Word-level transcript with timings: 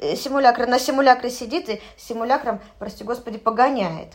э, 0.00 0.16
симулякр 0.16 0.66
на 0.66 0.78
симулякре 0.78 1.30
сидит 1.30 1.68
и 1.68 1.80
симулякром, 1.96 2.60
прости 2.78 3.04
господи, 3.04 3.38
погоняет 3.38 4.14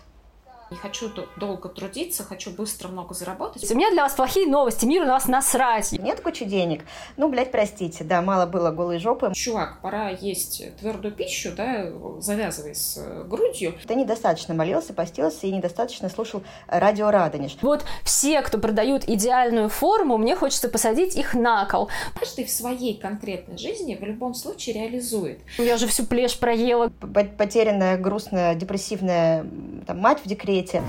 не 0.74 0.80
хочу 0.80 1.12
долго 1.38 1.70
трудиться, 1.70 2.24
хочу 2.24 2.50
быстро 2.50 2.88
много 2.88 3.14
заработать. 3.14 3.70
У 3.72 3.76
меня 3.76 3.92
для 3.92 4.02
вас 4.02 4.14
плохие 4.14 4.48
новости, 4.48 4.86
мир 4.86 5.06
на 5.06 5.14
вас 5.14 5.28
насрать. 5.28 5.92
Нет 5.92 6.22
кучи 6.22 6.46
денег. 6.46 6.84
Ну, 7.16 7.30
блядь, 7.30 7.52
простите, 7.52 8.04
да, 8.04 8.24
мало 8.24 8.48
было 8.48 8.72
голой 8.72 8.98
жопы. 8.98 9.32
Чувак, 9.36 9.82
пора 9.82 10.10
есть 10.10 10.64
твердую 10.80 11.14
пищу, 11.14 11.52
да, 11.56 11.92
завязывай 12.20 12.74
с 12.74 12.98
э, 12.98 13.24
грудью. 13.24 13.76
Ты 13.88 13.94
недостаточно 13.94 14.56
молился, 14.56 14.94
постился 14.94 15.46
и 15.46 15.52
недостаточно 15.52 16.10
слушал 16.10 16.42
радио 16.68 17.12
Радонеж. 17.12 17.56
Вот 17.62 17.86
все, 18.04 18.42
кто 18.42 18.58
продают 18.58 19.08
идеальную 19.08 19.70
форму, 19.70 20.18
мне 20.18 20.36
хочется 20.36 20.70
посадить 20.70 21.16
их 21.16 21.36
на 21.36 21.66
кол. 21.66 21.90
Каждый 22.20 22.46
в 22.46 22.50
своей 22.50 22.98
конкретной 22.98 23.60
жизни 23.60 23.96
в 23.96 24.04
любом 24.04 24.34
случае 24.34 24.76
реализует. 24.76 25.40
Я 25.60 25.76
уже 25.76 25.86
всю 25.86 26.06
плешь 26.06 26.40
проела. 26.40 26.90
Потерянная, 27.38 27.98
грустная, 27.98 28.56
депрессивная 28.56 29.46
там, 29.86 30.00
мать 30.00 30.18
в 30.24 30.28
декрете 30.28 30.63
свете. 30.64 30.84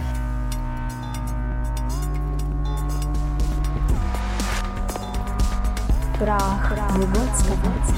Прах 6.18 6.70
Выгодского. 6.96 7.94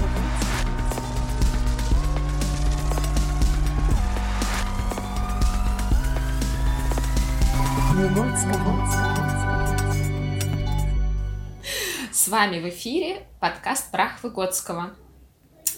С 12.13 12.29
вами 12.29 12.59
в 12.59 12.69
эфире 12.69 13.27
подкаст 13.41 13.91
Прах 13.93 14.23
Выгодского. 14.23 14.95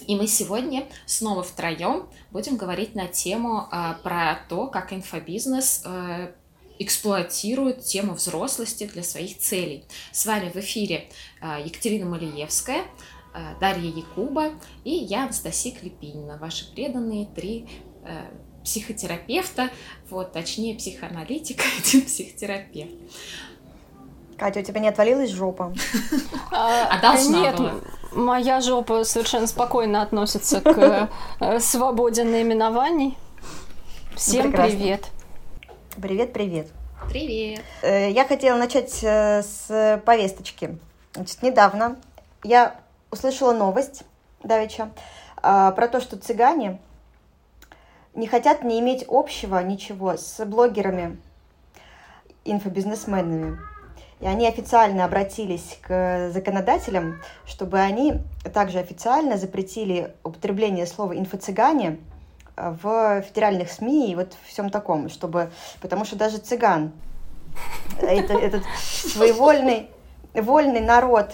И 0.07 0.15
мы 0.15 0.27
сегодня 0.27 0.87
снова 1.05 1.43
втроем 1.43 2.09
будем 2.31 2.57
говорить 2.57 2.95
на 2.95 3.07
тему 3.07 3.67
э, 3.71 3.95
про 4.03 4.39
то, 4.47 4.67
как 4.67 4.93
инфобизнес 4.93 5.83
э, 5.85 6.31
эксплуатирует 6.79 7.81
тему 7.81 8.13
взрослости 8.13 8.85
для 8.85 9.03
своих 9.03 9.37
целей. 9.37 9.83
С 10.11 10.25
вами 10.25 10.49
в 10.49 10.55
эфире 10.55 11.09
э, 11.41 11.63
Екатерина 11.65 12.05
Малиевская, 12.05 12.83
э, 13.33 13.59
Дарья 13.59 13.89
Якуба 13.89 14.53
и 14.83 14.91
я, 14.91 15.23
Анастасия 15.23 15.75
Клепинина, 15.75 16.37
ваши 16.37 16.73
преданные 16.73 17.25
три 17.25 17.67
э, 18.05 18.25
психотерапевта, 18.63 19.69
вот, 20.09 20.31
точнее, 20.33 20.75
психоаналитика, 20.75 21.63
один 21.79 22.05
психотерапевт. 22.05 22.93
Катя, 24.39 24.61
у 24.61 24.63
тебя 24.63 24.79
не 24.79 24.87
отвалилась 24.87 25.31
жопа? 25.31 25.73
А, 26.51 26.87
а 26.89 27.01
должна 27.01 27.39
Нет, 27.39 27.59
моя 28.13 28.61
жопа 28.61 29.03
совершенно 29.03 29.47
спокойно 29.47 30.01
относится 30.01 30.61
к 30.61 31.09
э, 31.39 31.59
свободе 31.59 32.23
наименований. 32.23 33.17
Всем 34.15 34.51
привет. 34.51 35.09
Привет, 36.01 36.31
привет. 36.31 36.67
Привет. 37.09 37.61
Э, 37.81 38.09
я 38.09 38.25
хотела 38.25 38.57
начать 38.57 39.03
э, 39.03 39.43
с 39.43 40.01
повесточки. 40.05 40.77
Значит, 41.13 41.43
недавно 41.43 41.97
я 42.43 42.79
услышала 43.11 43.51
новость, 43.51 44.03
Давича, 44.41 44.89
про 45.41 45.87
то, 45.91 45.99
что 45.99 46.17
цыгане 46.17 46.79
не 48.13 48.27
хотят 48.27 48.63
не 48.63 48.79
иметь 48.79 49.03
общего 49.07 49.61
ничего 49.61 50.15
с 50.15 50.45
блогерами, 50.45 51.17
инфобизнесменами. 52.45 53.57
И 54.19 54.27
они 54.27 54.47
официально 54.47 55.05
обратились 55.05 55.79
к 55.81 56.29
законодателям, 56.31 57.21
чтобы 57.45 57.79
они 57.79 58.15
также 58.53 58.79
официально 58.79 59.37
запретили 59.37 60.13
употребление 60.23 60.85
слова 60.85 61.13
«инфо-цыгане» 61.17 61.99
в 62.55 63.21
федеральных 63.21 63.71
СМИ 63.71 64.11
и 64.11 64.15
вот 64.15 64.33
всем 64.45 64.69
таком, 64.69 65.09
чтобы, 65.09 65.51
потому 65.81 66.03
что 66.03 66.17
даже 66.17 66.37
цыган, 66.39 66.91
это, 68.01 68.33
этот 68.33 68.63
своевольный 68.83 69.89
вольный 70.33 70.81
народ, 70.81 71.31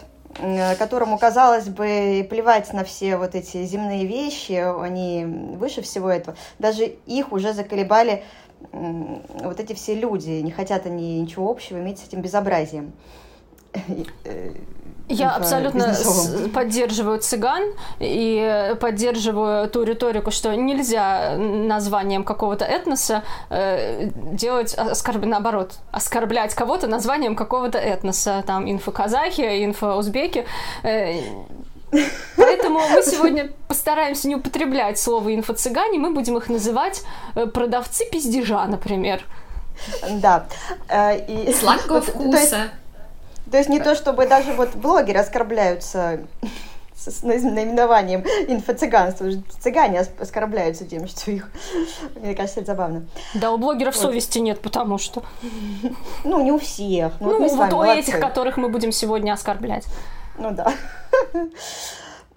которому, 0.78 1.18
казалось 1.18 1.68
бы, 1.68 2.28
плевать 2.30 2.72
на 2.74 2.84
все 2.84 3.18
вот 3.18 3.36
эти 3.36 3.64
земные 3.66 4.06
вещи, 4.06 4.54
они 4.54 5.26
выше 5.26 5.82
всего 5.82 6.10
этого, 6.10 6.36
даже 6.60 6.86
их 7.06 7.32
уже 7.32 7.54
заколебали 7.54 8.24
вот 8.72 9.60
эти 9.60 9.74
все 9.74 9.96
люди, 9.96 10.30
не 10.42 10.52
хотят 10.52 10.86
они 10.86 11.22
ничего 11.22 11.50
общего 11.50 11.78
иметь 11.78 12.00
с 12.00 12.08
этим 12.08 12.22
безобразием. 12.22 12.94
Э, 14.24 14.54
Я 15.08 15.32
абсолютно 15.32 15.96
поддерживаю 16.54 17.20
цыган 17.20 17.64
и 18.00 18.76
поддерживаю 18.80 19.70
ту 19.70 19.84
риторику, 19.84 20.32
что 20.32 20.56
нельзя 20.56 21.36
названием 21.38 22.24
какого-то 22.24 22.66
этноса 22.66 23.24
э, 23.50 24.10
делать 24.16 24.74
оскорб... 24.74 25.26
наоборот, 25.26 25.76
оскорблять 25.92 26.56
кого-то 26.56 26.88
названием 26.88 27.36
какого-то 27.36 27.78
этноса, 27.78 28.44
там 28.48 28.70
инфо-казахи, 28.70 29.66
инфо-узбеки. 29.66 30.46
Э, 30.84 31.20
Поэтому 32.38 32.80
мы 32.80 33.04
сегодня 33.04 33.52
постараемся 33.68 34.28
не 34.28 34.36
употреблять 34.36 35.00
слово 35.00 35.36
инфо-цыгане, 35.36 35.98
мы 35.98 36.12
будем 36.12 36.38
их 36.38 36.50
называть 36.50 37.04
э, 37.36 37.46
продавцы 37.46 38.06
пиздежа, 38.10 38.66
например. 38.66 39.24
Да. 40.10 40.46
Э, 40.90 41.18
и... 41.18 41.54
Сладкого 41.54 42.02
вкуса. 42.02 42.32
То 42.32 42.38
есть, 42.38 42.56
то 43.52 43.58
есть 43.58 43.70
не 43.70 43.80
то, 43.80 43.96
чтобы 43.96 44.28
даже 44.28 44.54
вот 44.54 44.76
блогеры 44.76 45.20
оскорбляются 45.20 46.20
с 46.96 47.24
наименованием 47.24 48.22
инфо-цыганства. 48.48 49.30
Цыгане 49.60 50.06
оскорбляются 50.20 50.86
тем, 50.86 51.08
что 51.08 51.32
их... 51.32 51.50
Мне 52.16 52.36
кажется, 52.36 52.62
это 52.62 52.72
забавно. 52.72 53.06
Да, 53.34 53.52
у 53.52 53.58
блогеров 53.58 53.96
вот. 53.96 54.02
совести 54.02 54.40
нет, 54.40 54.62
потому 54.62 54.98
что... 54.98 55.24
Ну, 56.24 56.42
не 56.42 56.52
у 56.52 56.60
всех. 56.60 57.14
Ну, 57.20 57.40
ну 57.40 57.48
вот, 57.48 57.72
вот 57.72 57.74
у 57.74 57.84
этих, 57.84 58.20
которых 58.20 58.58
мы 58.58 58.70
будем 58.70 58.92
сегодня 58.92 59.34
оскорблять. 59.34 59.86
Ну 60.38 60.52
да. 60.52 60.74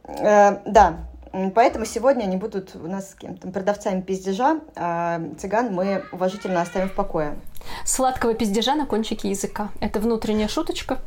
Э, 0.04 0.60
да, 0.64 1.08
Поэтому 1.54 1.84
сегодня 1.84 2.24
они 2.24 2.36
будут 2.36 2.74
у 2.74 2.88
нас 2.88 3.10
с 3.10 3.14
кем-то 3.14 3.48
продавцами 3.48 4.00
пиздежа, 4.00 4.60
а 4.76 5.20
цыган 5.38 5.74
мы 5.74 6.04
уважительно 6.10 6.62
оставим 6.62 6.88
в 6.88 6.94
покое. 6.94 7.36
Сладкого 7.84 8.34
пиздежа 8.34 8.74
на 8.74 8.86
кончике 8.86 9.28
языка. 9.28 9.68
Это 9.80 10.00
внутренняя 10.00 10.48
шуточка. 10.48 10.98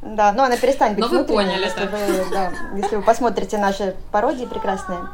Да, 0.00 0.32
но 0.32 0.44
она 0.44 0.56
перестанет 0.56 0.96
быть 0.96 1.04
Но 1.04 1.18
вы 1.18 1.24
поняли, 1.24 1.62
если, 1.62 1.86
вы, 1.86 2.30
да, 2.30 2.52
если 2.74 2.96
вы 2.96 3.02
посмотрите 3.02 3.58
наши 3.58 3.94
пародии 4.10 4.46
прекрасные. 4.46 5.08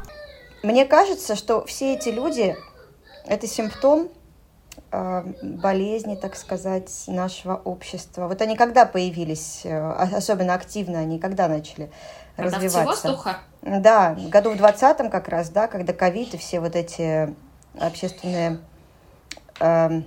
Мне 0.62 0.86
кажется, 0.86 1.34
что 1.34 1.64
все 1.66 1.94
эти 1.94 2.08
люди– 2.08 2.56
это 3.26 3.46
симптом 3.46 4.08
болезни, 4.90 6.14
так 6.16 6.34
сказать, 6.36 6.90
нашего 7.06 7.56
общества. 7.56 8.26
Вот 8.26 8.40
они 8.40 8.56
когда 8.56 8.86
появились, 8.86 9.60
э, 9.64 9.78
особенно 10.16 10.54
активно, 10.54 10.98
они 11.00 11.18
когда 11.18 11.46
начали 11.48 11.90
Продавцы 12.36 12.66
развиваться? 12.66 13.08
воздуха? 13.08 13.38
Да, 13.62 14.16
году 14.28 14.50
в 14.52 14.56
двадцатом 14.56 15.10
как 15.10 15.28
раз, 15.28 15.50
да, 15.50 15.66
когда 15.68 15.92
ковид 15.92 16.34
и 16.34 16.38
все 16.38 16.60
вот 16.60 16.74
эти 16.74 17.34
общественные 17.78 18.60
э, 19.60 20.02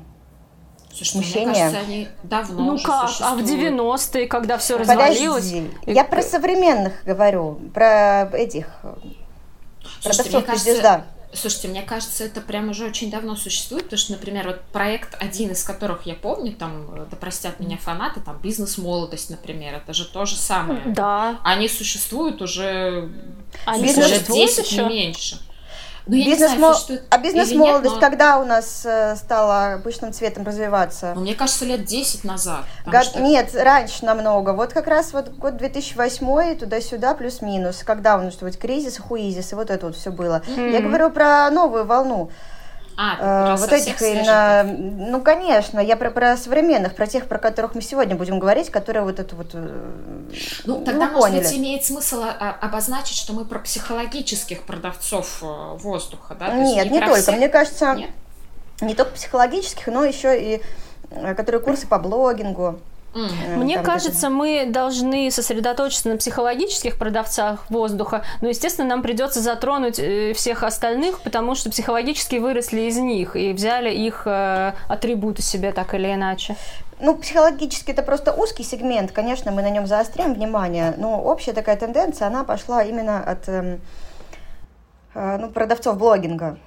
Слушайте, 0.90 1.12
смущения. 1.12 1.46
Мне 1.46 1.56
кажется, 1.56 1.80
они 1.80 2.08
давно 2.24 2.64
Ну 2.64 2.80
как, 2.80 3.10
существуют. 3.10 3.42
а 3.42 3.44
в 3.44 3.48
90-е, 3.48 4.28
когда 4.28 4.58
все 4.58 4.78
развалилось? 4.78 5.44
Подожди, 5.52 5.72
я 5.86 6.04
про 6.04 6.22
современных 6.22 7.04
говорю, 7.06 7.60
про 7.74 8.24
этих 8.34 8.68
Слушайте, 10.02 10.32
продавцов 10.32 10.46
кажется, 10.46 11.06
Слушайте, 11.34 11.70
мне 11.70 11.82
кажется, 11.82 12.26
это 12.26 12.42
прям 12.42 12.70
уже 12.70 12.86
очень 12.86 13.10
давно 13.10 13.36
существует, 13.36 13.86
потому 13.86 14.00
что, 14.00 14.12
например, 14.12 14.48
вот 14.48 14.62
проект, 14.74 15.16
один 15.22 15.52
из 15.52 15.64
которых 15.64 16.06
я 16.06 16.14
помню, 16.16 16.52
там, 16.52 17.08
да 17.10 17.16
простят 17.16 17.60
меня 17.60 17.78
фанаты, 17.78 18.20
там, 18.20 18.38
«Бизнес-молодость», 18.42 19.30
например, 19.30 19.76
это 19.76 19.94
же 19.94 20.06
то 20.06 20.26
же 20.26 20.36
самое. 20.36 20.82
Да. 20.88 21.40
Они 21.44 21.70
существуют 21.70 22.42
уже, 22.42 23.10
Они 23.66 23.94
лет 23.94 24.26
10, 24.28 24.66
еще? 24.66 24.84
не 24.84 24.90
меньше. 24.90 25.40
Ну, 26.12 26.18
я 26.18 26.26
бизнес 26.26 26.52
не 26.52 26.58
знаю, 26.58 26.74
существует 26.74 27.04
А 27.10 27.18
бизнес-молодость 27.20 27.96
но... 27.96 28.02
когда 28.02 28.38
у 28.40 28.44
нас 28.44 28.82
э, 28.84 29.16
стала 29.16 29.74
обычным 29.76 30.12
цветом 30.12 30.44
развиваться? 30.44 31.14
Ну, 31.16 31.22
мне 31.22 31.36
кажется, 31.36 31.64
лет 31.64 31.86
10 31.86 32.26
назад. 32.26 32.66
Год... 32.86 33.06
Что... 33.06 33.22
Нет, 33.22 33.52
раньше 33.56 34.04
намного. 34.04 34.50
Вот 34.50 34.74
как 34.74 34.88
раз 34.88 35.14
вот 35.14 35.30
год 35.30 35.56
2008 35.56 36.58
туда-сюда 36.58 37.14
плюс-минус. 37.14 37.84
Когда 37.86 38.18
у 38.18 38.24
нас 38.24 38.34
что, 38.34 38.44
вот 38.44 38.58
кризис, 38.58 38.98
хуизис, 38.98 39.54
и 39.54 39.56
вот 39.56 39.70
это 39.70 39.86
вот 39.86 39.96
все 39.96 40.12
было. 40.12 40.42
Mm-hmm. 40.46 40.72
Я 40.72 40.82
говорю 40.82 41.12
про 41.12 41.50
новую 41.50 41.86
волну. 41.86 42.30
А, 42.98 43.56
э, 43.56 43.58
вот 43.58 43.72
этих 43.72 44.02
именно, 44.02 44.64
ну 44.64 45.22
конечно, 45.22 45.80
я 45.80 45.96
про, 45.96 46.12
про 46.12 46.38
современных, 46.38 46.96
про 46.96 47.08
тех, 47.08 47.28
про 47.28 47.38
которых 47.40 47.76
мы 47.76 47.82
сегодня 47.82 48.16
будем 48.16 48.40
говорить, 48.40 48.70
которые 48.70 49.04
вот 49.04 49.20
это 49.20 49.36
вот. 49.36 49.52
Э, 49.54 49.92
ну 50.66 50.84
тогда 50.84 51.08
ну, 51.08 51.14
может 51.14 51.38
быть 51.38 51.54
имеет 51.54 51.86
смысл 51.86 52.24
а, 52.24 52.58
обозначить, 52.62 53.18
что 53.18 53.34
мы 53.34 53.46
про 53.46 53.60
психологических 53.60 54.64
продавцов 54.64 55.40
э, 55.42 55.78
воздуха, 55.78 56.36
да? 56.36 56.54
Нет, 56.54 56.86
не, 56.92 57.00
не 57.00 57.00
только. 57.00 57.22
Всех... 57.22 57.36
Мне 57.36 57.50
кажется, 57.50 57.96
Нет? 57.96 58.10
не 58.82 58.96
только 58.96 59.12
психологических, 59.14 59.88
но 59.88 60.06
еще 60.06 60.40
и 60.40 60.62
которые 61.36 61.62
курсы 61.62 61.88
по 61.88 62.00
блогингу. 62.00 62.80
Mm. 63.14 63.58
Мне 63.58 63.76
Там 63.76 63.86
кажется, 63.86 64.30
мы 64.30 64.66
должны 64.68 65.30
сосредоточиться 65.32 66.08
на 66.10 66.18
психологических 66.18 66.98
продавцах 66.98 67.70
воздуха, 67.70 68.24
но, 68.42 68.48
естественно, 68.48 68.88
нам 68.88 69.02
придется 69.02 69.42
затронуть 69.42 70.00
э, 70.00 70.34
всех 70.34 70.64
остальных, 70.64 71.20
потому 71.22 71.56
что 71.56 71.70
психологически 71.70 72.38
выросли 72.38 72.82
из 72.82 72.98
них 72.98 73.36
и 73.36 73.52
взяли 73.52 73.94
их 73.94 74.24
э, 74.26 74.74
атрибуты 74.88 75.42
себе 75.42 75.74
так 75.74 75.94
или 75.94 76.14
иначе. 76.14 76.56
Ну, 77.02 77.18
психологически 77.18 77.92
это 77.92 78.04
просто 78.04 78.32
узкий 78.32 78.64
сегмент, 78.64 79.12
конечно, 79.12 79.52
мы 79.52 79.62
на 79.62 79.70
нем 79.70 79.88
заострим 79.88 80.34
внимание, 80.34 80.94
но 80.98 81.22
общая 81.22 81.52
такая 81.52 81.76
тенденция, 81.76 82.28
она 82.28 82.44
пошла 82.44 82.84
именно 82.84 83.22
от 83.24 83.50
э, 83.50 83.80
э, 85.16 85.38
ну, 85.38 85.50
продавцов 85.50 85.98
блогинга 85.98 86.58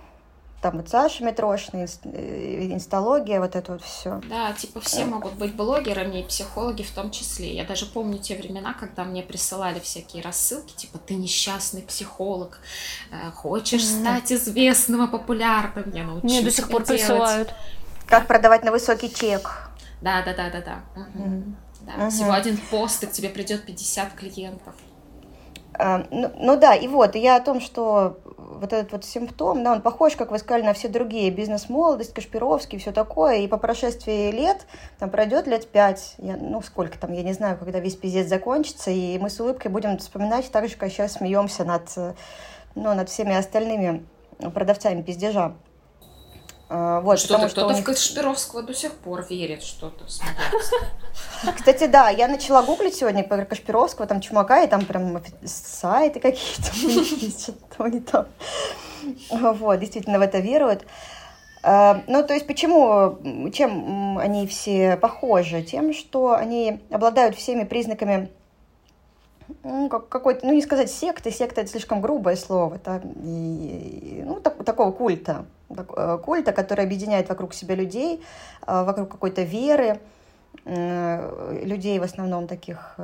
там 0.64 0.78
вот 0.78 0.88
Саша 0.88 1.22
Митрошина, 1.22 1.86
э, 2.04 2.68
инсталогия, 2.72 3.38
вот 3.38 3.54
это 3.54 3.72
вот 3.72 3.82
все. 3.82 4.22
Да, 4.30 4.50
типа 4.54 4.80
все 4.80 5.04
могут 5.04 5.34
быть 5.34 5.54
блогерами 5.54 6.20
и 6.20 6.22
психологи 6.22 6.82
в 6.82 6.90
том 6.90 7.10
числе. 7.10 7.54
Я 7.54 7.66
даже 7.66 7.84
помню 7.84 8.16
те 8.16 8.34
времена, 8.34 8.72
когда 8.72 9.04
мне 9.04 9.22
присылали 9.22 9.78
всякие 9.78 10.22
рассылки, 10.22 10.72
типа 10.72 10.96
ты 10.96 11.16
несчастный 11.16 11.82
психолог, 11.82 12.60
э, 13.10 13.30
хочешь 13.32 13.82
mm-hmm. 13.82 14.00
стать 14.00 14.32
известным 14.32 15.04
и 15.04 15.10
популярным, 15.10 15.92
я 15.92 16.04
научусь 16.04 16.30
Мне 16.30 16.40
до 16.40 16.50
сих 16.50 16.70
пор 16.70 16.82
делать. 16.82 17.02
присылают. 17.02 17.54
Как 18.06 18.26
продавать 18.26 18.64
на 18.64 18.70
высокий 18.70 19.12
чек. 19.12 19.68
Да, 20.00 20.22
да, 20.22 20.32
да, 20.32 20.48
да, 20.48 20.62
да. 20.62 20.82
Угу. 20.98 21.24
Mm-hmm. 21.24 21.54
да. 21.82 21.92
Mm-hmm. 21.92 22.10
Всего 22.10 22.32
один 22.32 22.56
пост, 22.70 23.02
и 23.02 23.06
к 23.06 23.12
тебе 23.12 23.28
придет 23.28 23.66
50 23.66 24.14
клиентов. 24.14 24.72
А, 25.78 26.06
ну, 26.10 26.32
ну 26.38 26.56
да, 26.56 26.74
и 26.74 26.88
вот, 26.88 27.16
я 27.16 27.36
о 27.36 27.40
том, 27.40 27.60
что 27.60 28.18
вот 28.60 28.72
этот 28.72 28.92
вот 28.92 29.04
симптом, 29.04 29.62
да, 29.62 29.72
он 29.72 29.82
похож, 29.82 30.16
как 30.16 30.30
вы 30.30 30.38
сказали, 30.38 30.64
на 30.64 30.72
все 30.72 30.88
другие, 30.88 31.30
бизнес-молодость, 31.30 32.14
Кашпировский, 32.14 32.78
все 32.78 32.92
такое, 32.92 33.38
и 33.38 33.48
по 33.48 33.56
прошествии 33.56 34.30
лет, 34.30 34.66
там 34.98 35.10
пройдет 35.10 35.46
лет 35.46 35.68
пять, 35.68 36.14
я, 36.18 36.36
ну 36.36 36.62
сколько 36.62 36.98
там, 36.98 37.12
я 37.12 37.22
не 37.22 37.32
знаю, 37.32 37.58
когда 37.58 37.80
весь 37.80 37.96
пиздец 37.96 38.28
закончится, 38.28 38.90
и 38.90 39.18
мы 39.18 39.30
с 39.30 39.40
улыбкой 39.40 39.70
будем 39.70 39.98
вспоминать 39.98 40.50
так 40.50 40.68
же, 40.68 40.76
как 40.76 40.90
сейчас 40.90 41.14
смеемся 41.14 41.64
над, 41.64 41.90
ну, 42.74 42.94
над 42.94 43.08
всеми 43.08 43.34
остальными 43.34 44.04
продавцами 44.52 45.02
пиздежа. 45.02 45.54
А, 46.68 47.00
вот, 47.00 47.18
что-то 47.18 47.48
кто-то 47.48 47.74
них... 47.74 47.82
в 47.82 47.84
Кашпировского 47.84 48.62
до 48.62 48.74
сих 48.74 48.92
пор 48.92 49.24
верит, 49.28 49.62
что-то 49.62 50.04
Кстати, 51.56 51.86
да, 51.86 52.08
я 52.08 52.26
начала 52.26 52.62
гуглить 52.62 52.94
сегодня 52.94 53.22
про 53.22 53.44
Кашпировского, 53.44 54.06
там 54.06 54.20
Чумака, 54.20 54.64
и 54.64 54.66
там 54.66 54.84
прям 54.84 55.22
сайты 55.44 56.20
какие-то 56.20 56.72
что-то 57.38 57.88
не 57.88 58.00
то. 58.00 58.26
Вот, 59.30 59.78
действительно 59.78 60.18
в 60.18 60.22
это 60.22 60.38
веруют. 60.38 60.86
А, 61.62 62.02
ну, 62.06 62.22
то 62.22 62.34
есть 62.34 62.46
почему, 62.46 63.50
чем 63.52 64.18
они 64.18 64.46
все 64.46 64.96
похожи? 64.96 65.62
Тем, 65.62 65.92
что 65.92 66.34
они 66.34 66.80
обладают 66.90 67.36
всеми 67.36 67.64
признаками 67.64 68.30
ну, 69.62 69.88
как, 69.88 70.08
какой-то, 70.08 70.46
ну, 70.46 70.52
не 70.52 70.62
сказать 70.62 70.90
секты, 70.90 71.30
секта 71.30 71.60
это 71.60 71.70
слишком 71.70 72.00
грубое 72.00 72.36
слово, 72.36 72.78
так, 72.78 73.02
и, 73.04 74.22
ну, 74.24 74.40
так, 74.40 74.62
такого 74.64 74.92
культа. 74.92 75.46
Э, 75.70 76.18
культа, 76.22 76.52
который 76.52 76.84
объединяет 76.84 77.28
вокруг 77.28 77.54
себя 77.54 77.74
людей, 77.74 78.22
э, 78.66 78.84
вокруг 78.84 79.10
какой-то 79.10 79.42
веры, 79.42 80.00
э, 80.64 81.60
людей 81.64 81.98
в 81.98 82.02
основном 82.02 82.46
таких 82.46 82.96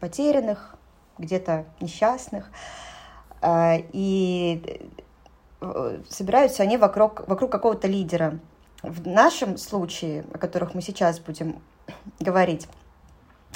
потерянных, 0.00 0.74
где-то 1.18 1.64
несчастных. 1.80 2.50
И 3.92 4.80
собираются 6.10 6.64
они 6.64 6.76
вокруг, 6.76 7.26
вокруг 7.28 7.50
какого-то 7.52 7.86
лидера. 7.86 8.38
В 8.82 9.06
нашем 9.06 9.56
случае, 9.56 10.24
о 10.32 10.38
которых 10.38 10.74
мы 10.74 10.82
сейчас 10.82 11.20
будем 11.20 11.62
говорить, 12.18 12.66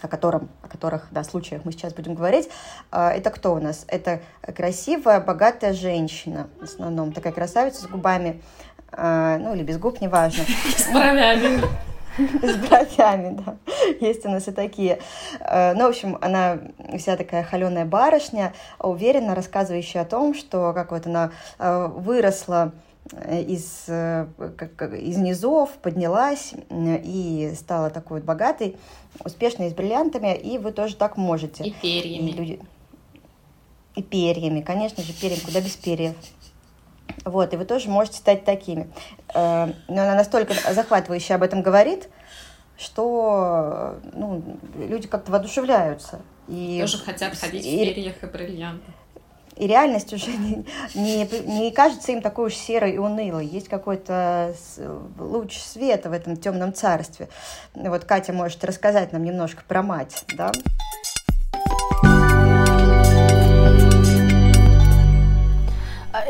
о, 0.02 0.08
котором, 0.08 0.48
о 0.62 0.68
которых, 0.68 1.08
да, 1.10 1.24
случаях 1.24 1.64
мы 1.64 1.72
сейчас 1.72 1.94
будем 1.94 2.14
говорить, 2.14 2.48
а, 2.90 3.12
это 3.12 3.30
кто 3.30 3.54
у 3.54 3.58
нас? 3.58 3.84
Это 3.88 4.20
красивая, 4.42 5.20
богатая 5.20 5.72
женщина, 5.72 6.48
в 6.60 6.64
основном, 6.64 7.12
такая 7.12 7.32
красавица 7.32 7.82
с 7.82 7.86
губами, 7.86 8.42
а, 8.92 9.38
ну, 9.38 9.54
или 9.54 9.62
без 9.62 9.78
губ, 9.78 10.00
неважно. 10.00 10.44
С 10.76 10.86
бровями. 10.92 11.62
С 12.18 12.56
бровями, 12.56 13.40
да. 13.44 13.56
Есть 14.00 14.24
у 14.26 14.30
нас 14.30 14.48
и 14.48 14.52
такие. 14.52 14.98
А, 15.40 15.74
ну, 15.74 15.84
в 15.86 15.88
общем, 15.88 16.18
она 16.20 16.58
вся 16.96 17.16
такая 17.16 17.42
холеная 17.42 17.84
барышня, 17.84 18.52
уверенно 18.78 19.34
рассказывающая 19.34 20.02
о 20.02 20.04
том, 20.04 20.34
что 20.34 20.72
как 20.72 20.92
вот 20.92 21.06
она 21.06 21.30
выросла 21.58 22.72
из, 23.12 23.84
э, 23.88 24.26
из 25.00 25.16
низов, 25.16 25.70
поднялась 25.82 26.52
и 26.70 27.52
стала 27.56 27.90
такой 27.90 28.18
вот 28.18 28.26
богатой, 28.26 28.76
успешной, 29.24 29.70
с 29.70 29.74
бриллиантами, 29.74 30.36
и 30.36 30.58
вы 30.58 30.72
тоже 30.72 30.96
так 30.96 31.16
можете. 31.16 31.64
И 31.64 31.72
перьями. 31.72 32.30
И, 32.30 32.32
люди... 32.32 32.60
и 33.94 34.02
перьями, 34.02 34.60
конечно 34.60 35.02
же, 35.02 35.12
перьями, 35.12 35.40
куда 35.40 35.60
без 35.60 35.76
перьев. 35.76 36.14
Вот, 37.24 37.52
и 37.54 37.56
вы 37.56 37.64
тоже 37.64 37.88
можете 37.88 38.18
стать 38.18 38.44
такими. 38.44 38.90
Э, 39.34 39.72
но 39.88 40.02
она 40.02 40.14
настолько 40.14 40.54
захватывающе 40.54 41.34
об 41.34 41.42
этом 41.42 41.62
говорит, 41.62 42.08
что 42.76 43.98
ну, 44.12 44.42
люди 44.76 45.08
как-то 45.08 45.32
воодушевляются. 45.32 46.20
И, 46.46 46.78
тоже 46.80 46.98
хотят 46.98 47.36
ходить 47.36 47.64
и, 47.66 47.76
в 47.76 47.94
перьях 47.94 48.22
и 48.22 48.26
бриллиантах 48.26 48.94
и 49.58 49.66
реальность 49.66 50.12
уже 50.12 50.30
не, 50.30 50.64
не, 50.94 51.28
не 51.46 51.70
кажется 51.70 52.12
им 52.12 52.22
такой 52.22 52.46
уж 52.46 52.54
серой 52.54 52.92
и 52.92 52.98
унылой. 52.98 53.46
Есть 53.46 53.68
какой-то 53.68 54.54
луч 55.18 55.58
света 55.58 56.10
в 56.10 56.12
этом 56.12 56.36
темном 56.36 56.72
царстве. 56.72 57.28
Вот 57.74 58.04
Катя 58.04 58.32
может 58.32 58.64
рассказать 58.64 59.12
нам 59.12 59.24
немножко 59.24 59.62
про 59.66 59.82
мать, 59.82 60.24
да? 60.36 60.52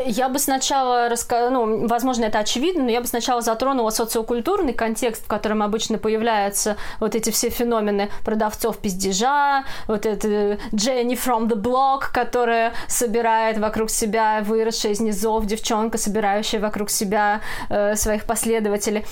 Я 0.05 0.29
бы 0.29 0.39
сначала 0.39 1.09
рассказала, 1.09 1.49
ну, 1.49 1.87
возможно, 1.87 2.25
это 2.25 2.39
очевидно, 2.39 2.83
но 2.83 2.89
я 2.89 3.01
бы 3.01 3.07
сначала 3.07 3.41
затронула 3.41 3.89
социокультурный 3.89 4.73
контекст, 4.73 5.25
в 5.25 5.27
котором 5.27 5.61
обычно 5.61 5.97
появляются 5.97 6.77
вот 6.99 7.15
эти 7.15 7.29
все 7.29 7.49
феномены 7.49 8.09
продавцов 8.23 8.77
пиздежа, 8.77 9.63
вот 9.87 10.05
это 10.05 10.57
Дженни 10.73 11.15
from 11.15 11.47
the 11.47 11.55
block, 11.55 12.11
которая 12.13 12.73
собирает 12.87 13.57
вокруг 13.57 13.89
себя 13.89 14.41
выросшая 14.41 14.93
из 14.93 14.99
низов 14.99 15.45
девчонка, 15.45 15.97
собирающая 15.97 16.59
вокруг 16.59 16.89
себя 16.89 17.41
э, 17.69 17.95
своих 17.95 18.25
последователей. 18.25 19.05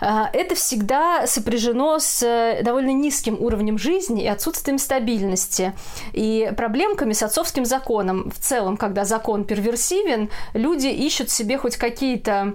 Э, 0.00 0.24
это 0.32 0.54
всегда 0.54 1.26
сопряжено 1.26 1.98
с 1.98 2.22
э, 2.22 2.62
довольно 2.62 2.90
низким 2.90 3.36
уровнем 3.40 3.78
жизни 3.78 4.24
и 4.24 4.28
отсутствием 4.28 4.78
стабильности, 4.78 5.72
и 6.12 6.52
проблемками 6.56 7.12
с 7.12 7.22
отцовским 7.22 7.64
законом. 7.64 8.30
В 8.30 8.38
целом, 8.38 8.76
когда 8.76 9.04
закон 9.04 9.44
перверсивен, 9.44 10.23
люди 10.52 10.86
ищут 10.86 11.30
себе 11.30 11.58
хоть 11.58 11.76
какие-то 11.76 12.54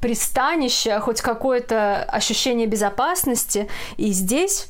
пристанища, 0.00 1.00
хоть 1.00 1.20
какое-то 1.20 2.04
ощущение 2.04 2.66
безопасности. 2.66 3.68
И 3.96 4.12
здесь 4.12 4.68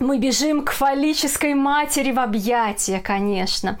мы 0.00 0.18
бежим 0.18 0.64
к 0.64 0.72
фаллической 0.72 1.54
матери 1.54 2.12
в 2.12 2.18
объятия, 2.18 3.00
конечно. 3.00 3.78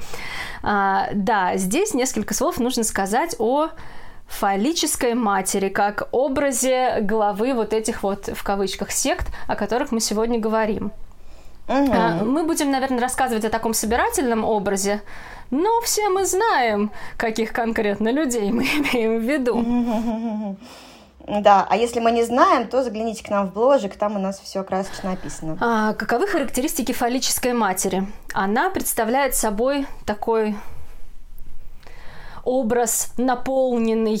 А, 0.62 1.08
да, 1.14 1.56
здесь 1.56 1.94
несколько 1.94 2.34
слов 2.34 2.58
нужно 2.58 2.84
сказать 2.84 3.34
о 3.38 3.70
фаллической 4.28 5.14
матери, 5.14 5.68
как 5.68 6.08
образе 6.12 7.00
главы 7.02 7.54
вот 7.54 7.72
этих 7.72 8.02
вот, 8.02 8.28
в 8.28 8.42
кавычках, 8.42 8.90
сект, 8.90 9.28
о 9.46 9.56
которых 9.56 9.92
мы 9.92 10.00
сегодня 10.00 10.38
говорим. 10.38 10.92
Угу. 11.68 12.24
Мы 12.24 12.44
будем, 12.44 12.70
наверное, 12.70 13.00
рассказывать 13.00 13.44
о 13.44 13.50
таком 13.50 13.74
собирательном 13.74 14.44
образе, 14.44 15.02
но 15.52 15.80
все 15.82 16.08
мы 16.08 16.24
знаем, 16.24 16.90
каких 17.16 17.52
конкретно 17.52 18.08
людей 18.10 18.50
мы 18.50 18.64
имеем 18.64 19.18
в 19.18 19.22
виду. 19.22 20.56
Да, 21.24 21.64
а 21.70 21.76
если 21.76 22.00
мы 22.00 22.10
не 22.10 22.24
знаем, 22.24 22.66
то 22.66 22.82
загляните 22.82 23.22
к 23.22 23.28
нам 23.28 23.48
в 23.48 23.52
бложик, 23.52 23.94
там 23.94 24.16
у 24.16 24.18
нас 24.18 24.40
все 24.40 24.64
красочно 24.64 25.10
написано. 25.10 25.56
А, 25.60 25.94
каковы 25.94 26.26
характеристики 26.26 26.90
фаллической 26.90 27.52
матери? 27.52 28.08
Она 28.34 28.70
представляет 28.70 29.36
собой 29.36 29.86
такой 30.04 30.56
образ 32.44 33.12
наполненный 33.18 34.20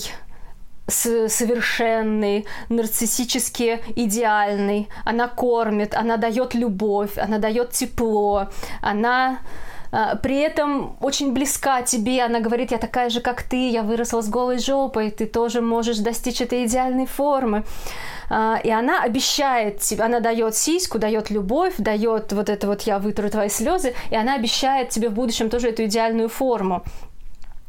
совершенный, 0.86 2.46
нарциссически 2.68 3.80
идеальный. 3.96 4.88
Она 5.04 5.26
кормит, 5.26 5.94
она 5.94 6.16
дает 6.16 6.54
любовь, 6.54 7.18
она 7.18 7.38
дает 7.38 7.72
тепло, 7.72 8.48
она 8.80 9.40
при 10.22 10.40
этом 10.40 10.96
очень 11.00 11.32
близка 11.32 11.82
тебе, 11.82 12.22
она 12.22 12.40
говорит, 12.40 12.70
я 12.70 12.78
такая 12.78 13.10
же, 13.10 13.20
как 13.20 13.42
ты, 13.42 13.68
я 13.68 13.82
выросла 13.82 14.22
с 14.22 14.28
голой 14.28 14.58
жопой, 14.58 15.10
ты 15.10 15.26
тоже 15.26 15.60
можешь 15.60 15.98
достичь 15.98 16.40
этой 16.40 16.64
идеальной 16.64 17.06
формы. 17.06 17.64
А, 18.30 18.58
и 18.64 18.70
она 18.70 19.02
обещает 19.02 19.80
тебе, 19.80 20.04
она 20.04 20.20
дает 20.20 20.56
сиську, 20.56 20.98
дает 20.98 21.28
любовь, 21.28 21.74
дает 21.76 22.32
вот 22.32 22.48
это 22.48 22.66
вот 22.66 22.82
я 22.82 22.98
вытру 22.98 23.28
твои 23.28 23.50
слезы, 23.50 23.94
и 24.10 24.16
она 24.16 24.34
обещает 24.34 24.88
тебе 24.88 25.10
в 25.10 25.12
будущем 25.12 25.50
тоже 25.50 25.68
эту 25.68 25.84
идеальную 25.84 26.30
форму. 26.30 26.82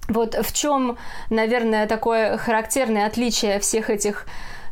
Вот 0.08 0.36
в 0.36 0.54
чем, 0.54 0.98
наверное, 1.30 1.88
такое 1.88 2.38
характерное 2.38 3.06
отличие 3.06 3.60
всех 3.60 3.90
этих 3.90 4.26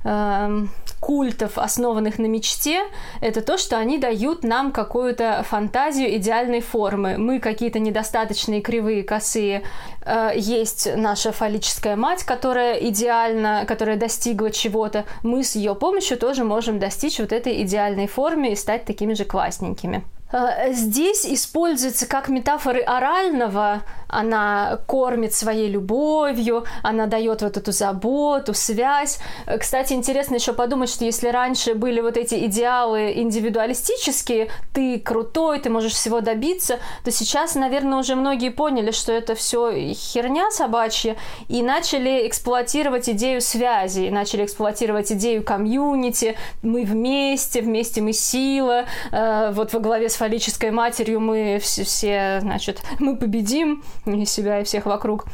э, 0.06 0.66
культов, 1.02 1.58
основанных 1.58 2.20
на 2.20 2.28
мечте, 2.28 2.84
это 3.20 3.42
то, 3.42 3.58
что 3.58 3.78
они 3.78 3.98
дают 3.98 4.44
нам 4.44 4.72
какую-то 4.72 5.44
фантазию 5.50 6.16
идеальной 6.16 6.62
формы. 6.62 7.18
Мы 7.18 7.40
какие-то 7.40 7.80
недостаточные, 7.80 8.62
кривые, 8.62 9.04
косые. 9.04 9.64
Э, 10.06 10.32
есть 10.36 10.88
наша 10.96 11.32
фаллическая 11.32 11.96
мать, 11.96 12.24
которая 12.24 12.76
идеально, 12.76 13.66
которая 13.68 13.98
достигла 13.98 14.52
чего-то. 14.52 15.06
Мы 15.24 15.44
с 15.44 15.56
ее 15.56 15.76
помощью 15.76 16.18
тоже 16.18 16.44
можем 16.44 16.80
достичь 16.80 17.20
вот 17.20 17.34
этой 17.34 17.64
идеальной 17.64 18.08
формы 18.08 18.52
и 18.52 18.56
стать 18.56 18.86
такими 18.86 19.14
же 19.14 19.26
классненькими. 19.26 20.06
Э, 20.32 20.72
здесь 20.72 21.26
используется 21.26 22.08
как 22.08 22.30
метафоры 22.30 22.82
орального, 22.82 23.82
она 24.08 24.80
кормит 24.88 25.34
своей 25.34 25.70
любовью, 25.70 26.66
она 26.84 27.06
дает 27.06 27.42
вот 27.42 27.58
эту 27.58 27.72
заботу, 27.72 28.54
связь. 28.54 29.20
Э, 29.46 29.58
кстати, 29.58 29.94
интересно 29.94 30.36
еще 30.36 30.54
подумать, 30.54 30.90
что 30.90 31.06
если 31.06 31.30
раньше 31.30 31.76
были 31.76 32.02
вот 32.02 32.18
эти 32.18 32.46
идеалы 32.46 33.14
индивидуалистические, 33.16 34.50
ты 34.74 35.00
крутой, 35.00 35.60
ты 35.60 35.70
можешь 35.70 35.94
всего 35.94 36.22
добиться, 36.22 36.80
то 37.04 37.12
сейчас, 37.12 37.56
наверное, 37.56 38.00
уже 38.00 38.16
многие 38.16 38.50
поняли, 38.50 38.92
что 38.92 39.12
это 39.12 39.36
все 39.36 39.94
херня 39.94 40.52
собачья, 40.52 41.16
и 41.48 41.62
начали 41.62 42.28
эксплуатировать 42.28 43.10
идею 43.10 43.42
связи, 43.42 44.10
начали 44.10 44.46
эксплуатировать 44.46 45.12
идею 45.12 45.44
комьюнити, 45.44 46.38
мы 46.62 46.84
вместе, 46.84 47.62
вместе 47.62 48.02
мы 48.02 48.14
сила, 48.14 48.86
э, 49.12 49.52
вот 49.54 49.74
во 49.74 49.80
главе 49.80 50.10
с 50.10 50.21
фаллической 50.22 50.70
матерью 50.70 51.20
мы 51.20 51.58
все, 51.60 51.84
все 51.84 52.38
значит, 52.42 52.84
мы 53.00 53.18
победим 53.18 53.84
и 54.06 54.24
себя, 54.26 54.60
и 54.60 54.64
всех 54.64 54.86
вокруг. 54.86 55.26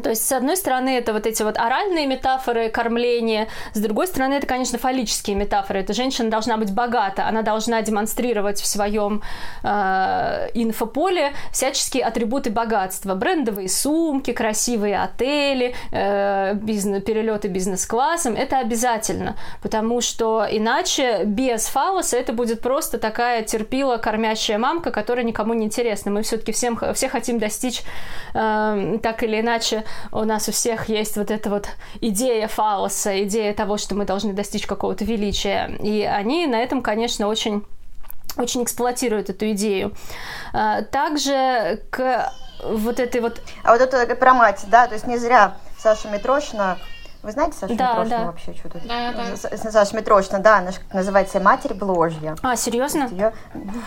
То 0.00 0.10
есть, 0.10 0.26
с 0.26 0.32
одной 0.32 0.56
стороны, 0.56 0.96
это 0.96 1.12
вот 1.12 1.26
эти 1.26 1.42
вот 1.42 1.58
оральные 1.58 2.06
метафоры 2.06 2.70
кормления, 2.70 3.48
с 3.74 3.78
другой 3.78 4.06
стороны, 4.06 4.34
это, 4.34 4.46
конечно, 4.46 4.78
фаллические 4.78 5.36
метафоры. 5.36 5.80
Эта 5.80 5.92
женщина 5.92 6.30
должна 6.30 6.56
быть 6.56 6.72
богата, 6.72 7.26
она 7.26 7.42
должна 7.42 7.82
демонстрировать 7.82 8.60
в 8.60 8.66
своем 8.66 9.22
э, 9.62 10.48
инфополе 10.54 11.32
всяческие 11.52 12.04
атрибуты 12.04 12.50
богатства. 12.50 13.14
Брендовые 13.14 13.68
сумки, 13.68 14.32
красивые 14.32 14.98
отели, 14.98 15.74
э, 15.90 16.54
бизнес, 16.54 17.02
перелеты 17.02 17.48
бизнес-классом. 17.48 18.34
Это 18.34 18.60
обязательно, 18.60 19.36
потому 19.62 20.00
что 20.00 20.46
иначе 20.50 21.24
без 21.24 21.66
фалоса 21.66 22.16
это 22.16 22.32
будет 22.32 22.60
просто 22.60 22.98
такая 22.98 23.42
терпила, 23.42 23.98
кормящая 23.98 24.56
мамка, 24.56 24.90
которая 24.90 25.24
никому 25.24 25.52
не 25.52 25.66
интересна. 25.66 26.10
Мы 26.10 26.22
все-таки 26.22 26.52
всем, 26.52 26.78
все 26.94 27.10
хотим 27.10 27.38
достичь 27.38 27.82
э, 28.32 28.98
так 29.02 29.22
или 29.22 29.40
иначе 29.40 29.81
у 30.10 30.24
нас 30.24 30.48
у 30.48 30.52
всех 30.52 30.88
есть 30.88 31.16
вот 31.16 31.30
эта 31.30 31.50
вот 31.50 31.68
идея 32.00 32.48
фалоса, 32.48 33.22
идея 33.24 33.54
того, 33.54 33.76
что 33.76 33.94
мы 33.94 34.04
должны 34.04 34.32
достичь 34.32 34.66
какого-то 34.66 35.04
величия. 35.04 35.76
И 35.82 36.02
они 36.02 36.46
на 36.46 36.56
этом, 36.56 36.82
конечно, 36.82 37.28
очень 37.28 37.64
очень 38.38 38.62
эксплуатируют 38.62 39.28
эту 39.28 39.50
идею. 39.50 39.92
А, 40.54 40.82
также 40.82 41.82
к 41.90 42.32
вот 42.62 42.98
этой 42.98 43.20
вот... 43.20 43.42
А 43.62 43.72
вот 43.72 43.80
это 43.80 44.14
про 44.16 44.34
мать, 44.34 44.64
да, 44.68 44.86
то 44.86 44.94
есть 44.94 45.06
не 45.06 45.18
зря 45.18 45.56
Саша 45.78 46.08
Митрошина 46.08 46.78
вы 47.22 47.30
знаете 47.30 47.56
Сашу 47.56 47.76
да, 47.76 47.90
Митрошину 47.90 48.18
да. 48.18 48.24
вообще? 48.26 48.54
Что 48.54 48.68
тут? 48.68 48.86
Да, 48.86 49.12
да. 49.12 49.36
Саша 49.36 49.96
Митрошина, 49.96 50.40
да, 50.40 50.58
она 50.58 50.72
называется 50.92 51.38
«Матерь 51.38 51.74
Бложья». 51.74 52.36
А, 52.42 52.56
серьезно? 52.56 53.08
Ее... 53.10 53.32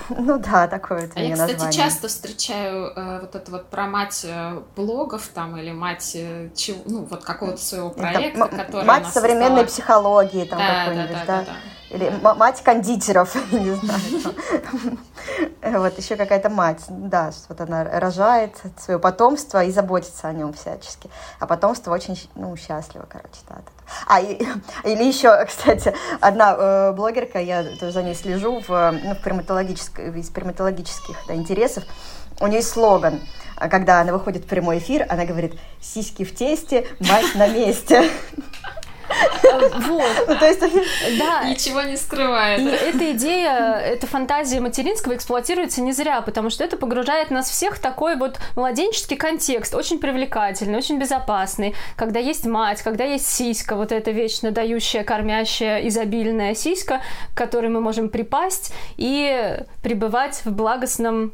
Ну 0.09 0.39
да, 0.39 0.67
такое 0.67 1.05
это 1.05 1.13
а 1.15 1.19
ее 1.19 1.29
Я, 1.29 1.35
кстати, 1.35 1.53
название. 1.53 1.77
часто 1.77 2.07
встречаю 2.07 2.93
э, 2.95 3.19
вот 3.21 3.35
это 3.35 3.51
вот 3.51 3.69
про 3.69 3.87
мать 3.87 4.25
э, 4.27 4.61
блогов 4.75 5.27
там 5.33 5.57
или 5.57 5.71
мать 5.71 6.11
э, 6.15 6.49
чего, 6.55 6.77
ну 6.85 7.03
вот 7.03 7.23
какого-то 7.23 7.57
своего 7.57 7.89
проекта, 7.89 8.45
это, 8.45 8.55
который 8.55 8.85
Мать 8.85 9.07
современной 9.07 9.65
психологии 9.65 10.45
там 10.45 10.59
да, 10.59 10.85
какой-нибудь, 10.85 11.11
да? 11.11 11.17
да, 11.17 11.25
да, 11.25 11.39
да, 11.39 11.45
да. 11.45 11.55
Или 11.89 12.09
мать 12.21 12.61
кондитеров, 12.63 13.35
не 13.51 13.75
знаю. 13.75 15.07
Вот 15.79 15.97
еще 15.97 16.15
какая-то 16.15 16.49
мать, 16.49 16.83
да, 16.89 17.31
вот 17.49 17.61
она 17.61 17.83
рожает 17.83 18.57
свое 18.77 18.99
потомство 18.99 19.63
и 19.63 19.71
заботится 19.71 20.27
о 20.27 20.33
нем 20.33 20.53
всячески. 20.53 21.09
А 21.39 21.47
потомство 21.47 21.91
очень, 21.91 22.19
ну, 22.35 22.55
счастливо, 22.55 23.05
короче, 23.09 23.39
да. 23.49 23.57
А, 24.07 24.19
или 24.83 25.03
еще, 25.03 25.45
кстати, 25.45 25.95
одна 26.21 26.55
э, 26.57 26.93
блогерка, 26.93 27.39
я 27.39 27.63
тоже 27.79 27.91
за 27.91 28.03
ней 28.03 28.15
слежу 28.15 28.61
в, 28.67 28.91
ну, 29.03 29.15
в 29.15 29.21
перматологических, 29.21 30.15
из 30.15 30.29
перматологических 30.29 31.17
да, 31.27 31.35
интересов, 31.35 31.83
у 32.39 32.47
нее 32.47 32.61
слоган, 32.61 33.21
когда 33.55 34.01
она 34.01 34.11
выходит 34.11 34.43
в 34.43 34.47
прямой 34.47 34.79
эфир, 34.79 35.05
она 35.09 35.25
говорит 35.25 35.57
«сиськи 35.81 36.23
в 36.23 36.35
тесте, 36.35 36.87
мать 36.99 37.35
на 37.35 37.47
месте». 37.47 38.09
Вот. 39.87 40.25
Ну, 40.27 40.35
то 40.35 40.45
есть, 40.45 40.59
да. 41.17 41.43
Ничего 41.49 41.81
не 41.81 41.97
скрывает. 41.97 42.59
И 42.59 42.65
эта 42.65 43.11
идея, 43.11 43.75
эта 43.77 44.07
фантазия 44.07 44.59
материнского 44.59 45.15
эксплуатируется 45.15 45.81
не 45.81 45.91
зря, 45.91 46.21
потому 46.21 46.49
что 46.49 46.63
это 46.63 46.77
погружает 46.77 47.31
нас 47.31 47.49
всех 47.49 47.75
в 47.77 47.79
такой 47.79 48.15
вот 48.15 48.37
младенческий 48.55 49.17
контекст, 49.17 49.75
очень 49.75 49.99
привлекательный, 49.99 50.77
очень 50.77 50.99
безопасный, 50.99 51.75
когда 51.95 52.19
есть 52.19 52.45
мать, 52.45 52.81
когда 52.81 53.03
есть 53.03 53.27
сиська, 53.27 53.75
вот 53.75 53.91
эта 53.91 54.11
вечно 54.11 54.51
дающая, 54.51 55.03
кормящая, 55.03 55.87
изобильная 55.87 56.55
сиська, 56.55 57.01
к 57.33 57.37
которой 57.37 57.67
мы 57.67 57.81
можем 57.81 58.09
припасть 58.09 58.73
и 58.97 59.57
пребывать 59.81 60.41
в 60.45 60.51
благостном 60.51 61.31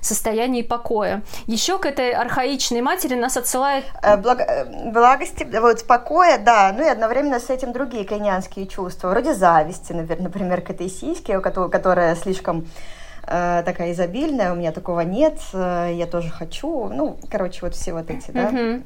состоянии 0.00 0.62
покоя. 0.62 1.22
Еще 1.46 1.78
к 1.78 1.86
этой 1.86 2.12
архаичной 2.12 2.80
матери 2.80 3.14
нас 3.14 3.36
отсылает... 3.36 3.84
Э, 4.02 4.16
благо... 4.16 4.42
Э, 4.42 4.90
благости, 4.90 5.46
вот 5.60 5.86
покоя, 5.86 6.38
да, 6.38 6.74
ну 6.76 6.84
и 6.84 6.88
одновременно 6.88 7.40
с 7.40 7.50
этим 7.50 7.72
другие 7.72 8.04
кайнянские 8.04 8.66
чувства, 8.66 9.10
вроде 9.10 9.34
зависти, 9.34 9.92
наверное, 9.92 10.24
например, 10.24 10.60
к 10.62 10.70
этой 10.70 10.88
сиське, 10.88 11.40
которая 11.40 12.14
слишком 12.16 12.60
э, 12.60 13.01
такая 13.24 13.92
изобильная, 13.92 14.52
у 14.52 14.56
меня 14.56 14.72
такого 14.72 15.00
нет, 15.00 15.38
э, 15.52 15.92
я 15.94 16.06
тоже 16.06 16.30
хочу. 16.30 16.88
Ну, 16.88 17.16
короче, 17.30 17.60
вот 17.62 17.74
все 17.74 17.92
вот 17.92 18.10
эти, 18.10 18.30
да, 18.30 18.48
угу. 18.48 18.82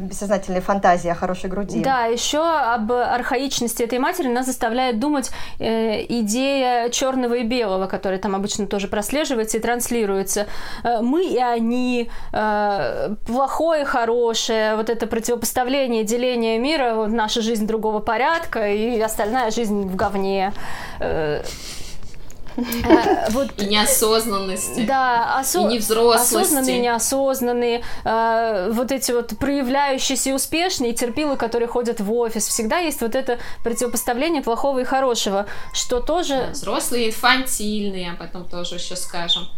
бессознательные 0.00 0.60
фантазии 0.60 1.08
о 1.08 1.14
хорошей 1.14 1.48
груди. 1.48 1.80
Да, 1.82 2.06
еще 2.06 2.40
об 2.40 2.90
архаичности 2.92 3.82
этой 3.82 3.98
матери 3.98 4.28
нас 4.28 4.46
заставляет 4.46 4.98
думать 4.98 5.30
э, 5.58 6.04
идея 6.08 6.88
черного 6.90 7.34
и 7.34 7.44
белого, 7.44 7.86
которая 7.86 8.18
там 8.18 8.34
обычно 8.34 8.66
тоже 8.66 8.88
прослеживается 8.88 9.58
и 9.58 9.60
транслируется. 9.60 10.46
Э, 10.82 11.00
мы 11.00 11.24
и 11.24 11.38
они, 11.38 12.10
э, 12.32 13.14
плохое 13.26 13.82
и 13.82 13.84
хорошее, 13.84 14.76
вот 14.76 14.90
это 14.90 15.06
противопоставление, 15.06 16.04
деление 16.04 16.58
мира, 16.58 17.06
наша 17.06 17.40
жизнь 17.40 17.66
другого 17.66 18.00
порядка 18.00 18.68
и 18.68 19.00
остальная 19.00 19.50
жизнь 19.50 19.86
в 19.86 19.96
говне. 19.96 20.52
Э, 21.00 21.42
Э, 22.56 23.30
вот, 23.30 23.60
и 23.60 23.66
неосознанности. 23.66 24.84
Да, 24.86 25.38
осо... 25.38 25.60
и 25.60 25.74
невзрослости. 25.74 26.36
Осознанные, 26.36 26.80
неосознанные, 26.80 27.82
э, 28.04 28.70
вот 28.72 28.92
эти 28.92 29.12
вот 29.12 29.36
проявляющиеся 29.38 30.30
и 30.30 30.32
успешные, 30.32 30.92
и 30.92 30.94
терпилы, 30.94 31.36
которые 31.36 31.68
ходят 31.68 32.00
в 32.00 32.12
офис. 32.12 32.46
Всегда 32.46 32.78
есть 32.78 33.00
вот 33.00 33.14
это 33.14 33.38
противопоставление 33.62 34.42
плохого 34.42 34.80
и 34.80 34.84
хорошего, 34.84 35.46
что 35.72 36.00
тоже... 36.00 36.46
Да, 36.46 36.50
взрослые, 36.52 37.08
инфантильные, 37.08 38.12
а 38.12 38.16
потом 38.16 38.48
тоже 38.48 38.76
еще 38.76 38.96
скажем. 38.96 39.48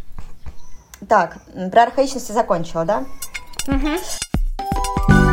Так, 1.09 1.39
про 1.71 1.83
архаичность 1.85 2.33
закончила, 2.33 2.85
да? 2.85 3.05
Угу. 3.69 5.26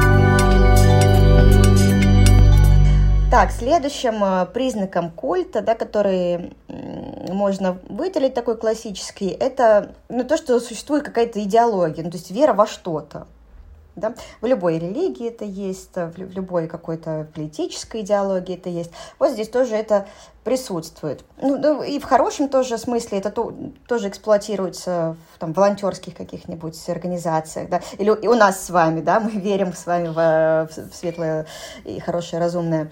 Так, 3.34 3.52
следующим 3.52 4.24
э, 4.24 4.46
признаком 4.46 5.10
культа, 5.10 5.62
да, 5.62 5.74
который 5.74 6.56
можно 6.68 7.80
выделить 7.90 8.36
такой 8.36 8.56
классический, 8.56 9.30
это 9.30 9.96
ну, 10.08 10.24
то, 10.24 10.38
что 10.38 10.60
существует 10.60 11.04
какая-то 11.04 11.42
идеология, 11.42 12.04
ну, 12.04 12.12
то 12.12 12.18
есть 12.18 12.30
вера 12.30 12.54
во 12.54 12.68
что-то. 12.68 13.26
Да? 13.96 14.14
В 14.40 14.46
любой 14.46 14.78
религии 14.78 15.28
это 15.28 15.46
есть, 15.46 15.96
в 15.96 16.14
любой 16.18 16.68
какой-то 16.68 17.28
политической 17.34 18.02
идеологии 18.02 18.56
это 18.56 18.70
есть. 18.70 18.92
Вот 19.18 19.32
здесь 19.32 19.50
тоже 19.50 19.76
это 19.76 20.08
присутствует. 20.44 21.26
Ну, 21.42 21.58
ну 21.58 21.82
и 21.82 22.00
в 22.00 22.04
хорошем 22.04 22.50
тоже 22.50 22.78
смысле 22.78 23.18
это 23.18 23.32
то, 23.32 23.52
тоже 23.88 24.10
эксплуатируется 24.10 25.16
в 25.34 25.40
там, 25.40 25.54
волонтерских 25.54 26.16
каких-нибудь 26.16 26.78
организациях. 26.88 27.70
Да? 27.70 27.82
Или 27.98 28.12
у 28.12 28.36
нас 28.36 28.64
с 28.64 28.70
вами, 28.70 29.02
да, 29.02 29.20
мы 29.20 29.32
верим 29.32 29.74
с 29.74 29.88
вами 29.88 30.10
в, 30.10 30.70
в 30.70 30.96
светлое 30.96 31.48
и 31.84 32.00
хорошее, 32.00 32.40
разумное. 32.40 32.92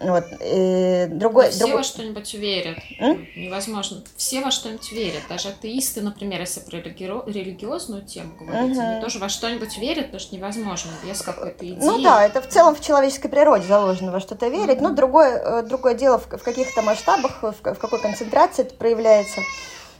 Вот. 0.00 0.24
И 0.40 1.06
другой, 1.10 1.50
все 1.50 1.60
другой... 1.60 1.76
во 1.78 1.82
что-нибудь 1.82 2.34
верят. 2.34 2.78
М? 2.98 3.26
Невозможно. 3.36 4.02
Все 4.16 4.40
во 4.40 4.50
что-нибудь 4.50 4.90
верят. 4.92 5.22
Даже 5.28 5.48
атеисты, 5.48 6.00
например, 6.00 6.40
если 6.40 6.60
про 6.60 6.78
религи... 6.78 7.04
религиозную 7.26 8.02
тему 8.02 8.34
говорить, 8.38 8.76
угу. 8.76 8.86
они 8.86 9.00
тоже 9.00 9.18
во 9.18 9.28
что-нибудь 9.28 9.76
верят, 9.78 10.06
потому 10.06 10.20
что 10.20 10.34
невозможно 10.36 10.90
без 11.06 11.22
какой-то 11.22 11.66
идеи. 11.66 11.78
Ну 11.80 12.00
да, 12.02 12.24
это 12.24 12.40
в 12.40 12.48
целом 12.48 12.74
в 12.74 12.80
человеческой 12.80 13.28
природе 13.28 13.66
заложено 13.66 14.12
во 14.12 14.20
что-то 14.20 14.48
верить. 14.48 14.76
Угу. 14.76 14.88
Но 14.88 14.90
другое, 14.94 15.38
э, 15.38 15.62
другое 15.62 15.94
дело 15.94 16.18
в, 16.18 16.26
в 16.26 16.42
каких-то 16.42 16.82
масштабах, 16.82 17.42
в, 17.42 17.52
в 17.52 17.78
какой 17.78 18.00
концентрации 18.00 18.62
это 18.62 18.74
проявляется. 18.74 19.40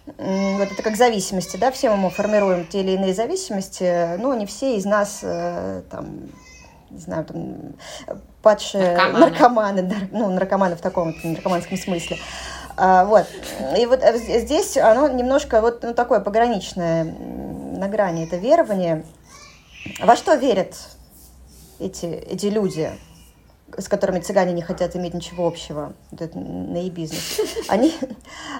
Вот 0.07 0.73
это 0.73 0.83
как 0.83 0.97
зависимости, 0.97 1.57
да, 1.57 1.71
все 1.71 1.95
мы 1.95 2.11
формируем 2.11 2.67
те 2.67 2.81
или 2.81 2.93
иные 2.93 3.15
зависимости, 3.15 4.17
но 4.17 4.35
не 4.35 4.47
все 4.47 4.77
из 4.77 4.85
нас 4.85 5.21
э, 5.23 5.83
там 5.91 6.29
не 6.93 6.99
знаю, 6.99 7.25
там, 7.25 7.75
падшие 8.43 8.97
наркоманы, 8.97 9.83
наркоманы 9.83 10.09
ну, 10.13 10.31
наркоманы 10.31 10.77
в 10.77 10.81
таком 10.81 11.15
наркоманском 11.23 11.79
смысле. 11.79 12.19
А, 12.77 13.05
вот. 13.05 13.27
И 13.79 13.87
вот 13.87 14.03
здесь 14.03 14.77
оно 14.77 15.09
немножко 15.09 15.61
вот 15.61 15.83
ну, 15.83 15.95
такое 15.95 16.21
пограничное 16.21 17.05
на 17.05 17.89
грани, 17.89 18.25
это 18.25 18.37
верование. 18.37 19.05
Во 20.01 20.17
что 20.17 20.35
верят 20.35 20.75
эти, 21.79 22.07
эти 22.07 22.47
люди? 22.47 22.91
С 23.79 23.89
которыми 23.89 24.21
цыгане 24.21 24.53
не 24.53 24.63
хотят 24.63 24.97
иметь 24.97 25.15
ничего 25.15 25.47
общего, 25.47 25.93
это 26.13 26.39
наибизнес, 26.39 27.41
они, 27.69 27.95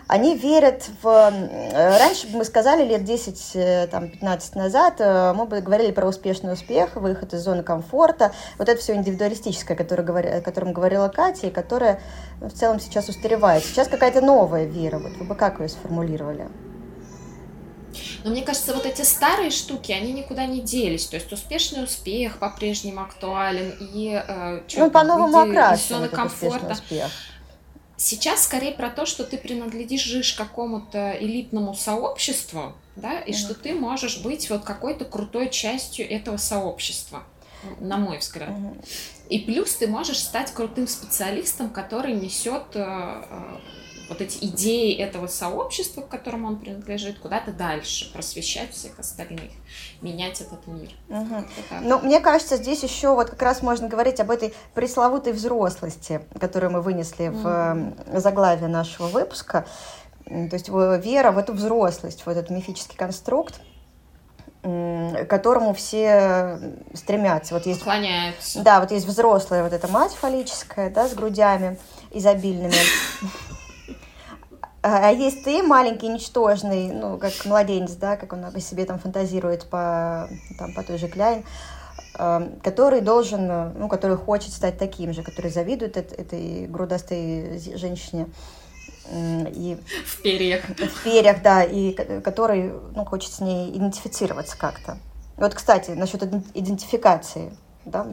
они 0.09 0.37
верят 0.37 0.89
в... 1.03 1.33
Раньше 1.73 2.29
бы 2.29 2.39
мы 2.39 2.45
сказали, 2.45 2.85
лет 2.85 3.03
10-15 3.03 3.91
э, 3.95 4.59
назад, 4.59 4.95
э, 4.99 5.33
мы 5.35 5.47
бы 5.47 5.61
говорили 5.61 5.93
про 5.93 6.07
успешный 6.07 6.53
успех, 6.53 6.97
выход 6.97 7.35
из 7.35 7.41
зоны 7.43 7.63
комфорта, 7.63 8.33
вот 8.59 8.69
это 8.69 8.81
все 8.81 8.95
индивидуалистическое, 8.95 9.77
которое, 9.77 10.39
о 10.39 10.41
котором 10.41 10.73
говорила 10.73 11.09
Катя, 11.09 11.49
и 11.49 11.51
которое 11.51 12.01
в 12.41 12.51
целом 12.51 12.81
сейчас 12.81 13.09
устаревает. 13.09 13.65
Сейчас 13.65 13.89
какая-то 13.89 14.21
новая 14.21 14.65
вера, 14.65 14.99
вот 14.99 15.13
вы 15.19 15.25
бы 15.25 15.35
как 15.35 15.61
ее 15.61 15.69
сформулировали? 15.69 16.49
Но 18.25 18.31
мне 18.31 18.43
кажется, 18.43 18.75
вот 18.75 18.87
эти 18.87 19.03
старые 19.03 19.51
штуки, 19.51 19.93
они 19.93 20.13
никуда 20.13 20.47
не 20.47 20.61
делись. 20.61 21.07
То 21.07 21.17
есть 21.17 21.33
успешный 21.33 21.85
успех 21.85 22.39
по-прежнему 22.39 23.03
актуален. 23.03 23.75
И, 23.95 24.11
э, 24.13 24.61
ну, 24.77 24.91
по-новому 24.91 25.39
окрашивает 25.39 26.11
комфорта. 26.11 26.73
Успех. 26.73 27.11
Сейчас 27.97 28.45
скорее 28.45 28.73
про 28.73 28.91
то, 28.91 29.07
что 29.07 29.23
ты 29.23 29.39
принадлежишь 29.39 30.33
какому-то 30.33 31.17
элитному 31.21 31.73
сообществу, 31.75 32.73
да, 32.97 33.21
и 33.21 33.31
mm. 33.31 33.35
что 33.35 33.55
ты 33.55 33.75
можешь 33.75 34.23
быть 34.23 34.51
вот 34.51 34.65
какой-то 34.65 35.05
крутой 35.05 35.51
частью 35.51 36.11
этого 36.11 36.37
сообщества, 36.37 37.23
на 37.79 37.99
мой 37.99 38.19
взгляд. 38.19 38.51
Mm. 38.51 38.85
И 39.29 39.39
плюс 39.39 39.77
ты 39.77 39.87
можешь 39.87 40.19
стать 40.19 40.53
крутым 40.53 40.89
специалистом, 40.89 41.71
который 41.71 42.15
несет 42.15 42.75
э, 42.75 42.83
э 42.85 43.59
вот 44.09 44.21
эти 44.21 44.45
идеи 44.45 44.97
этого 44.97 45.27
сообщества, 45.27 46.03
к 46.03 46.09
которому 46.09 46.49
он 46.49 46.59
принадлежит, 46.59 47.19
куда-то 47.19 47.53
дальше, 47.53 48.13
просвещать 48.13 48.73
всех 48.73 48.99
остальных, 48.99 49.51
менять 50.01 50.41
этот 50.41 50.67
мир. 50.67 50.91
Угу. 51.09 51.45
Ну, 51.83 51.99
мне 52.01 52.21
кажется, 52.21 52.57
здесь 52.57 52.83
еще 52.83 53.15
вот 53.15 53.31
как 53.31 53.43
раз 53.43 53.63
можно 53.63 53.89
говорить 53.89 54.21
об 54.21 54.31
этой 54.31 54.55
пресловутой 54.75 55.33
взрослости, 55.33 56.21
которую 56.39 56.73
мы 56.73 56.83
вынесли 56.83 57.29
угу. 57.29 57.39
в 57.39 58.21
заглавие 58.21 58.69
нашего 58.69 59.07
выпуска. 59.09 59.67
То 60.25 60.53
есть 60.53 60.69
вера 60.69 61.33
в 61.33 61.39
эту 61.39 61.53
взрослость, 61.53 62.25
в 62.25 62.29
этот 62.29 62.51
мифический 62.51 62.97
конструкт, 62.97 63.61
к 64.63 65.27
которому 65.29 65.75
все 65.75 66.59
стремятся. 66.95 67.55
Вот 67.55 67.67
есть, 67.67 67.83
Клоняются. 67.83 68.61
Да, 68.63 68.81
вот 68.81 68.93
есть 68.93 69.07
взрослая 69.07 69.65
вот 69.65 69.73
эта 69.73 69.89
мать 69.89 70.13
фаллическая, 70.13 70.89
да, 70.91 71.09
с 71.09 71.15
грудями 71.15 71.79
изобильными. 72.13 72.75
А, 74.83 75.09
а 75.09 75.11
есть 75.11 75.45
ты 75.45 75.63
маленький, 75.63 76.09
ничтожный, 76.09 76.93
ну, 76.93 77.17
как 77.19 77.33
младенец, 77.45 77.93
да, 77.93 78.17
как 78.17 78.33
он 78.33 78.45
о 78.45 78.61
себе 78.61 78.85
там 78.85 78.99
фантазирует 78.99 79.67
по, 79.67 80.29
там, 80.59 80.75
по 80.75 80.83
той 80.83 80.99
же 80.99 81.09
Кляйн, 81.09 81.45
который 82.63 83.01
должен, 83.01 83.47
ну, 83.79 83.89
который 83.89 84.17
хочет 84.17 84.53
стать 84.53 84.79
таким 84.79 85.13
же, 85.13 85.23
который 85.23 85.51
завидует 85.51 85.97
этой, 85.97 86.19
этой 86.19 86.67
грудастой 86.67 87.61
женщине. 87.77 88.29
И 89.11 89.79
в 90.05 90.23
перьях. 90.23 90.63
В 90.65 91.05
перьях, 91.05 91.43
да, 91.43 91.63
и 91.63 91.93
который, 92.21 92.73
ну, 92.95 93.05
хочет 93.05 93.33
с 93.33 93.41
ней 93.41 93.71
идентифицироваться 93.71 94.59
как-то. 94.59 94.99
Вот, 95.37 95.55
кстати, 95.55 95.93
насчет 95.93 96.23
идентификации, 96.55 97.57
да, 97.85 98.07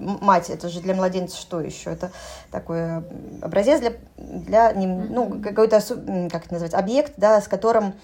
мать, 0.00 0.50
это 0.50 0.68
же 0.68 0.80
для 0.80 0.94
младенца 0.94 1.36
что 1.36 1.60
еще? 1.60 1.90
Это 1.90 2.10
такой 2.50 2.98
образец 3.42 3.80
для, 3.80 3.92
для 4.16 4.72
ну, 4.74 5.40
какой-то, 5.42 5.80
как 5.80 6.46
это 6.46 6.52
называется, 6.54 6.78
объект, 6.78 7.14
да, 7.16 7.40
с 7.40 7.48
которым 7.48 7.94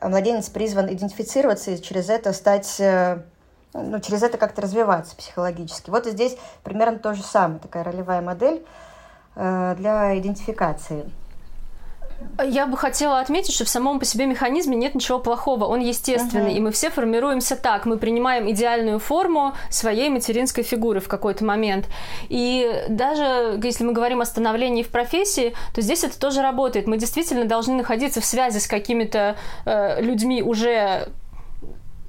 младенец 0.00 0.48
призван 0.48 0.92
идентифицироваться 0.92 1.70
и 1.70 1.82
через 1.82 2.08
это 2.10 2.32
стать 2.32 2.76
э, 2.78 3.22
ну, 3.72 4.00
через 4.00 4.22
это 4.22 4.38
как-то 4.38 4.62
развиваться 4.62 5.16
психологически. 5.16 5.90
Вот 5.90 6.06
и 6.06 6.10
здесь 6.10 6.36
примерно 6.62 6.98
то 6.98 7.14
же 7.14 7.22
самое, 7.22 7.60
такая 7.60 7.84
ролевая 7.84 8.20
модель 8.20 8.64
э, 9.34 9.74
для 9.78 10.18
идентификации. 10.18 11.10
Я 12.42 12.66
бы 12.66 12.76
хотела 12.76 13.20
отметить, 13.20 13.54
что 13.54 13.64
в 13.64 13.68
самом 13.68 13.98
по 13.98 14.04
себе 14.04 14.26
механизме 14.26 14.76
нет 14.76 14.94
ничего 14.94 15.18
плохого, 15.18 15.64
он 15.64 15.80
естественный, 15.80 16.52
uh-huh. 16.52 16.56
и 16.56 16.60
мы 16.60 16.70
все 16.70 16.90
формируемся 16.90 17.56
так, 17.56 17.86
мы 17.86 17.98
принимаем 17.98 18.50
идеальную 18.50 18.98
форму 18.98 19.54
своей 19.70 20.10
материнской 20.10 20.62
фигуры 20.62 21.00
в 21.00 21.08
какой-то 21.08 21.44
момент. 21.44 21.86
И 22.28 22.84
даже 22.88 23.58
если 23.62 23.84
мы 23.84 23.92
говорим 23.92 24.20
о 24.20 24.26
становлении 24.26 24.82
в 24.82 24.88
профессии, 24.88 25.54
то 25.74 25.80
здесь 25.80 26.04
это 26.04 26.18
тоже 26.18 26.42
работает. 26.42 26.86
Мы 26.86 26.98
действительно 26.98 27.46
должны 27.46 27.74
находиться 27.74 28.20
в 28.20 28.24
связи 28.24 28.60
с 28.60 28.66
какими-то 28.66 29.36
э, 29.64 30.02
людьми 30.02 30.42
уже 30.42 31.08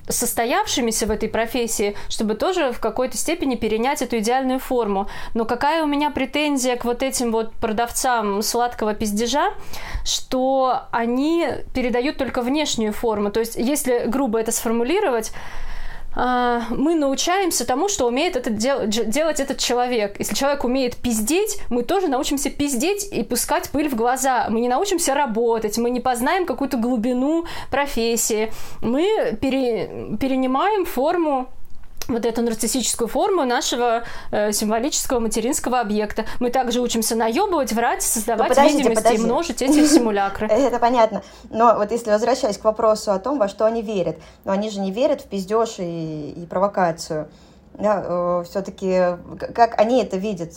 состоявшимися 0.10 1.06
в 1.06 1.12
этой 1.12 1.30
профессии, 1.30 1.96
чтобы 2.10 2.36
тоже 2.36 2.72
в 2.72 2.80
какой-то 2.80 3.18
степени 3.18 3.56
перенять 3.56 4.02
эту 4.02 4.18
идеальную 4.20 4.60
форму. 4.60 5.08
Но 5.34 5.46
какая 5.46 5.84
у 5.84 5.88
меня 5.88 6.10
претензия 6.10 6.76
к 6.76 6.86
вот 6.86 7.04
этим 7.04 7.32
вот 7.32 7.54
продавцам 7.54 8.42
сладкого 8.42 8.94
пиздежа, 8.94 9.54
что 10.04 10.82
они 10.92 11.48
передают 11.74 12.18
только 12.18 12.42
внешнюю 12.42 12.94
форму. 12.94 13.32
То 13.32 13.40
есть, 13.40 13.56
если 13.56 14.06
грубо 14.08 14.40
это 14.40 14.52
сформулировать, 14.52 15.32
мы 16.18 16.96
научаемся 16.96 17.66
тому, 17.66 17.90
что 17.90 18.08
умеет 18.08 18.36
это 18.36 18.50
дел- 18.50 18.88
делать 18.88 19.40
этот 19.40 19.60
человек. 19.60 20.16
Если 20.20 20.34
человек 20.34 20.64
умеет 20.64 20.96
пиздеть, 20.98 21.60
мы 21.70 21.84
тоже 21.84 22.08
научимся 22.08 22.50
пиздеть 22.50 23.08
и 23.12 23.24
пускать 23.24 23.70
пыль 23.70 23.88
в 23.88 23.96
глаза. 23.96 24.48
Мы 24.50 24.62
не 24.62 24.68
научимся 24.70 25.14
работать, 25.14 25.78
мы 25.78 25.90
не 25.92 26.00
познаем 26.00 26.46
какую-то 26.46 26.78
глубину 26.78 27.46
профессии. 27.70 28.52
Мы 28.82 29.38
пере- 29.40 30.18
перенимаем 30.20 30.86
форму 30.86 31.50
вот 32.08 32.26
эту 32.26 32.42
нарциссическую 32.42 33.08
форму 33.08 33.46
нашего 33.46 34.04
э, 34.32 34.52
символического 34.52 35.20
материнского 35.20 35.80
объекта. 35.80 36.26
Мы 36.40 36.50
также 36.50 36.82
учимся 36.82 37.16
наебывать, 37.16 37.74
врать, 37.74 38.04
создавать 38.04 38.56
ну, 38.56 38.64
видимости 38.64 38.96
подождите. 38.96 39.22
и 39.22 39.26
множить 39.26 39.62
эти 39.62 39.86
симулякры. 39.86 40.48
Это 40.52 40.80
понятно. 40.80 41.24
Но 41.50 41.76
вот 41.78 41.92
если 41.92 42.10
возвращаясь 42.12 42.58
к 42.58 42.64
вопросу 42.64 43.12
о 43.12 43.20
том, 43.20 43.38
во 43.38 43.48
что 43.48 43.66
они 43.66 43.82
верят, 43.82 44.18
но 44.46 44.52
они 44.52 44.70
же 44.70 44.80
не 44.80 44.92
верят 44.92 45.22
в 45.22 45.26
пиздеж 45.26 45.76
и, 45.80 46.32
и 46.32 46.46
провокацию. 46.46 47.28
Да, 47.74 48.04
э, 48.06 48.44
все-таки 48.50 49.18
как 49.54 49.80
они 49.80 50.02
это 50.02 50.18
видят? 50.18 50.54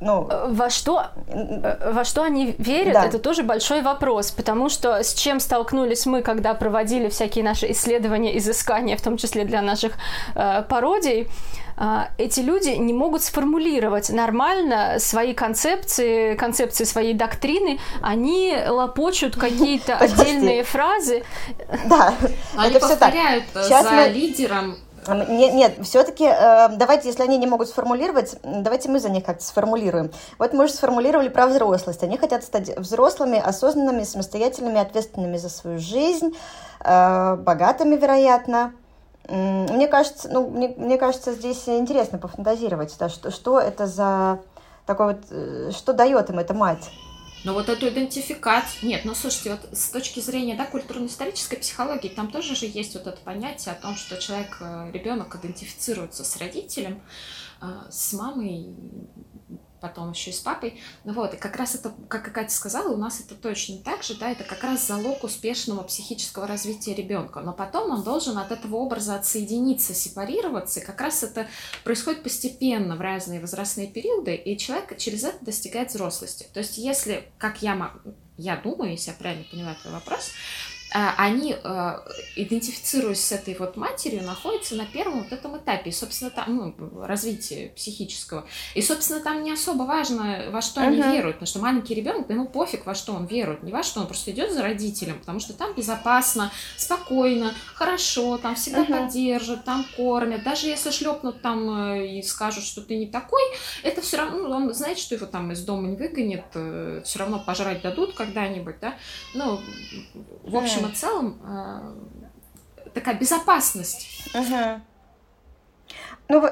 Ну... 0.00 0.28
Во 0.48 0.70
что, 0.70 1.06
во 1.26 2.04
что 2.04 2.22
они 2.22 2.54
верят, 2.58 2.94
да. 2.94 3.06
это 3.06 3.18
тоже 3.18 3.42
большой 3.42 3.82
вопрос, 3.82 4.30
потому 4.30 4.68
что 4.68 5.02
с 5.02 5.14
чем 5.14 5.40
столкнулись 5.40 6.06
мы, 6.06 6.22
когда 6.22 6.54
проводили 6.54 7.08
всякие 7.08 7.44
наши 7.44 7.70
исследования, 7.72 8.38
изыскания, 8.38 8.96
в 8.96 9.02
том 9.02 9.16
числе 9.16 9.44
для 9.44 9.60
наших 9.60 9.94
э, 10.34 10.62
пародий, 10.68 11.28
э, 11.76 12.00
эти 12.16 12.40
люди 12.40 12.70
не 12.70 12.92
могут 12.92 13.22
сформулировать 13.22 14.10
нормально 14.10 14.96
свои 14.98 15.34
концепции, 15.34 16.36
концепции 16.36 16.84
своей 16.84 17.14
доктрины, 17.14 17.80
они 18.00 18.56
лопочут 18.68 19.36
какие-то 19.40 19.96
отдельные 19.96 20.62
фразы. 20.62 21.24
Да, 21.86 22.14
они 22.56 22.78
повторяют 22.78 23.44
за 23.52 24.06
лидером 24.08 24.76
нет, 25.14 25.54
нет 25.54 25.78
все-таки 25.82 26.24
э, 26.24 26.68
давайте, 26.76 27.08
если 27.08 27.22
они 27.22 27.38
не 27.38 27.46
могут 27.46 27.68
сформулировать, 27.68 28.36
давайте 28.42 28.88
мы 28.88 29.00
за 29.00 29.10
них 29.10 29.24
как-то 29.24 29.44
сформулируем. 29.44 30.10
Вот 30.38 30.52
мы 30.52 30.64
уже 30.64 30.72
сформулировали 30.72 31.28
про 31.28 31.46
взрослость. 31.46 32.02
Они 32.02 32.16
хотят 32.16 32.44
стать 32.44 32.76
взрослыми, 32.78 33.38
осознанными, 33.38 34.02
самостоятельными, 34.04 34.80
ответственными 34.80 35.36
за 35.36 35.48
свою 35.48 35.78
жизнь, 35.78 36.36
э, 36.80 37.36
богатыми, 37.36 37.96
вероятно. 37.96 38.72
Мне 39.28 39.88
кажется, 39.88 40.30
ну, 40.32 40.48
мне, 40.48 40.68
мне 40.76 40.96
кажется, 40.96 41.32
здесь 41.32 41.68
интересно 41.68 42.18
пофантазировать, 42.18 42.96
да, 42.98 43.10
что, 43.10 43.30
что 43.30 43.60
это 43.60 43.86
за 43.86 44.38
такой 44.86 45.08
вот, 45.08 45.18
э, 45.30 45.70
что 45.76 45.92
дает 45.92 46.30
им 46.30 46.38
эта 46.38 46.54
мать. 46.54 46.90
Но 47.44 47.54
вот 47.54 47.68
эту 47.68 47.88
идентификацию... 47.88 48.88
Нет, 48.88 49.04
ну 49.04 49.14
слушайте, 49.14 49.50
вот 49.50 49.78
с 49.78 49.90
точки 49.90 50.20
зрения 50.20 50.56
да, 50.56 50.66
культурно-исторической 50.66 51.56
психологии, 51.56 52.08
там 52.08 52.30
тоже 52.30 52.56
же 52.56 52.66
есть 52.66 52.94
вот 52.94 53.06
это 53.06 53.18
понятие 53.18 53.74
о 53.74 53.80
том, 53.80 53.96
что 53.96 54.16
человек, 54.16 54.56
э, 54.60 54.90
ребенок 54.92 55.34
идентифицируется 55.36 56.24
с 56.24 56.36
родителем, 56.36 57.00
э, 57.60 57.66
с 57.90 58.12
мамой, 58.12 58.74
потом 59.80 60.12
еще 60.12 60.30
и 60.30 60.32
с 60.34 60.40
папой. 60.40 60.80
Ну 61.04 61.12
вот, 61.12 61.34
и 61.34 61.36
как 61.36 61.56
раз 61.56 61.74
это, 61.74 61.92
как 62.08 62.32
Катя 62.32 62.54
сказала, 62.54 62.92
у 62.92 62.96
нас 62.96 63.20
это 63.20 63.34
точно 63.34 63.78
так 63.78 64.02
же, 64.02 64.14
да, 64.14 64.30
это 64.30 64.44
как 64.44 64.62
раз 64.62 64.86
залог 64.86 65.24
успешного 65.24 65.82
психического 65.82 66.46
развития 66.46 66.94
ребенка. 66.94 67.40
Но 67.40 67.52
потом 67.52 67.90
он 67.90 68.02
должен 68.02 68.38
от 68.38 68.52
этого 68.52 68.76
образа 68.76 69.16
отсоединиться, 69.16 69.94
сепарироваться, 69.94 70.80
и 70.80 70.84
как 70.84 71.00
раз 71.00 71.22
это 71.22 71.46
происходит 71.84 72.22
постепенно 72.22 72.96
в 72.96 73.00
разные 73.00 73.40
возрастные 73.40 73.88
периоды, 73.88 74.34
и 74.34 74.56
человек 74.56 74.96
через 74.98 75.24
это 75.24 75.44
достигает 75.44 75.90
взрослости. 75.90 76.46
То 76.52 76.60
есть 76.60 76.78
если, 76.78 77.30
как 77.38 77.62
я, 77.62 77.92
я 78.36 78.56
думаю, 78.56 78.92
если 78.92 79.10
я 79.10 79.16
правильно 79.16 79.44
поняла 79.50 79.74
твой 79.74 79.94
вопрос, 79.94 80.30
они, 80.90 81.54
а, 81.62 82.02
идентифицируясь 82.34 83.24
с 83.24 83.32
этой 83.32 83.54
вот 83.58 83.76
матерью, 83.76 84.22
находятся 84.24 84.74
на 84.74 84.86
первом 84.86 85.22
вот 85.22 85.32
этом 85.32 85.56
этапе, 85.58 85.90
и, 85.90 85.92
собственно, 85.92 86.30
там, 86.30 86.74
ну, 86.78 87.04
развития 87.04 87.72
психического. 87.76 88.46
И, 88.74 88.80
собственно, 88.80 89.20
там 89.20 89.42
не 89.42 89.52
особо 89.52 89.82
важно, 89.82 90.46
во 90.50 90.62
что 90.62 90.80
они 90.80 90.98
uh-huh. 90.98 91.12
веруют, 91.12 91.36
потому 91.36 91.46
что 91.46 91.58
маленький 91.58 91.94
ребенок, 91.94 92.30
ему 92.30 92.48
пофиг, 92.48 92.86
во 92.86 92.94
что 92.94 93.12
он 93.12 93.26
верует, 93.26 93.62
не 93.62 93.72
во 93.72 93.82
что, 93.82 94.00
он 94.00 94.06
просто 94.06 94.30
идет 94.30 94.52
за 94.52 94.62
родителем, 94.62 95.18
потому 95.18 95.40
что 95.40 95.52
там 95.52 95.74
безопасно, 95.74 96.50
спокойно, 96.76 97.54
хорошо, 97.74 98.38
там 98.38 98.54
всегда 98.54 98.84
uh-huh. 98.84 99.04
поддержат, 99.04 99.64
там 99.64 99.84
кормят, 99.96 100.42
даже 100.42 100.68
если 100.68 100.90
шлепнут 100.90 101.42
там 101.42 101.92
э, 101.92 102.18
и 102.18 102.22
скажут, 102.22 102.64
что 102.64 102.80
ты 102.80 102.96
не 102.96 103.06
такой, 103.06 103.42
это 103.82 104.00
все 104.00 104.16
равно, 104.16 104.48
ну, 104.48 104.54
он 104.54 104.74
знает, 104.74 104.98
что 104.98 105.14
его 105.14 105.26
там 105.26 105.52
из 105.52 105.62
дома 105.64 105.88
не 105.88 105.96
выгонят, 105.96 106.46
э, 106.54 107.02
все 107.04 107.18
равно 107.18 107.38
пожрать 107.38 107.82
дадут 107.82 108.14
когда-нибудь, 108.14 108.76
да, 108.80 108.94
ну, 109.34 109.60
в 110.44 110.56
общем 110.56 110.77
и 110.86 110.92
целом 110.92 111.38
э, 111.44 112.90
такая 112.90 113.14
безопасность. 113.14 114.28
Угу. 114.34 114.80
Ну, 116.28 116.50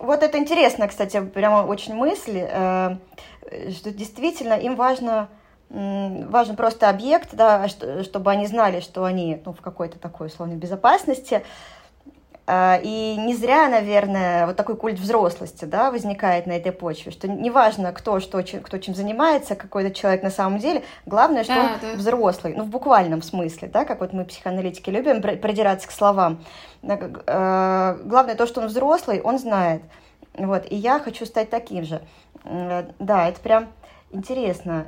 вот 0.00 0.22
это 0.22 0.38
интересно, 0.38 0.88
кстати, 0.88 1.20
прямо 1.20 1.66
очень 1.66 1.94
мысль, 1.94 2.38
э, 2.38 2.96
что 3.70 3.90
действительно 3.90 4.54
им 4.54 4.76
важно 4.76 5.28
важен 5.70 6.56
просто 6.56 6.88
объект, 6.88 7.30
да, 7.32 7.66
чтобы 7.68 8.30
они 8.30 8.46
знали, 8.46 8.80
что 8.80 9.04
они 9.04 9.42
ну, 9.44 9.52
в 9.52 9.60
какой-то 9.60 9.98
такой 9.98 10.28
условной 10.28 10.56
безопасности, 10.56 11.34
а, 11.34 11.42
и 12.46 13.16
не 13.18 13.34
зря, 13.34 13.68
наверное, 13.68 14.46
вот 14.46 14.56
такой 14.56 14.76
культ 14.76 14.98
взрослости 14.98 15.64
да, 15.64 15.90
возникает 15.90 16.46
на 16.46 16.52
этой 16.52 16.72
почве, 16.72 17.10
что 17.10 17.26
неважно, 17.26 17.90
кто, 17.92 18.20
что, 18.20 18.42
кто 18.42 18.78
чем 18.78 18.94
занимается, 18.94 19.54
какой-то 19.54 19.94
человек 19.94 20.22
на 20.22 20.30
самом 20.30 20.58
деле, 20.58 20.82
главное, 21.06 21.44
что 21.44 21.54
да, 21.54 21.60
он 21.62 21.68
да. 21.80 21.96
взрослый, 21.96 22.54
ну, 22.54 22.64
в 22.64 22.68
буквальном 22.68 23.22
смысле, 23.22 23.68
да, 23.68 23.86
как 23.86 24.00
вот 24.00 24.12
мы, 24.12 24.26
психоаналитики, 24.26 24.90
любим 24.90 25.22
придираться 25.22 25.88
к 25.88 25.90
словам. 25.90 26.44
А, 27.26 27.96
главное 28.04 28.34
то, 28.34 28.46
что 28.46 28.60
он 28.60 28.66
взрослый, 28.66 29.22
он 29.22 29.38
знает. 29.38 29.82
Вот, 30.36 30.70
и 30.70 30.74
я 30.76 30.98
хочу 30.98 31.24
стать 31.24 31.48
таким 31.48 31.84
же. 31.84 32.02
Да, 32.44 33.28
это 33.28 33.40
прям 33.40 33.68
интересно. 34.10 34.86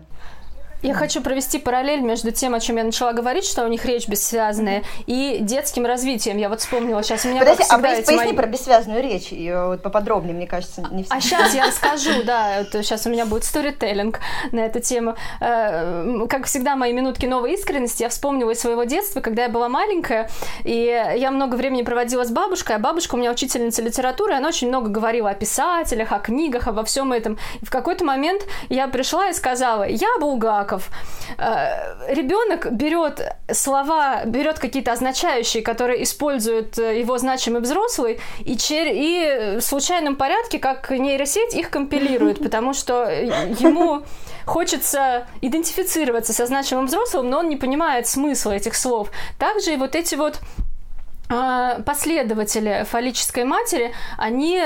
Я 0.83 0.95
хочу 0.95 1.23
провести 1.23 1.59
параллель 1.59 2.01
между 2.01 2.31
тем, 2.33 2.55
о 2.55 2.61
чем 2.61 2.77
я 2.77 2.85
начала 2.85 3.13
говорить, 3.13 3.45
что 3.45 3.65
у 3.65 3.69
них 3.69 3.85
речь 3.87 4.09
бессвязная, 4.09 4.85
и 5.07 5.39
детским 5.41 5.87
развитием. 5.87 6.37
Я 6.37 6.49
вот 6.49 6.61
вспомнила 6.61 7.03
сейчас. 7.03 7.25
У 7.25 7.29
меня, 7.29 7.41
Подожди, 7.41 7.65
а 7.69 7.79
поясни, 7.79 8.17
мои... 8.17 8.33
про 8.35 8.47
бессвязную 8.47 9.03
речь, 9.03 9.33
и 9.33 9.53
вот 9.53 9.83
поподробнее, 9.83 10.35
мне 10.35 10.47
кажется, 10.47 10.87
не 10.91 11.05
все. 11.05 11.15
А 11.15 11.21
сейчас 11.21 11.55
я 11.55 11.67
расскажу, 11.67 12.23
да, 12.25 12.65
сейчас 12.65 13.07
у 13.07 13.11
меня 13.11 13.25
будет 13.25 13.45
сторителлинг 13.45 14.21
на 14.53 14.61
эту 14.61 14.81
тему. 14.81 15.17
Э, 15.41 16.27
как 16.29 16.45
всегда, 16.45 16.77
мои 16.77 16.93
минутки 16.93 17.27
новой 17.27 17.55
искренности. 17.55 18.03
Я 18.03 18.11
вспомнила 18.11 18.51
из 18.51 18.61
своего 18.61 18.85
детства, 18.85 19.21
когда 19.21 19.45
я 19.45 19.49
была 19.49 19.69
маленькая, 19.69 20.29
и 20.65 21.13
я 21.17 21.31
много 21.31 21.55
времени 21.55 21.83
проводила 21.83 22.25
с 22.25 22.31
бабушкой, 22.31 22.77
а 22.77 22.79
бабушка 22.79 23.15
у 23.15 23.19
меня 23.19 23.33
учительница 23.33 23.83
литературы, 23.83 24.35
она 24.35 24.49
очень 24.49 24.69
много 24.69 24.91
говорила 24.91 25.31
о 25.31 25.35
писателях, 25.35 26.13
о 26.13 26.19
книгах, 26.19 26.69
обо 26.69 26.85
всем 26.85 27.13
этом. 27.13 27.39
И 27.63 27.65
в 27.65 27.71
какой-то 27.71 28.05
момент 28.05 28.43
я 28.69 28.89
пришла 28.89 29.31
и 29.31 29.33
сказала, 29.33 29.85
я 29.89 30.09
булгак, 30.21 30.66
знаков. 30.67 30.91
Э, 31.39 32.13
Ребенок 32.13 32.73
берет 32.73 33.37
слова, 33.53 34.25
берет 34.25 34.59
какие-то 34.59 34.93
означающие, 34.93 35.63
которые 35.63 36.03
использует 36.03 36.79
э, 36.79 37.01
его 37.01 37.19
значимый 37.19 37.61
взрослый, 37.61 38.21
и, 38.41 38.57
чер... 38.57 38.87
и 38.91 39.59
в 39.59 39.61
случайном 39.61 40.17
порядке, 40.17 40.59
как 40.59 40.91
нейросеть, 40.91 41.55
их 41.55 41.71
компилирует, 41.71 42.39
потому 42.43 42.75
что 42.75 43.11
ему 43.61 44.03
хочется 44.45 45.27
идентифицироваться 45.43 46.33
со 46.33 46.47
значимым 46.47 46.87
взрослым, 46.87 47.31
но 47.31 47.39
он 47.39 47.49
не 47.49 47.57
понимает 47.57 48.07
смысла 48.07 48.53
этих 48.53 48.75
слов. 48.75 49.11
Также 49.39 49.75
и 49.75 49.77
вот 49.77 49.95
эти 49.95 50.15
вот 50.15 50.41
последователи 51.85 52.87
фаллической 52.89 53.43
матери, 53.43 53.93
они 54.17 54.63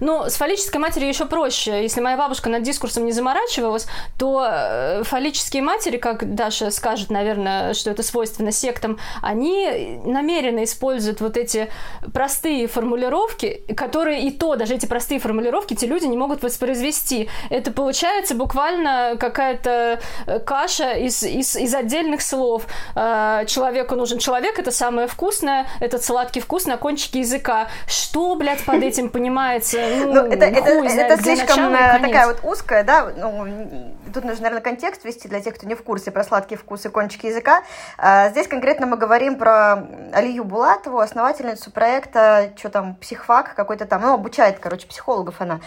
ну, 0.00 0.28
с 0.28 0.36
фаллической 0.36 0.80
матерью 0.80 1.08
еще 1.08 1.26
проще. 1.26 1.82
Если 1.82 2.00
моя 2.00 2.16
бабушка 2.16 2.48
над 2.48 2.62
дискурсом 2.62 3.04
не 3.04 3.12
заморачивалась, 3.12 3.86
то 4.18 4.46
э, 4.48 5.02
фаллические 5.04 5.62
матери, 5.62 5.96
как 5.96 6.34
Даша 6.34 6.70
скажет, 6.70 7.10
наверное, 7.10 7.74
что 7.74 7.90
это 7.90 8.02
свойственно 8.02 8.52
сектам, 8.52 8.98
они 9.22 10.00
намеренно 10.04 10.64
используют 10.64 11.20
вот 11.20 11.36
эти 11.36 11.68
простые 12.12 12.66
формулировки, 12.66 13.62
которые 13.76 14.22
и 14.22 14.30
то, 14.30 14.56
даже 14.56 14.74
эти 14.74 14.86
простые 14.86 15.20
формулировки, 15.20 15.74
эти 15.74 15.84
люди 15.84 16.06
не 16.06 16.16
могут 16.16 16.42
воспроизвести. 16.42 17.28
Это 17.50 17.70
получается 17.70 18.34
буквально 18.34 19.16
какая-то 19.18 20.00
э, 20.26 20.38
каша 20.40 20.92
из, 20.92 21.22
из, 21.22 21.56
из 21.56 21.74
отдельных 21.74 22.22
слов. 22.22 22.66
Э, 22.94 23.44
человеку 23.46 23.94
нужен 23.94 24.18
человек, 24.18 24.58
это 24.58 24.70
самое 24.70 25.06
вкусное, 25.06 25.66
этот 25.80 26.04
сладкий 26.04 26.40
вкус 26.40 26.66
на 26.66 26.76
кончике 26.76 27.20
языка. 27.20 27.68
Что, 27.86 28.34
блядь, 28.34 28.64
под 28.64 28.82
этим 28.82 29.10
понимается? 29.16 29.75
Ну, 29.76 30.12
ну 30.12 30.26
это, 30.26 30.46
это, 30.46 30.70
это 30.70 31.22
слишком 31.22 31.72
начала, 31.72 31.98
такая 31.98 32.26
вот 32.26 32.40
узкая, 32.42 32.84
да, 32.84 33.10
ну, 33.16 33.94
тут 34.12 34.24
нужно, 34.24 34.44
наверное, 34.44 34.62
контекст 34.62 35.04
вести 35.04 35.28
для 35.28 35.40
тех, 35.40 35.54
кто 35.54 35.66
не 35.66 35.74
в 35.74 35.82
курсе 35.82 36.10
про 36.10 36.24
сладкие 36.24 36.58
вкусы 36.58 36.88
кончики 36.88 37.26
языка. 37.26 37.62
А, 37.98 38.30
здесь 38.30 38.48
конкретно 38.48 38.86
мы 38.86 38.96
говорим 38.96 39.36
про 39.36 39.86
Алию 40.12 40.44
Булатову, 40.44 40.98
основательницу 40.98 41.70
проекта, 41.70 42.50
что 42.56 42.70
там, 42.70 42.94
психфак 42.96 43.54
какой-то 43.54 43.86
там, 43.86 44.02
ну, 44.02 44.14
обучает, 44.14 44.58
короче, 44.58 44.86
психологов 44.86 45.40
она, 45.40 45.60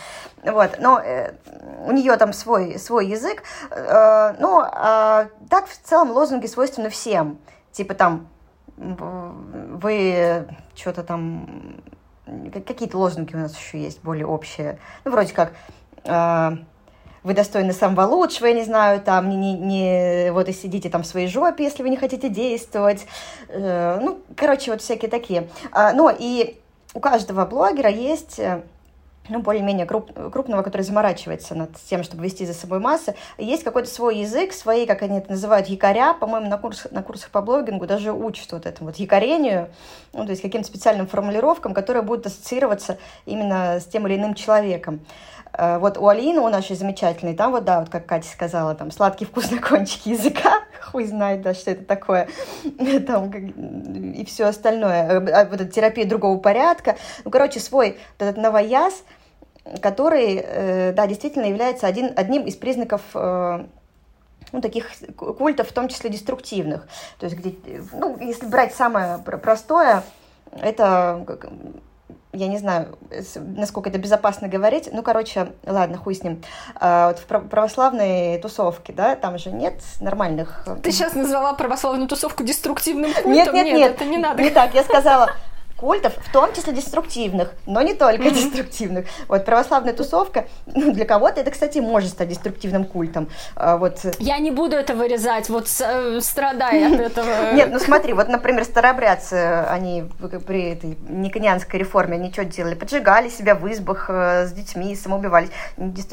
вот, 0.43 0.77
но 0.79 0.99
э, 0.99 1.33
у 1.85 1.91
нее 1.91 2.15
там 2.17 2.33
свой, 2.33 2.79
свой 2.79 3.07
язык, 3.07 3.43
э, 3.71 4.35
ну, 4.39 4.63
э, 4.63 5.27
так 5.49 5.67
в 5.67 5.77
целом 5.83 6.11
лозунги 6.11 6.47
свойственны 6.47 6.89
всем, 6.89 7.39
типа 7.71 7.93
там, 7.93 8.27
вы 8.77 10.47
что-то 10.73 11.03
там 11.03 11.81
какие-то 12.65 12.97
лозунги 12.97 13.35
у 13.35 13.39
нас 13.39 13.57
еще 13.57 13.81
есть 13.81 14.01
более 14.03 14.25
общие. 14.25 14.79
Ну, 15.05 15.11
вроде 15.11 15.33
как 15.33 15.53
э, 16.03 16.51
вы 17.23 17.33
достойны 17.33 17.73
самого 17.73 18.05
лучшего, 18.07 18.47
я 18.47 18.53
не 18.53 18.63
знаю, 18.63 19.01
там, 19.01 19.29
не, 19.29 19.35
не, 19.35 19.53
не 19.57 20.31
вот 20.31 20.47
и 20.49 20.53
сидите 20.53 20.89
там 20.89 21.03
в 21.03 21.07
своей 21.07 21.27
жопе, 21.27 21.63
если 21.63 21.83
вы 21.83 21.89
не 21.89 21.97
хотите 21.97 22.29
действовать. 22.29 23.05
Э, 23.49 23.99
ну, 24.01 24.19
короче, 24.35 24.71
вот 24.71 24.81
всякие 24.81 25.09
такие. 25.09 25.47
Э, 25.73 25.91
ну, 25.93 26.09
и 26.17 26.59
у 26.93 26.99
каждого 26.99 27.45
блогера 27.45 27.89
есть 27.89 28.39
э, 28.39 28.63
ну, 29.29 29.39
более-менее 29.39 29.85
круп, 29.85 30.11
крупного, 30.31 30.63
который 30.63 30.81
заморачивается 30.81 31.55
над 31.55 31.71
тем, 31.89 32.03
чтобы 32.03 32.23
вести 32.23 32.45
за 32.45 32.53
собой 32.53 32.79
массы, 32.79 33.15
есть 33.37 33.63
какой-то 33.63 33.89
свой 33.89 34.17
язык, 34.17 34.53
свои, 34.53 34.85
как 34.85 35.01
они 35.01 35.19
это 35.19 35.31
называют, 35.31 35.67
якоря, 35.67 36.13
по-моему, 36.13 36.49
на, 36.49 36.57
курс, 36.57 36.87
на 36.91 37.03
курсах 37.03 37.29
по 37.29 37.41
блогингу 37.41 37.87
даже 37.87 38.11
учат 38.11 38.51
вот 38.51 38.65
этому 38.65 38.89
вот 38.89 38.97
якорению, 38.97 39.69
ну, 40.13 40.25
то 40.25 40.31
есть 40.31 40.41
каким-то 40.41 40.67
специальным 40.67 41.07
формулировкам, 41.07 41.73
которые 41.73 42.03
будут 42.03 42.25
ассоциироваться 42.25 42.97
именно 43.25 43.79
с 43.79 43.85
тем 43.85 44.07
или 44.07 44.15
иным 44.15 44.33
человеком. 44.33 45.01
Э, 45.53 45.77
вот 45.79 45.97
у 45.97 46.07
Алины, 46.07 46.39
у 46.39 46.49
нашей 46.49 46.75
замечательной, 46.75 47.35
там 47.35 47.51
вот, 47.51 47.65
да, 47.65 47.81
вот 47.81 47.89
как 47.89 48.05
Катя 48.05 48.29
сказала, 48.29 48.75
там 48.75 48.91
сладкий 48.91 49.25
вкус 49.25 49.51
на 49.51 49.59
кончике 49.59 50.11
языка, 50.11 50.63
хуй 50.81 51.05
знает, 51.05 51.41
да, 51.41 51.53
что 51.53 51.71
это 51.71 51.85
такое, 51.85 52.29
там, 53.07 53.31
и 53.31 54.25
все 54.25 54.45
остальное, 54.45 55.07
э, 55.07 55.31
а 55.31 55.45
вот 55.45 55.61
эта 55.61 55.71
терапия 55.71 56.05
другого 56.05 56.37
порядка, 56.37 56.97
ну, 57.25 57.31
короче, 57.31 57.59
свой 57.59 57.97
этот 58.17 58.37
новояз– 58.37 59.03
который, 59.82 60.41
э, 60.43 60.93
да, 60.93 61.08
действительно 61.08 61.45
является 61.45 61.88
один, 61.88 62.12
одним 62.15 62.43
из 62.43 62.55
признаков 62.55 63.01
э, 63.13 63.65
ну, 64.51 64.62
таких 64.62 64.88
культов, 65.15 65.69
в 65.69 65.73
том 65.73 65.88
числе 65.88 66.10
деструктивных. 66.10 66.88
То 67.19 67.25
есть, 67.25 67.38
где, 67.38 67.55
ну, 67.93 68.17
если 68.19 68.45
брать 68.47 68.73
самое 68.73 69.19
простое, 69.19 70.03
это, 70.51 71.23
я 72.34 72.47
не 72.47 72.58
знаю, 72.58 72.97
насколько 73.36 73.89
это 73.89 73.99
безопасно 73.99 74.47
говорить, 74.47 74.89
ну, 74.91 75.03
короче, 75.03 75.51
ладно, 75.65 75.97
хуй 75.97 76.15
с 76.15 76.23
ним. 76.23 76.41
А, 76.75 77.10
вот 77.10 77.19
в 77.19 77.47
православной 77.47 78.39
тусовке, 78.39 78.93
да, 78.93 79.15
там 79.15 79.38
же 79.38 79.51
нет 79.51 79.75
нормальных... 80.01 80.67
Ты 80.82 80.91
сейчас 80.91 81.13
назвала 81.13 81.53
православную 81.53 82.08
тусовку 82.08 82.43
деструктивным 82.43 83.13
культом? 83.13 83.32
Нет, 83.32 83.53
нет, 83.53 83.65
нет, 83.65 83.77
нет 83.77 83.91
это 83.95 84.05
не 84.05 84.17
надо. 84.17 84.41
Не 84.41 84.49
так, 84.49 84.73
я 84.73 84.84
сказала, 84.84 85.29
культов, 85.79 86.13
в 86.17 86.31
том 86.31 86.53
числе 86.53 86.73
деструктивных, 86.73 87.53
но 87.65 87.81
не 87.81 87.93
только 87.93 88.23
mm-hmm. 88.23 88.33
деструктивных. 88.33 89.07
Вот 89.27 89.45
православная 89.45 89.93
тусовка, 89.93 90.45
ну, 90.67 90.91
для 90.91 91.05
кого-то 91.05 91.41
это, 91.41 91.51
кстати, 91.51 91.79
может 91.79 92.11
стать 92.11 92.29
деструктивным 92.29 92.85
культом. 92.85 93.29
А, 93.55 93.77
вот. 93.77 93.99
Я 94.19 94.39
не 94.39 94.51
буду 94.51 94.75
это 94.75 94.93
вырезать, 94.93 95.49
вот 95.49 95.67
э, 95.79 96.19
страдай 96.21 96.93
от 96.93 96.99
этого. 97.17 97.53
Нет, 97.53 97.69
ну 97.71 97.79
смотри, 97.79 98.13
вот, 98.13 98.27
например, 98.27 98.65
старообрядцы, 98.65 99.65
они 99.69 100.03
при 100.45 100.71
этой 100.71 100.97
никонианской 101.07 101.79
реформе, 101.79 102.15
они 102.15 102.31
что 102.31 102.43
делали? 102.43 102.75
Поджигали 102.75 103.29
себя 103.29 103.55
в 103.55 103.71
избах 103.71 104.09
э, 104.09 104.47
с 104.47 104.51
детьми, 104.51 104.95
самоубивались. 104.95 105.49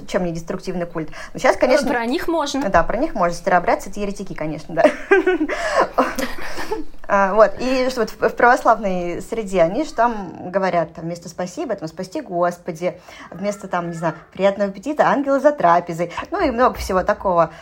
Чем 0.07 0.25
не 0.25 0.33
деструктивный 0.33 0.87
культ? 0.87 1.11
Но 1.35 1.41
сейчас, 1.41 1.57
конечно... 1.57 1.89
Про 1.89 2.07
них 2.07 2.29
можно. 2.29 2.69
Да, 2.69 2.83
про 2.83 2.97
них 2.97 3.15
можно. 3.15 3.37
Старообрядцы— 3.37 3.89
это 3.91 4.01
еретики, 4.01 4.35
конечно, 4.35 4.75
да. 4.75 4.85
А, 7.09 7.35
вот, 7.35 7.53
и 7.61 7.89
что 7.91 8.01
вот 8.01 8.11
в 8.11 8.37
православной 8.37 9.23
среде 9.23 9.63
они 9.63 9.85
же 9.85 9.95
там 9.95 10.51
говорят, 10.51 10.95
там, 10.95 11.05
вместо 11.05 11.29
спасибо, 11.29 11.77
там, 11.77 11.87
спасти 11.89 12.21
Господи, 12.21 13.01
вместо, 13.31 13.69
там, 13.69 13.91
не 13.91 13.97
знаю, 13.97 14.15
приятного 14.33 14.71
аппетита, 14.71 15.09
ангела 15.09 15.39
за 15.39 15.53
трапезой, 15.53 16.13
ну 16.31 16.45
и 16.45 16.51
много 16.51 16.75
всего 16.77 17.05
такого. 17.05 17.53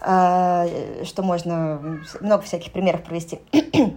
что 0.00 1.04
можно 1.18 2.00
много 2.20 2.42
всяких 2.42 2.72
примеров 2.72 3.02
провести. 3.02 3.40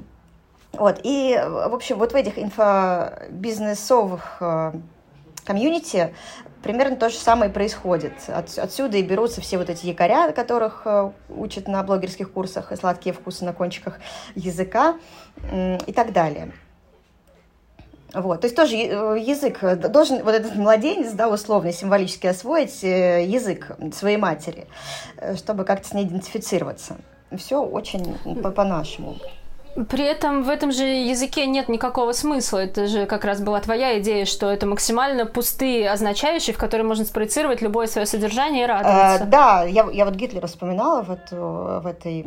Вот, 0.74 1.02
и, 1.04 1.40
в 1.40 1.76
общем, 1.76 2.00
вот 2.00 2.14
в 2.14 2.16
этих 2.16 2.40
инфобизнесовых 2.40 4.42
комьюнити 5.44 6.14
примерно 6.64 6.96
то 6.96 7.10
же 7.10 7.18
самое 7.18 7.52
происходит. 7.52 8.14
От, 8.28 8.58
отсюда 8.58 8.98
и 8.98 9.04
берутся 9.04 9.42
все 9.42 9.58
вот 9.58 9.70
эти 9.70 9.86
якоря, 9.86 10.32
которых 10.32 10.84
э, 10.86 11.12
учат 11.30 11.68
на 11.68 11.84
блогерских 11.84 12.32
курсах, 12.32 12.72
и 12.72 12.76
сладкие 12.76 13.14
вкусы 13.14 13.46
на 13.46 13.54
кончиках 13.54 14.00
языка 14.34 14.96
и 15.52 15.94
так 15.94 16.14
далее. 16.14 16.52
Вот, 18.14 18.42
то 18.42 18.46
есть 18.46 18.56
тоже 18.56 18.76
э, 18.76 19.20
язык, 19.20 19.64
э, 19.64 19.76
должен 19.76 20.24
вот 20.24 20.34
этот 20.34 20.56
младенец, 20.56 21.12
да, 21.12 21.28
условно, 21.28 21.72
символически 21.72 22.28
освоить 22.28 22.82
язык 22.82 23.72
своей 23.94 24.18
матери, 24.18 24.68
чтобы 25.36 25.66
как-то 25.66 25.88
с 25.88 25.94
ней 25.94 26.06
идентифицироваться. 26.06 26.98
Все 27.36 27.62
очень 27.62 28.18
по-нашему. 28.42 29.14
По 29.14 29.43
при 29.90 30.04
этом 30.04 30.44
в 30.44 30.50
этом 30.50 30.72
же 30.72 30.84
языке 30.84 31.48
нет 31.48 31.68
никакого 31.68 32.12
смысла. 32.12 32.60
Это 32.60 32.88
же 32.88 33.06
как 33.06 33.26
раз 33.26 33.42
была 33.42 33.60
твоя 33.60 34.00
идея, 34.00 34.26
что 34.26 34.52
это 34.52 34.68
максимально 34.68 35.26
пустые 35.26 35.90
означающие, 35.90 36.54
в 36.54 36.58
которые 36.58 36.86
можно 36.86 37.06
спроецировать 37.06 37.62
любое 37.62 37.88
свое 37.88 38.06
содержание 38.06 38.64
и 38.64 38.68
радоваться. 38.68 39.24
А, 39.24 39.26
да, 39.26 39.64
я, 39.64 39.90
я 39.92 40.06
вот 40.06 40.16
Гитлера 40.16 40.48
вспоминала 40.48 41.02
в, 41.02 41.12
эту, 41.12 41.36
в 41.82 41.88
этой 41.88 42.26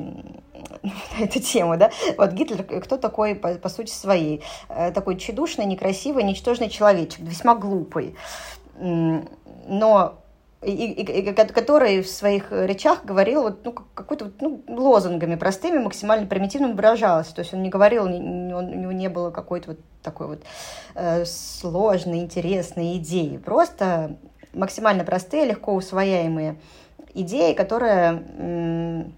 эту 1.20 1.40
тему, 1.40 1.76
да. 1.76 1.90
Вот 2.18 2.32
Гитлер, 2.32 2.64
кто 2.80 2.96
такой 2.96 3.34
по, 3.34 3.54
по 3.54 3.68
сути 3.68 3.90
своей? 3.90 4.42
Э, 4.68 4.90
такой 4.90 5.16
тщедушный, 5.16 5.66
некрасивый, 5.66 6.24
ничтожный 6.24 6.68
человечек, 6.68 7.20
весьма 7.20 7.54
глупый. 7.54 8.16
Но 8.78 10.18
и, 10.62 10.70
и, 10.70 11.20
и, 11.20 11.32
который 11.32 12.02
в 12.02 12.08
своих 12.08 12.50
речах 12.50 13.04
говорил 13.04 13.42
вот, 13.42 13.64
ну, 13.64 13.72
какой-то 13.72 14.32
ну, 14.40 14.62
лозунгами 14.68 15.36
простыми, 15.36 15.78
максимально 15.78 16.26
примитивным 16.26 16.76
выражался. 16.76 17.34
То 17.34 17.40
есть 17.40 17.52
он 17.52 17.62
не 17.62 17.68
говорил, 17.68 18.04
он, 18.04 18.14
у 18.14 18.74
него 18.74 18.92
не 18.92 19.08
было 19.08 19.30
какой-то 19.30 19.70
вот 19.70 19.80
такой 20.02 20.28
вот 20.28 20.42
э, 20.94 21.24
сложной, 21.24 22.20
интересной 22.20 22.96
идеи. 22.96 23.36
Просто 23.36 24.16
максимально 24.54 25.04
простые, 25.04 25.44
легко 25.44 25.74
усвояемые 25.74 26.56
идеи, 27.14 27.52
которые... 27.52 29.12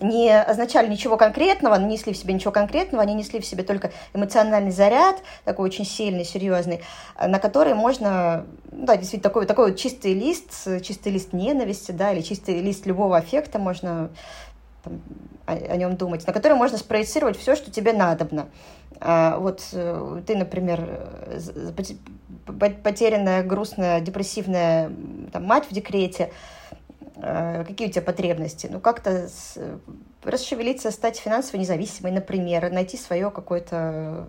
Не 0.00 0.40
означали 0.40 0.88
ничего 0.88 1.16
конкретного, 1.16 1.74
не 1.76 1.86
несли 1.86 2.12
в 2.12 2.16
себе 2.16 2.34
ничего 2.34 2.50
конкретного, 2.50 3.02
они 3.02 3.14
несли 3.14 3.40
в 3.40 3.46
себе 3.46 3.62
только 3.62 3.92
эмоциональный 4.14 4.70
заряд, 4.70 5.16
такой 5.44 5.66
очень 5.66 5.84
сильный, 5.84 6.24
серьезный, 6.24 6.80
на 7.20 7.38
который 7.38 7.74
можно, 7.74 8.46
да, 8.70 8.96
действительно, 8.96 9.22
такой, 9.22 9.46
такой 9.46 9.70
вот 9.70 9.78
чистый 9.78 10.14
лист, 10.14 10.50
чистый 10.82 11.12
лист 11.12 11.32
ненависти, 11.32 11.92
да, 11.92 12.12
или 12.12 12.22
чистый 12.22 12.60
лист 12.60 12.86
любого 12.86 13.16
аффекта 13.18 13.58
можно 13.58 14.10
там, 14.82 15.00
о, 15.46 15.52
о 15.52 15.76
нем 15.76 15.96
думать, 15.96 16.26
на 16.26 16.32
который 16.32 16.56
можно 16.56 16.78
спроецировать 16.78 17.38
все, 17.38 17.54
что 17.54 17.70
тебе 17.70 17.92
надобно. 17.92 18.48
А, 18.98 19.38
вот 19.38 19.62
э, 19.72 20.22
ты, 20.26 20.36
например, 20.36 21.08
потерянная, 22.82 23.42
грустная, 23.42 24.00
депрессивная 24.00 24.90
там, 25.32 25.44
мать 25.44 25.66
в 25.68 25.74
декрете, 25.74 26.26
Э, 26.26 26.30
какие 27.14 27.88
у 27.88 27.90
тебя 27.90 28.02
потребности? 28.02 28.68
Ну, 28.70 28.80
как-то 28.80 29.28
расшевелиться, 30.24 30.90
стать 30.90 31.18
финансово 31.18 31.60
независимой, 31.60 32.12
например, 32.12 32.70
найти 32.70 32.96
свое 32.96 33.30
какое-то... 33.30 34.28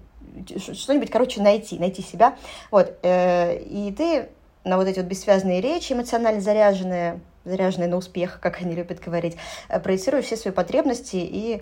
Что-нибудь, 0.57 1.11
короче, 1.11 1.41
найти, 1.41 1.77
найти 1.77 2.01
себя. 2.01 2.37
Вот. 2.71 2.97
Э, 3.03 3.57
и 3.57 3.91
ты 3.91 4.29
на 4.63 4.77
вот 4.77 4.87
эти 4.87 4.99
вот 4.99 5.07
бессвязные 5.07 5.61
речи, 5.61 5.93
эмоционально 5.93 6.41
заряженные, 6.41 7.19
заряженные 7.45 7.87
на 7.87 7.97
успех, 7.97 8.39
как 8.41 8.61
они 8.61 8.73
любят 8.73 8.99
говорить, 8.99 9.37
э, 9.69 9.79
проецируешь 9.79 10.25
все 10.25 10.37
свои 10.37 10.53
потребности 10.53 11.17
и 11.17 11.61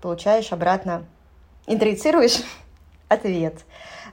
получаешь 0.00 0.52
обратно, 0.52 1.04
интроицируешь 1.66 2.42
ответ 3.08 3.64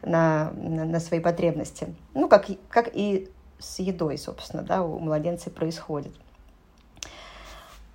на, 0.02 0.52
на, 0.56 0.86
на 0.86 1.00
свои 1.00 1.20
потребности. 1.20 1.94
Ну, 2.16 2.28
как, 2.28 2.48
как 2.70 2.90
и 2.94 3.30
с 3.60 3.80
едой, 3.80 4.18
собственно, 4.18 4.64
да, 4.64 4.82
у 4.82 4.98
младенца 4.98 5.52
происходит. 5.52 6.14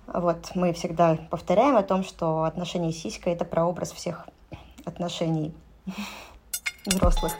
Вот, 0.07 0.51
мы 0.55 0.73
всегда 0.73 1.17
повторяем 1.29 1.75
о 1.75 1.83
том, 1.83 2.03
что 2.03 2.43
отношения 2.43 2.91
с 2.91 2.97
сиськой– 2.97 3.33
это 3.35 3.45
прообраз 3.45 3.91
всех 3.91 4.27
отношений 4.85 5.53
взрослых. 6.85 7.33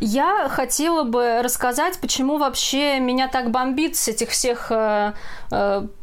Я 0.00 0.48
хотела 0.50 1.04
бы 1.04 1.40
рассказать, 1.42 1.98
почему 1.98 2.36
вообще 2.36 3.00
меня 3.00 3.26
так 3.26 3.50
бомбит 3.50 3.96
с 3.96 4.06
этих 4.06 4.30
всех 4.30 4.70
э, 4.70 5.14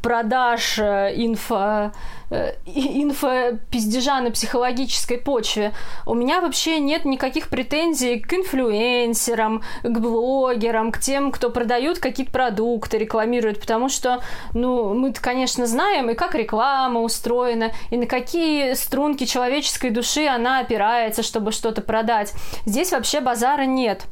продаж 0.02 0.80
э, 0.80 1.14
инфо 1.16 1.92
Э, 2.34 2.54
инфопиздежа 2.66 4.22
на 4.22 4.32
психологической 4.32 5.18
почве. 5.18 5.74
У 6.06 6.14
меня 6.14 6.40
вообще 6.40 6.80
нет 6.80 7.04
никаких 7.04 7.50
претензий 7.50 8.20
к 8.20 8.34
инфлюенсерам, 8.34 9.62
к 9.84 10.00
блогерам, 10.00 10.94
к 10.94 11.00
тем, 11.00 11.34
кто 11.34 11.50
продают 11.50 12.00
какие-то 12.00 12.32
продукты, 12.32 13.00
рекламирует, 13.00 13.60
потому 13.60 13.90
что, 13.90 14.22
ну, 14.54 14.94
мы 14.94 15.12
конечно, 15.12 15.66
знаем, 15.66 16.10
и 16.10 16.14
как 16.14 16.34
реклама 16.34 17.02
устроена, 17.02 17.74
и 17.90 17.98
на 17.98 18.06
какие 18.06 18.76
струнки 18.76 19.26
человеческой 19.26 19.90
души 19.90 20.26
она 20.26 20.60
опирается, 20.60 21.24
чтобы 21.24 21.52
что-то 21.52 21.82
продать. 21.82 22.32
Здесь 22.66 22.94
вообще 22.94 23.20
базара 23.20 23.64
нет. 23.64 24.06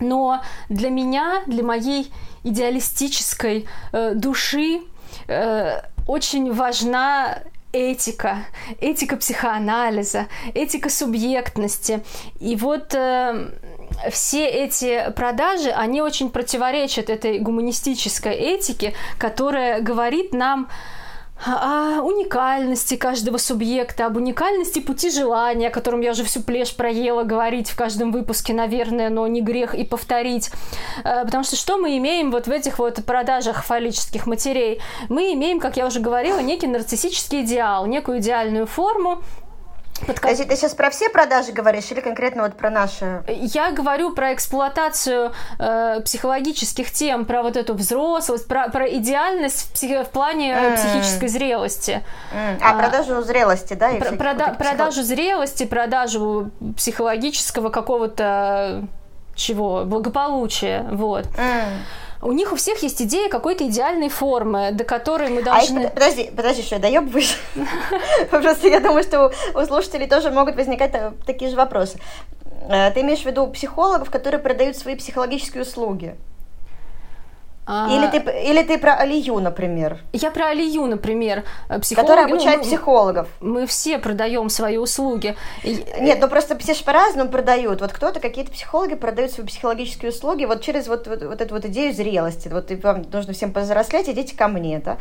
Но 0.00 0.40
для 0.70 0.88
меня, 0.88 1.42
для 1.46 1.62
моей 1.62 2.10
идеалистической 2.44 3.66
э, 3.92 4.12
души, 4.14 4.82
э, 5.26 5.80
очень 6.06 6.52
важна 6.52 7.38
этика, 7.72 8.44
этика 8.80 9.16
психоанализа, 9.16 10.28
этика 10.54 10.88
субъектности. 10.90 12.04
И 12.38 12.56
вот 12.56 12.94
э, 12.94 13.50
все 14.10 14.46
эти 14.46 15.10
продажи, 15.16 15.70
они 15.70 16.00
очень 16.00 16.30
противоречат 16.30 17.10
этой 17.10 17.38
гуманистической 17.40 18.34
этике, 18.34 18.94
которая 19.18 19.80
говорит 19.80 20.32
нам, 20.32 20.68
о 21.44 22.00
уникальности 22.02 22.96
каждого 22.96 23.38
субъекта, 23.38 24.06
об 24.06 24.16
уникальности 24.16 24.78
пути 24.78 25.10
желания, 25.10 25.68
о 25.68 25.70
котором 25.70 26.00
я 26.00 26.12
уже 26.12 26.24
всю 26.24 26.40
плешь 26.40 26.74
проела 26.74 27.24
говорить 27.24 27.68
в 27.68 27.76
каждом 27.76 28.12
выпуске, 28.12 28.54
наверное, 28.54 29.10
но 29.10 29.26
не 29.26 29.42
грех 29.42 29.74
и 29.74 29.84
повторить. 29.84 30.50
Э, 31.04 31.24
потому 31.24 31.44
что 31.44 31.56
что 31.56 31.76
мы 31.76 31.98
имеем 31.98 32.30
вот 32.30 32.46
в 32.46 32.50
этих 32.50 32.78
вот 32.78 33.04
продажах 33.04 33.64
фаллических 33.64 34.26
матерей? 34.26 34.80
Мы 35.08 35.34
имеем, 35.34 35.60
как 35.60 35.76
я 35.76 35.86
уже 35.86 36.00
говорила, 36.00 36.38
некий 36.38 36.66
нарциссический 36.66 37.42
идеал, 37.42 37.86
некую 37.86 38.20
идеальную 38.20 38.66
форму. 38.66 39.22
Подожди, 40.06 40.44
ты 40.44 40.56
сейчас 40.56 40.74
про 40.74 40.90
все 40.90 41.08
продажи 41.08 41.52
говоришь 41.52 41.90
или 41.90 42.00
конкретно 42.00 42.42
вот 42.42 42.56
про 42.56 42.68
наши? 42.68 43.22
Я 43.28 43.70
говорю 43.70 44.12
про 44.12 44.34
эксплуатацию 44.34 45.32
э, 45.58 46.00
психологических 46.04 46.90
тем, 46.90 47.24
про 47.24 47.42
вот 47.42 47.56
эту 47.56 47.74
взрослость, 47.74 48.46
про, 48.46 48.68
про 48.68 48.86
идеальность 48.88 49.68
в, 49.68 49.72
психи... 49.72 50.02
в 50.02 50.08
плане 50.08 50.52
mm. 50.52 50.76
психической 50.76 51.28
зрелости. 51.28 52.02
Mm. 52.32 52.58
А, 52.60 52.70
а 52.70 52.74
продажу 52.74 53.22
зрелости, 53.22 53.74
да? 53.74 53.90
Про, 53.90 54.16
прода... 54.16 54.54
Продажу 54.58 55.02
зрелости, 55.02 55.64
продажу 55.64 56.50
психологического 56.76 57.70
какого-то 57.70 58.86
чего, 59.36 59.84
благополучия, 59.84 60.86
вот. 60.90 61.26
Mm 61.26 61.78
у 62.24 62.32
них 62.32 62.52
у 62.52 62.56
всех 62.56 62.82
есть 62.82 63.00
идея 63.02 63.28
какой-то 63.28 63.66
идеальной 63.68 64.08
формы, 64.08 64.72
до 64.72 64.84
которой 64.84 65.28
мы 65.28 65.42
должны... 65.42 65.84
А 65.84 65.90
подожди, 65.90 66.30
подожди, 66.34 66.62
что 66.62 66.76
я 66.76 66.80
доебываюсь? 66.80 67.36
Просто 68.30 68.68
я 68.68 68.80
думаю, 68.80 69.02
что 69.02 69.32
у 69.54 69.64
слушателей 69.64 70.08
тоже 70.08 70.30
могут 70.30 70.56
возникать 70.56 70.92
такие 71.26 71.50
же 71.50 71.56
вопросы. 71.56 71.98
Э, 72.68 72.90
ты 72.92 73.02
имеешь 73.02 73.20
в 73.20 73.26
виду 73.26 73.46
психологов, 73.48 74.10
которые 74.10 74.40
продают 74.40 74.76
свои 74.76 74.96
психологические 74.96 75.62
услуги? 75.62 76.16
А... 77.66 77.88
Или, 77.90 78.06
ты, 78.10 78.50
или 78.50 78.62
ты 78.62 78.78
про 78.78 78.94
Алию, 78.94 79.38
например? 79.40 79.98
Я 80.12 80.30
про 80.30 80.48
Алию, 80.48 80.84
например. 80.86 81.44
Э, 81.68 81.78
психологи, 81.78 82.06
Которая 82.06 82.28
ну, 82.28 82.34
обучает 82.34 82.58
ну, 82.58 82.64
психологов. 82.64 83.28
Мы 83.40 83.66
все 83.66 83.98
продаем 83.98 84.50
свои 84.50 84.76
услуги. 84.76 85.34
Нет, 85.64 86.18
ну 86.20 86.28
просто 86.28 86.58
все 86.58 86.74
же 86.74 86.84
по-разному 86.84 87.30
продают. 87.30 87.80
Вот 87.80 87.92
кто-то, 87.92 88.20
какие-то 88.20 88.52
психологи 88.52 88.94
продают 88.94 89.32
свои 89.32 89.46
психологические 89.46 90.10
услуги 90.10 90.44
вот 90.44 90.60
через 90.60 90.88
вот, 90.88 91.06
вот, 91.06 91.22
вот 91.22 91.40
эту 91.40 91.54
вот 91.54 91.64
идею 91.64 91.94
зрелости. 91.94 92.48
Вот 92.48 92.70
и 92.70 92.76
вам 92.76 93.06
нужно 93.10 93.32
всем 93.32 93.52
повзрослеть, 93.52 94.08
идите 94.10 94.36
ко 94.36 94.48
мне, 94.48 94.80
да? 94.84 94.98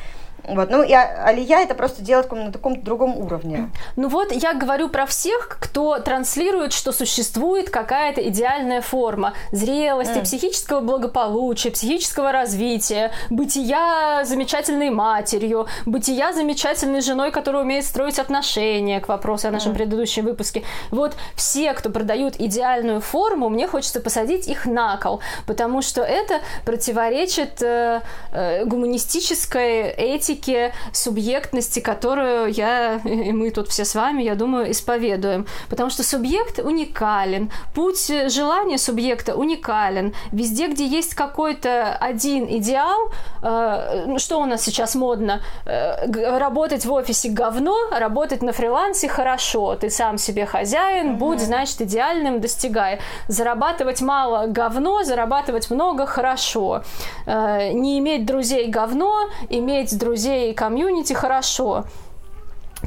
Вот. 0.48 0.70
Ну, 0.70 0.84
и 0.84 0.92
алия 0.94 1.62
это 1.62 1.74
просто 1.74 2.02
делать 2.02 2.30
на 2.32 2.52
таком 2.52 2.82
другом 2.82 3.18
уровне. 3.18 3.70
Ну 3.96 4.10
вот, 4.10 4.32
я 4.32 4.54
говорю 4.54 4.90
про 4.90 5.06
всех, 5.06 5.58
кто 5.60 6.00
транслирует, 6.00 6.74
что 6.74 6.92
существует 6.92 7.70
какая-то 7.70 8.28
идеальная 8.28 8.82
форма 8.82 9.34
зрелости, 9.52 10.18
mm. 10.18 10.24
психического 10.24 10.82
благополучия, 10.82 11.72
психического 11.72 12.32
развития, 12.32 13.12
бытия 13.30 14.24
замечательной 14.26 14.90
матерью, 14.90 15.68
бытия 15.86 16.34
замечательной 16.34 17.02
женой, 17.02 17.32
которая 17.32 17.64
умеет 17.64 17.86
строить 17.86 18.20
отношения, 18.20 19.00
к 19.00 19.08
вопросу 19.08 19.48
о 19.48 19.52
нашем 19.52 19.72
mm. 19.72 19.76
предыдущем 19.76 20.26
выпуске. 20.26 20.64
Вот 20.92 21.16
все, 21.36 21.74
кто 21.74 21.90
продают 21.90 22.36
идеальную 22.38 23.00
форму, 23.00 23.50
мне 23.50 23.68
хочется 23.68 24.02
посадить 24.02 24.48
их 24.48 24.66
на 24.66 24.98
кол, 24.98 25.22
потому 25.48 25.82
что 25.82 26.02
это 26.02 26.42
противоречит 26.66 27.62
э, 27.62 28.02
э, 28.32 28.66
гуманистической 28.66 29.90
этике 29.90 30.33
этике, 30.34 30.74
субъектности, 30.92 31.80
которую 31.80 32.52
я 32.52 33.00
и 33.04 33.32
мы 33.32 33.52
тут 33.52 33.70
все 33.70 33.86
с 33.86 33.96
вами, 33.96 34.24
я 34.24 34.36
думаю, 34.36 34.72
исповедуем. 34.72 35.46
Потому 35.70 35.90
что 35.90 36.04
субъект 36.04 36.60
уникален, 36.60 37.52
путь 37.74 38.12
желания 38.28 38.78
субъекта 38.78 39.36
уникален. 39.36 40.14
Везде, 40.32 40.68
где 40.68 40.86
есть 40.86 41.16
какой-то 41.16 41.96
один 41.96 42.46
идеал, 42.58 43.12
э, 43.42 44.04
ну, 44.08 44.20
что 44.20 44.40
у 44.40 44.46
нас 44.46 44.64
сейчас 44.64 44.96
модно? 44.96 45.42
Э, 45.66 46.38
работать 46.38 46.86
в 46.86 46.92
офисе 46.92 47.30
говно, 47.30 47.76
работать 47.92 48.42
на 48.42 48.52
фрилансе 48.52 49.08
хорошо. 49.08 49.76
Ты 49.76 49.90
сам 49.90 50.18
себе 50.18 50.46
хозяин, 50.46 51.12
угу. 51.12 51.18
будь, 51.18 51.42
значит, 51.42 51.82
идеальным, 51.82 52.42
достигай. 52.42 53.00
Зарабатывать 53.28 54.02
мало 54.02 54.48
говно, 54.48 55.04
зарабатывать 55.04 55.70
много 55.72 56.06
хорошо. 56.06 56.84
Э, 57.26 57.72
не 57.72 58.00
иметь 58.00 58.26
друзей 58.26 58.68
говно, 58.68 59.30
иметь 59.50 59.98
друзей 59.98 60.23
друзей, 60.24 60.54
комьюнити 60.54 61.14
хорошо. 61.14 61.84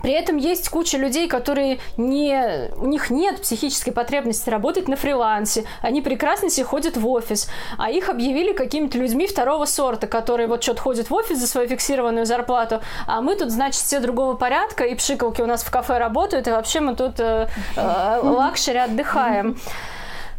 При 0.02 0.12
этом 0.12 0.36
есть 0.36 0.68
куча 0.68 0.98
людей, 0.98 1.26
которые 1.26 1.78
не, 1.96 2.70
у 2.76 2.86
них 2.86 3.08
нет 3.10 3.40
психической 3.40 3.94
потребности 3.94 4.50
работать 4.50 4.88
на 4.88 4.96
фрилансе. 4.96 5.64
Они 5.80 6.02
прекрасно 6.02 6.50
себе 6.50 6.66
ходят 6.66 6.96
в 6.98 7.08
офис, 7.08 7.48
а 7.78 7.90
их 7.90 8.10
объявили 8.10 8.52
какими-то 8.52 8.98
людьми 8.98 9.26
второго 9.26 9.64
сорта, 9.64 10.06
которые 10.06 10.48
вот 10.48 10.62
что-то 10.62 10.82
ходят 10.82 11.08
в 11.08 11.14
офис 11.14 11.38
за 11.38 11.46
свою 11.46 11.68
фиксированную 11.68 12.26
зарплату, 12.26 12.80
а 13.06 13.22
мы 13.22 13.36
тут, 13.36 13.50
значит, 13.50 13.82
все 13.82 14.00
другого 14.00 14.34
порядка, 14.34 14.84
и 14.84 14.94
пшикалки 14.94 15.40
у 15.40 15.46
нас 15.46 15.62
в 15.62 15.70
кафе 15.70 15.96
работают, 15.96 16.46
и 16.46 16.50
вообще 16.50 16.80
мы 16.80 16.94
тут 16.94 17.18
э, 17.18 17.48
э, 17.76 18.20
luxury 18.22 18.78
отдыхаем. 18.78 19.56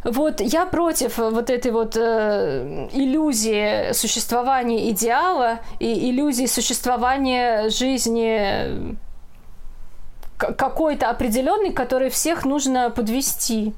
Вот 0.04 0.40
я 0.40 0.64
против 0.64 1.18
вот 1.18 1.50
этой 1.50 1.72
вот 1.72 1.96
э, 1.96 2.88
иллюзии 2.92 3.92
существования 3.92 4.90
идеала 4.90 5.58
и 5.80 6.10
иллюзии 6.10 6.46
существования 6.46 7.68
жизни 7.68 8.96
какой-то 10.38 11.10
определенной, 11.10 11.72
к 11.72 11.77
которой 11.77 12.10
всех 12.10 12.44
нужно 12.44 12.90
подвести. 12.90 13.74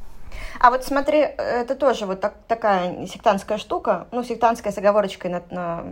А 0.61 0.71
вот 0.71 0.85
смотри, 0.85 1.21
это 1.21 1.75
тоже 1.75 2.05
вот 2.05 2.21
так, 2.21 2.35
такая 2.47 3.07
сектантская 3.07 3.57
штука, 3.57 4.07
ну, 4.13 4.23
сектантская 4.23 4.73
с 4.73 4.79
оговорочкой 4.79 5.31
на, 5.31 5.43
на, 5.51 5.85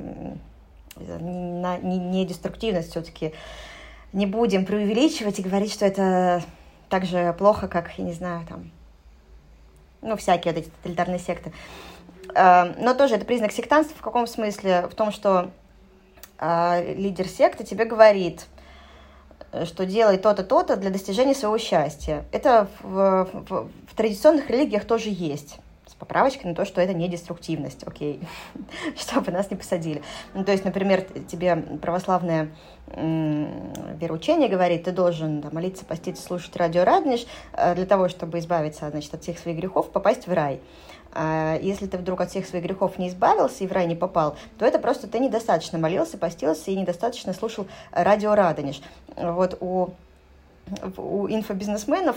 на 0.98 1.78
недеструктивность 1.78 2.90
все-таки. 2.90 3.32
Не 4.12 4.26
будем 4.26 4.64
преувеличивать 4.64 5.38
и 5.38 5.42
говорить, 5.42 5.72
что 5.72 5.86
это 5.86 6.42
так 6.88 7.04
же 7.04 7.34
плохо, 7.38 7.68
как, 7.68 7.90
я 7.98 8.04
не 8.04 8.12
знаю, 8.12 8.46
там, 8.46 8.70
ну, 10.02 10.16
всякие 10.16 10.52
вот 10.54 10.62
эти 10.62 10.70
тоталитарные 10.70 11.18
секты. 11.18 11.52
Э, 12.34 12.74
но 12.78 12.94
тоже 12.94 13.16
это 13.16 13.24
признак 13.24 13.52
сектанства 13.52 13.96
в 13.96 14.02
каком 14.02 14.26
смысле? 14.26 14.88
В 14.90 14.94
том, 14.94 15.12
что 15.12 15.50
э, 16.38 16.94
лидер 16.94 17.28
секты 17.28 17.64
тебе 17.64 17.84
говорит, 17.84 18.46
что 19.64 19.86
делай 19.86 20.18
то-то, 20.18 20.44
то-то 20.44 20.76
для 20.76 20.90
достижения 20.90 21.34
своего 21.34 21.58
счастья. 21.58 22.24
Это 22.32 22.68
в, 22.80 23.28
в, 23.48 23.70
в 23.86 23.94
традиционных 23.96 24.50
религиях 24.50 24.84
тоже 24.84 25.08
есть 25.10 25.58
поправочкой 25.98 26.50
на 26.50 26.56
то, 26.56 26.64
что 26.64 26.80
это 26.80 26.94
не 26.94 27.08
деструктивность, 27.08 27.82
окей, 27.86 28.20
чтобы 28.96 29.30
нас 29.32 29.50
не 29.50 29.56
посадили. 29.56 30.02
Ну, 30.34 30.44
то 30.44 30.52
есть, 30.52 30.64
например, 30.64 31.06
тебе 31.28 31.56
православное 31.56 32.50
вероучение 32.96 34.48
говорит, 34.48 34.84
ты 34.84 34.92
должен 34.92 35.40
да, 35.40 35.50
молиться, 35.52 35.84
поститься, 35.84 36.22
слушать 36.22 36.56
радио 36.56 36.84
Радниш 36.84 37.26
э, 37.52 37.74
для 37.74 37.84
того, 37.84 38.08
чтобы 38.08 38.38
избавиться 38.38 38.88
значит, 38.88 39.12
от 39.12 39.22
всех 39.22 39.38
своих 39.38 39.58
грехов, 39.58 39.90
попасть 39.90 40.26
в 40.26 40.32
рай. 40.32 40.60
А 41.12 41.58
если 41.60 41.86
ты 41.86 41.98
вдруг 41.98 42.20
от 42.20 42.30
всех 42.30 42.46
своих 42.46 42.64
грехов 42.64 42.98
не 42.98 43.08
избавился 43.08 43.64
и 43.64 43.66
в 43.66 43.72
рай 43.72 43.86
не 43.86 43.94
попал, 43.94 44.36
то 44.58 44.64
это 44.64 44.78
просто 44.78 45.06
ты 45.06 45.18
недостаточно 45.18 45.78
молился, 45.78 46.16
постился 46.16 46.70
и 46.70 46.76
недостаточно 46.76 47.32
слушал 47.32 47.66
радио 47.92 48.34
Радонеж. 48.34 48.80
Вот 49.16 49.58
у 49.60 49.90
у 50.96 51.28
инфобизнесменов 51.28 52.16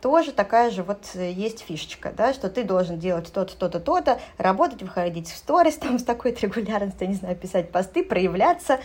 тоже 0.00 0.32
такая 0.32 0.70
же 0.70 0.82
вот 0.82 1.04
есть 1.14 1.60
фишечка, 1.60 2.12
да, 2.16 2.32
что 2.32 2.48
ты 2.48 2.62
должен 2.62 2.98
делать 2.98 3.32
то-то, 3.32 3.56
то-то, 3.56 3.80
то-то, 3.80 4.20
работать, 4.36 4.82
выходить 4.82 5.28
в 5.28 5.36
сторис 5.36 5.76
там 5.76 5.98
с 5.98 6.04
такой-то 6.04 6.46
регулярностью, 6.46 7.08
не 7.08 7.14
знаю, 7.14 7.36
писать 7.36 7.70
посты, 7.70 8.04
проявляться, 8.04 8.74
э, 8.74 8.78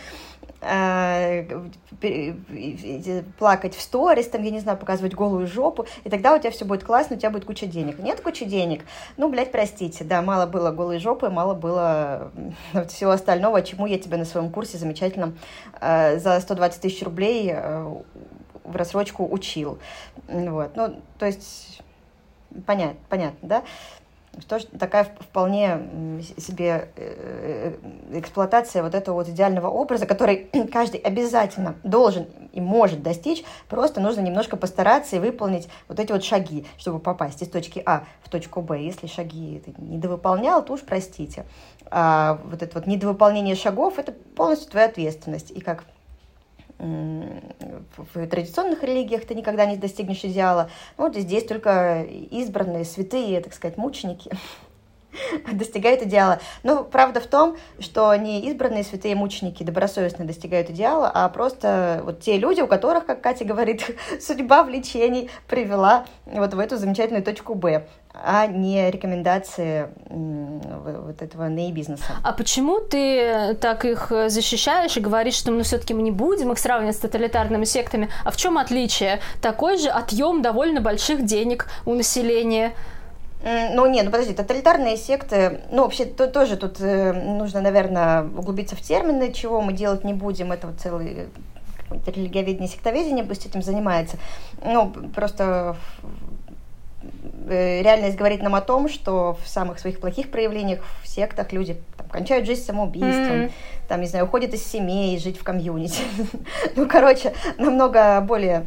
плакать 3.38 3.74
в 3.74 3.80
сторис, 3.80 4.28
там, 4.28 4.42
я 4.42 4.50
не 4.50 4.60
знаю, 4.60 4.78
показывать 4.78 5.14
голую 5.14 5.46
жопу, 5.46 5.86
и 6.04 6.10
тогда 6.10 6.34
у 6.34 6.38
тебя 6.38 6.50
все 6.50 6.64
будет 6.64 6.84
классно, 6.84 7.16
у 7.16 7.18
тебя 7.18 7.30
будет 7.30 7.44
куча 7.44 7.66
денег. 7.66 7.98
Нет 7.98 8.20
кучи 8.20 8.44
денег? 8.44 8.84
Ну, 9.16 9.28
блядь, 9.28 9.52
простите, 9.52 10.04
да, 10.04 10.22
мало 10.22 10.46
было 10.46 10.70
голой 10.70 10.98
жопы, 10.98 11.30
мало 11.30 11.54
было 11.54 12.30
всего 12.88 13.12
остального, 13.12 13.62
чему 13.62 13.86
я 13.86 13.98
тебя 13.98 14.16
на 14.16 14.24
своем 14.24 14.50
курсе 14.50 14.78
замечательном 14.78 15.38
э, 15.80 16.18
за 16.18 16.40
120 16.40 16.80
тысяч 16.80 17.02
рублей 17.02 17.50
э, 17.52 17.94
в 18.64 18.76
рассрочку 18.76 19.26
учил. 19.30 19.78
Вот. 20.28 20.74
Ну, 20.76 21.00
то 21.18 21.26
есть, 21.26 21.82
понятно, 22.66 22.98
понятно, 23.08 23.48
да? 23.48 23.62
Что 24.40 24.58
такая 24.78 25.04
вполне 25.04 26.22
себе 26.38 26.88
э, 26.96 27.74
эксплуатация 28.12 28.82
вот 28.82 28.94
этого 28.94 29.16
вот 29.16 29.28
идеального 29.28 29.68
образа, 29.68 30.06
который 30.06 30.50
каждый 30.72 31.00
обязательно 31.00 31.76
должен 31.82 32.26
и 32.52 32.60
может 32.60 33.02
достичь, 33.02 33.44
просто 33.68 34.00
нужно 34.00 34.20
немножко 34.20 34.56
постараться 34.56 35.16
и 35.16 35.18
выполнить 35.18 35.68
вот 35.88 35.98
эти 36.00 36.12
вот 36.12 36.24
шаги, 36.24 36.66
чтобы 36.78 36.98
попасть 36.98 37.42
из 37.42 37.48
точки 37.48 37.82
А 37.84 38.04
в 38.22 38.28
точку 38.28 38.62
Б. 38.62 38.82
Если 38.82 39.06
шаги 39.06 39.62
ты 39.64 39.74
недовыполнял, 39.78 40.64
то 40.64 40.72
уж 40.72 40.80
простите. 40.80 41.44
А 41.90 42.40
вот 42.44 42.62
это 42.62 42.78
вот 42.78 42.86
недовыполнение 42.86 43.54
шагов– 43.54 43.98
это 43.98 44.12
полностью 44.12 44.70
твоя 44.70 44.86
ответственность. 44.86 45.50
И 45.50 45.60
как 45.60 45.84
в 46.78 48.26
традиционных 48.28 48.82
религиях 48.82 49.24
ты 49.24 49.34
никогда 49.34 49.66
не 49.66 49.76
достигнешь 49.76 50.24
идеала. 50.24 50.70
Вот 50.96 51.16
здесь 51.16 51.44
только 51.44 52.02
избранные, 52.02 52.84
святые, 52.84 53.40
так 53.40 53.54
сказать, 53.54 53.76
мученики 53.76 54.30
достигают 55.52 56.02
идеала. 56.02 56.40
Но 56.62 56.84
правда 56.84 57.20
в 57.20 57.26
том, 57.26 57.56
что 57.78 58.14
не 58.16 58.40
избранные 58.48 58.84
святые 58.84 59.14
мученики 59.14 59.62
добросовестно 59.62 60.24
достигают 60.24 60.70
идеала, 60.70 61.10
а 61.12 61.28
просто 61.28 62.02
вот 62.04 62.20
те 62.20 62.38
люди, 62.38 62.60
у 62.60 62.66
которых, 62.66 63.06
как 63.06 63.20
Катя 63.20 63.44
говорит, 63.44 63.84
судьба 64.20 64.62
влечений 64.62 65.30
привела 65.48 66.06
вот 66.26 66.54
в 66.54 66.58
эту 66.58 66.76
замечательную 66.76 67.24
точку 67.24 67.54
Б 67.54 67.86
а 68.14 68.46
не 68.46 68.90
рекомендации 68.90 69.88
вот 70.08 71.20
этого 71.20 71.48
ней-бизнеса. 71.48 72.04
А 72.22 72.32
почему 72.32 72.78
ты 72.78 73.54
так 73.60 73.84
их 73.84 74.12
защищаешь 74.28 74.96
и 74.96 75.00
говоришь, 75.00 75.34
что 75.34 75.50
ну, 75.50 75.64
все-таки 75.64 75.94
мы 75.94 76.02
не 76.02 76.12
будем 76.12 76.52
их 76.52 76.58
сравнивать 76.58 76.96
с 76.96 77.00
тоталитарными 77.00 77.64
сектами? 77.64 78.08
А 78.24 78.30
в 78.30 78.36
чем 78.36 78.56
отличие? 78.56 79.20
Такой 79.42 79.78
же 79.78 79.88
отъем 79.88 80.42
довольно 80.42 80.80
больших 80.80 81.24
денег 81.24 81.66
у 81.84 81.94
населения. 81.94 82.72
Ну, 83.44 83.86
нет, 83.86 84.06
ну 84.06 84.10
подожди, 84.10 84.32
тоталитарные 84.32 84.96
секты, 84.96 85.60
ну, 85.70 85.82
вообще 85.82 86.06
то, 86.06 86.26
тоже 86.26 86.56
тут 86.56 86.80
э, 86.80 87.12
нужно, 87.12 87.60
наверное, 87.60 88.22
углубиться 88.22 88.74
в 88.74 88.80
термины, 88.80 89.32
чего 89.32 89.60
мы 89.60 89.74
делать 89.74 90.02
не 90.02 90.14
будем, 90.14 90.50
это 90.50 90.66
вот 90.68 90.80
целый 90.80 91.28
религиоведение, 92.06 92.68
сектоведение 92.68 93.24
пусть 93.24 93.44
этим 93.44 93.62
занимается. 93.62 94.16
Ну, 94.62 94.90
просто 95.14 95.76
Э, 97.46 97.82
реальность 97.82 98.16
говорит 98.16 98.42
нам 98.42 98.54
о 98.54 98.60
том, 98.60 98.88
что 98.88 99.36
в 99.42 99.48
самых 99.48 99.78
своих 99.78 100.00
плохих 100.00 100.30
проявлениях 100.30 100.80
в 101.02 101.08
сектах 101.08 101.52
люди 101.52 101.76
там, 101.96 102.08
кончают 102.08 102.46
жизнь 102.46 102.62
самоубийством, 102.62 103.14
mm-hmm. 103.14 103.52
там, 103.88 104.00
не 104.00 104.06
знаю, 104.06 104.24
уходят 104.24 104.54
из 104.54 104.64
семей, 104.64 105.18
жить 105.18 105.38
в 105.38 105.44
комьюнити. 105.44 106.02
ну, 106.76 106.88
короче, 106.88 107.34
намного 107.58 108.20
более 108.22 108.66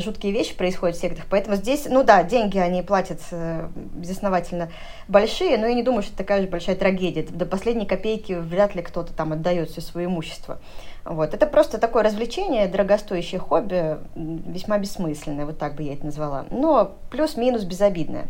жуткие 0.00 0.32
вещи 0.32 0.56
происходят 0.56 0.96
в 0.96 1.00
сектах. 1.00 1.26
Поэтому 1.28 1.56
здесь, 1.56 1.86
ну 1.88 2.02
да, 2.02 2.22
деньги 2.22 2.58
они 2.58 2.82
платят 2.82 3.20
э, 3.30 3.68
безосновательно 3.74 4.70
большие, 5.08 5.58
но 5.58 5.66
я 5.66 5.74
не 5.74 5.82
думаю, 5.82 6.02
что 6.02 6.12
это 6.12 6.18
такая 6.18 6.42
же 6.42 6.48
большая 6.48 6.76
трагедия. 6.76 7.22
До 7.22 7.46
последней 7.46 7.86
копейки 7.86 8.32
вряд 8.32 8.74
ли 8.74 8.82
кто-то 8.82 9.12
там 9.12 9.32
отдает 9.32 9.70
все 9.70 9.80
свое 9.80 10.06
имущество. 10.06 10.58
Вот. 11.04 11.34
Это 11.34 11.46
просто 11.46 11.78
такое 11.78 12.02
развлечение, 12.02 12.68
дорогостоящее 12.68 13.40
хобби, 13.40 13.98
весьма 14.14 14.78
бессмысленное, 14.78 15.46
вот 15.46 15.58
так 15.58 15.74
бы 15.74 15.82
я 15.82 15.94
это 15.94 16.06
назвала. 16.06 16.46
Но 16.50 16.96
плюс-минус 17.10 17.64
безобидное. 17.64 18.26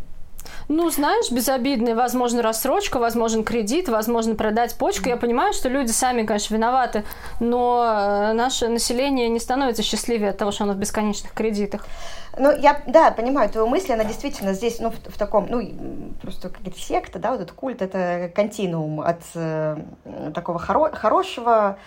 Ну, 0.69 0.89
знаешь, 0.89 1.31
безобидный, 1.31 1.93
возможно, 1.93 2.41
рассрочка, 2.41 2.99
возможен 2.99 3.45
кредит, 3.45 3.87
возможно, 3.87 4.35
продать 4.35 4.75
почку. 4.77 5.07
Я 5.07 5.15
понимаю, 5.15 5.53
что 5.53 5.69
люди 5.69 5.91
сами, 5.91 6.25
конечно, 6.25 6.55
виноваты, 6.55 7.05
но 7.39 7.85
э, 7.85 8.33
наше 8.33 8.67
население 8.67 9.29
не 9.29 9.39
становится 9.39 9.81
счастливее 9.81 10.31
от 10.31 10.37
того, 10.37 10.51
что 10.51 10.65
оно 10.65 10.73
в 10.73 10.77
бесконечных 10.77 11.31
кредитах. 11.31 11.85
Ну, 12.37 12.51
я, 12.51 12.81
да, 12.85 13.11
понимаю 13.11 13.49
твою 13.49 13.67
мысль, 13.67 13.93
она 13.93 14.03
действительно 14.03 14.53
здесь, 14.53 14.79
ну, 14.79 14.91
в, 14.91 14.95
в 14.95 15.17
таком, 15.17 15.47
ну, 15.49 15.61
просто 16.21 16.49
какая-то 16.49 16.79
секта, 16.79 17.17
да, 17.17 17.31
вот 17.31 17.41
этот 17.41 17.53
культ, 17.53 17.81
это 17.81 18.29
континуум 18.35 18.99
от 18.99 19.21
э, 19.35 19.77
такого 20.35 20.59
хоро 20.59 20.91
хорошего 20.91 21.77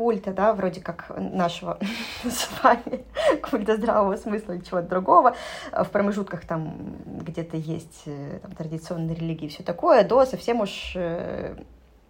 культа, 0.00 0.32
да, 0.32 0.54
вроде 0.54 0.80
как 0.80 1.12
нашего 1.14 1.78
с 2.24 2.48
вами, 2.62 3.04
культа 3.42 3.76
здравого 3.76 4.16
смысла 4.16 4.52
или 4.52 4.64
чего-то 4.64 4.88
другого, 4.88 5.36
в 5.72 5.90
промежутках 5.90 6.46
там 6.46 6.96
где-то 7.04 7.58
есть 7.58 8.04
э, 8.06 8.38
там, 8.40 8.52
традиционные 8.52 9.14
религии 9.14 9.44
и 9.44 9.48
все 9.48 9.62
такое, 9.62 10.02
до 10.02 10.24
совсем 10.24 10.62
уж 10.62 10.92
э, 10.94 11.54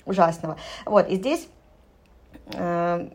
ужасного. 0.07 0.57
Вот, 0.87 1.09
и 1.09 1.17
здесь, 1.17 1.49
э, 2.55 3.09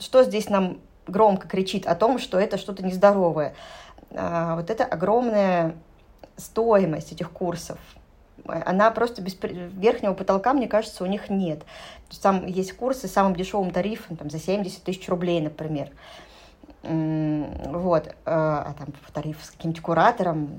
что 0.00 0.24
здесь 0.24 0.48
нам 0.48 0.80
громко 1.06 1.46
кричит 1.46 1.86
о 1.86 1.94
том, 1.94 2.18
что 2.18 2.40
это 2.40 2.58
что-то 2.58 2.84
нездоровое. 2.84 3.54
А, 4.10 4.56
вот 4.56 4.68
это 4.68 4.84
огромная 4.84 5.76
стоимость 6.36 7.12
этих 7.12 7.30
курсов. 7.30 7.78
Она 8.46 8.90
просто 8.90 9.22
без 9.22 9.36
верхнего 9.42 10.14
потолка, 10.14 10.52
мне 10.52 10.68
кажется, 10.68 11.04
у 11.04 11.06
них 11.06 11.30
нет. 11.30 11.62
Там 12.22 12.46
есть 12.46 12.74
курсы 12.74 13.08
с 13.08 13.12
самым 13.12 13.34
дешевым 13.34 13.70
тарифом, 13.70 14.16
там, 14.16 14.30
за 14.30 14.38
70 14.38 14.82
тысяч 14.82 15.08
рублей, 15.08 15.40
например. 15.40 15.90
Вот. 16.82 18.14
А, 18.26 18.66
а 18.68 18.74
там 18.74 18.88
тариф 19.12 19.42
с 19.42 19.50
каким-нибудь 19.50 19.82
куратором 19.82 20.50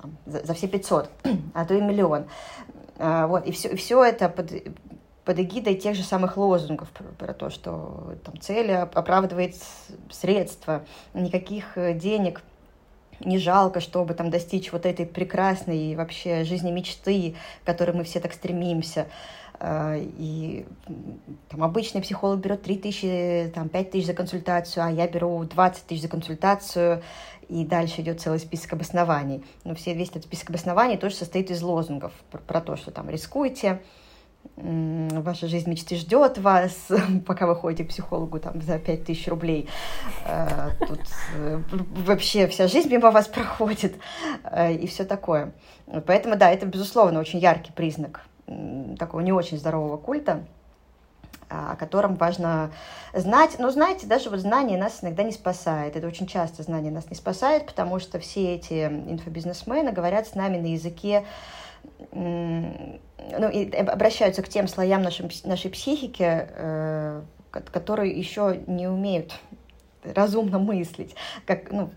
там, 0.00 0.16
за, 0.26 0.44
за 0.44 0.54
все 0.54 0.66
500, 0.66 1.10
а 1.54 1.64
то 1.64 1.74
и 1.74 1.80
миллион. 1.80 2.26
А, 2.98 3.26
вот. 3.26 3.46
И 3.46 3.52
все, 3.52 3.68
и 3.68 3.76
все 3.76 4.02
это 4.02 4.28
под, 4.28 4.52
под 5.24 5.38
эгидой 5.38 5.76
тех 5.76 5.94
же 5.94 6.02
самых 6.02 6.36
лозунгов 6.36 6.90
про, 6.90 7.04
про 7.04 7.34
то, 7.34 7.50
что 7.50 8.16
там, 8.24 8.40
цель 8.40 8.72
оправдывает 8.72 9.54
средства, 10.10 10.82
никаких 11.14 11.78
э, 11.78 11.94
денег 11.94 12.42
не 13.20 13.38
жалко, 13.38 13.80
чтобы 13.80 14.14
там 14.14 14.30
достичь 14.30 14.72
вот 14.72 14.86
этой 14.86 15.06
прекрасной 15.06 15.94
вообще 15.94 16.44
жизни 16.44 16.70
мечты, 16.70 17.36
к 17.62 17.66
которой 17.66 17.92
мы 17.92 18.04
все 18.04 18.20
так 18.20 18.32
стремимся. 18.32 19.06
Э, 19.60 19.98
и 20.00 20.66
там 21.48 21.62
обычный 21.62 22.00
психолог 22.00 22.40
берет 22.40 22.62
3 22.62 22.78
тысячи, 22.78 23.52
там 23.54 23.68
5 23.68 23.90
тысяч 23.90 24.06
за 24.06 24.14
консультацию, 24.14 24.84
а 24.84 24.90
я 24.90 25.06
беру 25.06 25.44
20 25.44 25.84
тысяч 25.84 26.02
за 26.02 26.08
консультацию, 26.08 27.02
и 27.48 27.64
дальше 27.64 28.00
идет 28.00 28.20
целый 28.20 28.38
список 28.38 28.72
обоснований. 28.72 29.44
Но 29.64 29.74
все, 29.74 29.92
весь 29.92 30.10
этот 30.10 30.24
список 30.24 30.50
обоснований 30.50 30.96
тоже 30.96 31.16
состоит 31.16 31.50
из 31.50 31.62
лозунгов 31.62 32.12
про, 32.30 32.38
про 32.38 32.60
то, 32.60 32.76
что 32.76 32.90
там 32.90 33.10
рискуйте, 33.10 33.82
ваша 34.62 35.46
жизнь 35.46 35.70
мечты 35.70 35.96
ждет 35.96 36.38
вас, 36.38 36.88
пока 37.26 37.46
вы 37.46 37.56
ходите 37.56 37.84
к 37.84 37.88
психологу 37.88 38.38
там 38.38 38.60
за 38.62 38.78
5000 38.78 39.28
рублей. 39.28 39.68
Э, 40.26 40.70
тут 40.86 41.00
э, 41.36 41.60
вообще 42.06 42.46
вся 42.46 42.68
жизнь 42.68 42.90
мимо 42.90 43.10
вас 43.10 43.28
проходит 43.28 43.94
э, 44.44 44.74
и 44.74 44.86
все 44.86 45.04
такое. 45.04 45.52
Поэтому, 46.06 46.36
да, 46.36 46.50
это, 46.50 46.66
безусловно, 46.66 47.20
очень 47.20 47.38
яркий 47.38 47.72
признак 47.72 48.22
такого 48.98 49.20
не 49.20 49.32
очень 49.32 49.58
здорового 49.58 49.96
культа, 49.96 50.44
о 51.48 51.76
котором 51.76 52.16
важно 52.16 52.72
знать. 53.12 53.56
Но 53.58 53.70
знаете, 53.70 54.06
даже 54.06 54.28
вот 54.28 54.40
знание 54.40 54.76
нас 54.76 54.98
иногда 55.02 55.22
не 55.22 55.32
спасает. 55.32 55.96
Это 55.96 56.06
очень 56.06 56.26
часто 56.26 56.62
знание 56.62 56.92
нас 56.92 57.08
не 57.10 57.16
спасает, 57.16 57.66
потому 57.66 58.00
что 58.00 58.18
все 58.18 58.56
эти 58.56 58.86
инфобизнесмены 58.86 59.92
говорят 59.92 60.26
с 60.26 60.34
нами 60.34 60.58
на 60.58 60.66
языке 60.66 61.24
ну, 63.38 63.48
и 63.48 63.70
обращаются 63.74 64.42
к 64.42 64.48
тем 64.48 64.68
слоям 64.68 65.02
нашей, 65.02 65.30
нашей 65.44 65.70
психики, 65.70 66.24
э, 66.24 67.22
которые 67.50 68.12
еще 68.12 68.62
не 68.66 68.88
умеют 68.88 69.38
разумно 70.02 70.58
мыслить. 70.58 71.14
Как, 71.46 71.70
ну, 71.70 71.90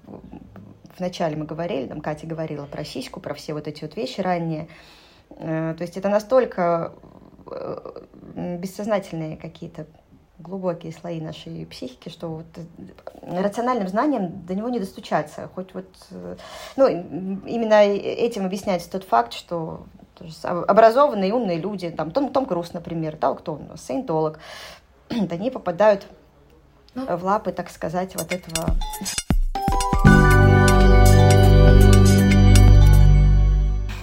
вначале 0.98 1.36
мы 1.36 1.46
говорили, 1.46 1.88
там 1.88 2.02
Катя 2.02 2.28
говорила 2.28 2.66
про 2.66 2.84
сиську, 2.84 3.20
про 3.20 3.34
все 3.34 3.54
вот 3.54 3.68
эти 3.68 3.84
вот 3.84 3.96
вещи 3.96 4.22
ранее. 4.22 4.68
Э, 5.32 5.74
то 5.78 5.84
есть 5.84 5.98
это 5.98 6.10
настолько 6.10 6.94
э, 7.48 8.58
бессознательные 8.60 9.38
какие-то 9.38 9.86
глубокие 10.40 10.92
слои 10.92 11.22
нашей 11.22 11.66
психики, 11.68 12.10
что 12.10 12.28
вот 12.28 12.46
рациональным 13.22 13.88
знанием 13.88 14.46
до 14.46 14.56
него 14.56 14.68
не 14.68 14.80
достучаться. 14.80 15.50
Хоть 15.56 15.74
вот, 15.74 15.88
ну, 16.76 16.88
именно 16.88 17.76
этим 17.86 18.46
объясняется 18.46 18.92
тот 18.92 19.06
факт, 19.06 19.32
что 19.32 19.86
образованные 20.44 21.34
умные 21.34 21.58
люди, 21.58 21.90
там 21.90 22.12
Том, 22.12 22.32
Том 22.32 22.46
Круз, 22.46 22.74
например, 22.74 23.18
да, 23.20 23.34
кто 23.34 23.54
он, 23.54 23.78
саентолог, 23.78 24.40
они 25.10 25.52
попадают 25.52 26.08
ну. 26.96 27.18
в 27.18 27.24
лапы, 27.24 27.52
так 27.52 27.70
сказать, 27.70 28.16
вот 28.16 28.32
этого 28.32 28.76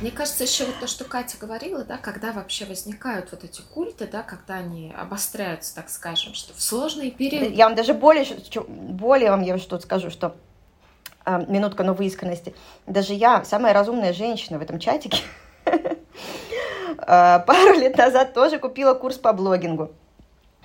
Мне 0.00 0.10
кажется, 0.10 0.44
еще 0.44 0.64
вот 0.64 0.80
то, 0.80 0.86
что 0.86 1.04
Катя 1.04 1.36
говорила, 1.38 1.84
да, 1.84 1.98
когда 1.98 2.32
вообще 2.32 2.64
возникают 2.64 3.30
вот 3.32 3.44
эти 3.44 3.60
культы, 3.60 4.06
да, 4.06 4.22
когда 4.22 4.54
они 4.54 4.94
обостряются, 4.96 5.74
так 5.74 5.90
скажем, 5.90 6.32
что 6.32 6.54
в 6.54 6.62
сложные 6.62 7.10
периоды... 7.10 7.52
Я 7.52 7.66
вам 7.66 7.74
даже 7.74 7.92
более, 7.92 8.24
более 8.66 9.30
вам 9.30 9.42
я 9.42 9.58
что 9.58 9.78
скажу, 9.78 10.08
что 10.08 10.36
э, 11.26 11.44
минутка 11.48 11.84
новой 11.84 12.06
искренности. 12.06 12.54
Даже 12.86 13.12
я, 13.12 13.44
самая 13.44 13.74
разумная 13.74 14.14
женщина 14.14 14.58
в 14.58 14.62
этом 14.62 14.78
чатике, 14.78 15.18
э, 15.18 15.22
пару 17.46 17.74
лет 17.74 17.96
назад 17.96 18.34
тоже 18.34 18.58
купила 18.58 18.94
курс 18.94 19.16
по 19.16 19.32
блогингу. 19.32 19.90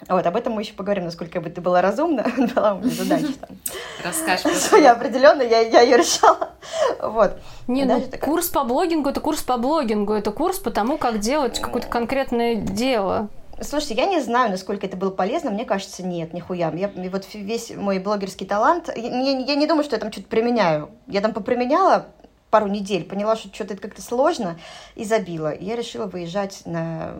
Вот, 0.10 0.26
об 0.26 0.36
этом 0.36 0.54
мы 0.54 0.62
еще 0.62 0.74
поговорим, 0.74 1.06
насколько 1.06 1.40
бы 1.40 1.50
ты 1.50 1.62
была 1.62 1.82
разумна. 1.82 2.24
была 2.56 2.74
у 2.74 2.80
меня 2.80 2.92
задача 2.92 3.34
там. 3.40 3.58
Расскажешь. 4.04 4.58
Своя 4.58 4.92
определенно, 4.92 5.42
я, 5.42 5.62
я 5.62 5.82
ее 5.82 5.98
решала. 5.98 6.50
Вот. 7.02 7.40
Не, 7.68 7.86
ну, 7.86 8.02
такая... 8.02 8.20
курс 8.20 8.50
по 8.50 8.64
блогингу– 8.64 9.10
это 9.12 9.22
курс 9.22 9.42
по 9.42 9.58
блогингу, 9.58 10.14
это 10.14 10.32
курс 10.32 10.60
по 10.60 10.72
тому, 10.72 10.98
как 10.98 11.20
делать 11.20 11.60
какое-то 11.60 11.88
конкретное 11.88 12.56
дело. 12.56 13.30
Слушайте, 13.62 13.96
я 13.96 14.06
не 14.06 14.20
знаю, 14.20 14.52
насколько 14.52 14.86
это 14.86 14.98
было 14.98 15.12
полезно. 15.12 15.50
Мне 15.50 15.64
кажется, 15.64 16.04
нет, 16.04 16.34
нихуя. 16.34 16.72
Я, 16.74 16.92
вот 17.10 17.26
весь 17.34 17.72
мой 17.76 18.00
блогерский 18.00 18.46
талант, 18.46 18.90
я, 18.96 19.40
я 19.40 19.56
не 19.56 19.66
думаю, 19.66 19.84
что 19.84 19.96
я 19.96 20.00
там 20.00 20.12
что-то 20.12 20.28
применяю. 20.28 20.90
Я 21.08 21.22
там 21.22 21.34
поприменяла, 21.34 22.08
пару 22.56 22.70
недель 22.70 23.04
поняла, 23.04 23.36
что 23.36 23.54
что-то 23.54 23.74
это 23.74 23.82
как-то 23.82 24.02
сложно, 24.02 24.58
и 24.96 25.04
забила. 25.04 25.52
И 25.52 25.66
я 25.66 25.76
решила 25.76 26.06
выезжать 26.06 26.62
на 26.64 27.14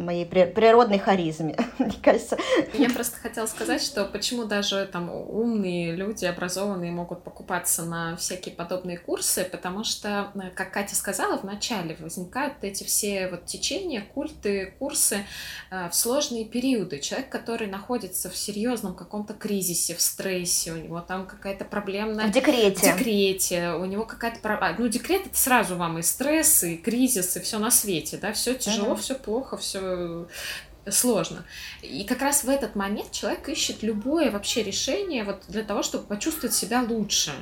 моей 0.00 0.26
природной 0.26 0.98
харизме, 0.98 1.56
мне 1.78 1.94
кажется. 2.02 2.36
Я 2.74 2.90
просто 2.90 3.20
хотела 3.20 3.46
сказать, 3.46 3.80
что 3.80 4.04
почему 4.04 4.46
даже 4.46 4.84
там 4.92 5.10
умные 5.12 5.94
люди, 5.94 6.24
образованные, 6.24 6.90
могут 6.90 7.22
покупаться 7.22 7.84
на 7.84 8.16
всякие 8.16 8.52
подобные 8.52 8.98
курсы, 8.98 9.44
потому 9.44 9.84
что, 9.84 10.32
э, 10.34 10.50
как 10.56 10.72
Катя 10.72 10.96
сказала, 10.96 11.38
в 11.38 11.44
начале 11.44 11.96
возникают 12.00 12.54
эти 12.62 12.82
все 12.82 13.28
вот 13.28 13.46
течения, 13.46 14.02
культы, 14.12 14.74
курсы 14.80 15.18
э, 15.70 15.88
в 15.88 15.94
сложные 15.94 16.44
периоды. 16.44 16.98
Человек, 16.98 17.28
который 17.28 17.68
находится 17.68 18.28
в 18.28 18.36
серьезном 18.36 18.96
каком-то 18.96 19.34
кризисе, 19.34 19.94
в 19.94 20.00
стрессе, 20.00 20.72
у 20.72 20.76
него 20.78 21.00
там 21.00 21.28
какая-то 21.28 21.64
проблемная... 21.64 22.26
В 22.26 22.32
декрете. 22.32 22.92
В 22.92 22.96
декрете, 22.96 23.74
у 23.74 23.84
него 23.84 24.04
какая-то 24.04 24.47
ну, 24.78 24.88
декрет 24.88 25.26
это 25.26 25.36
сразу 25.36 25.76
вам 25.76 25.98
и 25.98 26.02
стресс, 26.02 26.64
и 26.64 26.76
кризис, 26.76 27.36
и 27.36 27.40
все 27.40 27.58
на 27.58 27.70
свете, 27.70 28.16
да, 28.16 28.32
все 28.32 28.54
тяжело, 28.54 28.96
все 28.96 29.14
плохо, 29.14 29.56
все 29.56 30.26
сложно. 30.88 31.44
И 31.82 32.04
как 32.04 32.22
раз 32.22 32.44
в 32.44 32.48
этот 32.48 32.74
момент 32.74 33.12
человек 33.12 33.48
ищет 33.48 33.82
любое 33.82 34.30
вообще 34.30 34.62
решение 34.62 35.24
вот 35.24 35.42
для 35.48 35.62
того, 35.62 35.82
чтобы 35.82 36.04
почувствовать 36.06 36.54
себя 36.54 36.82
лучше 36.82 37.32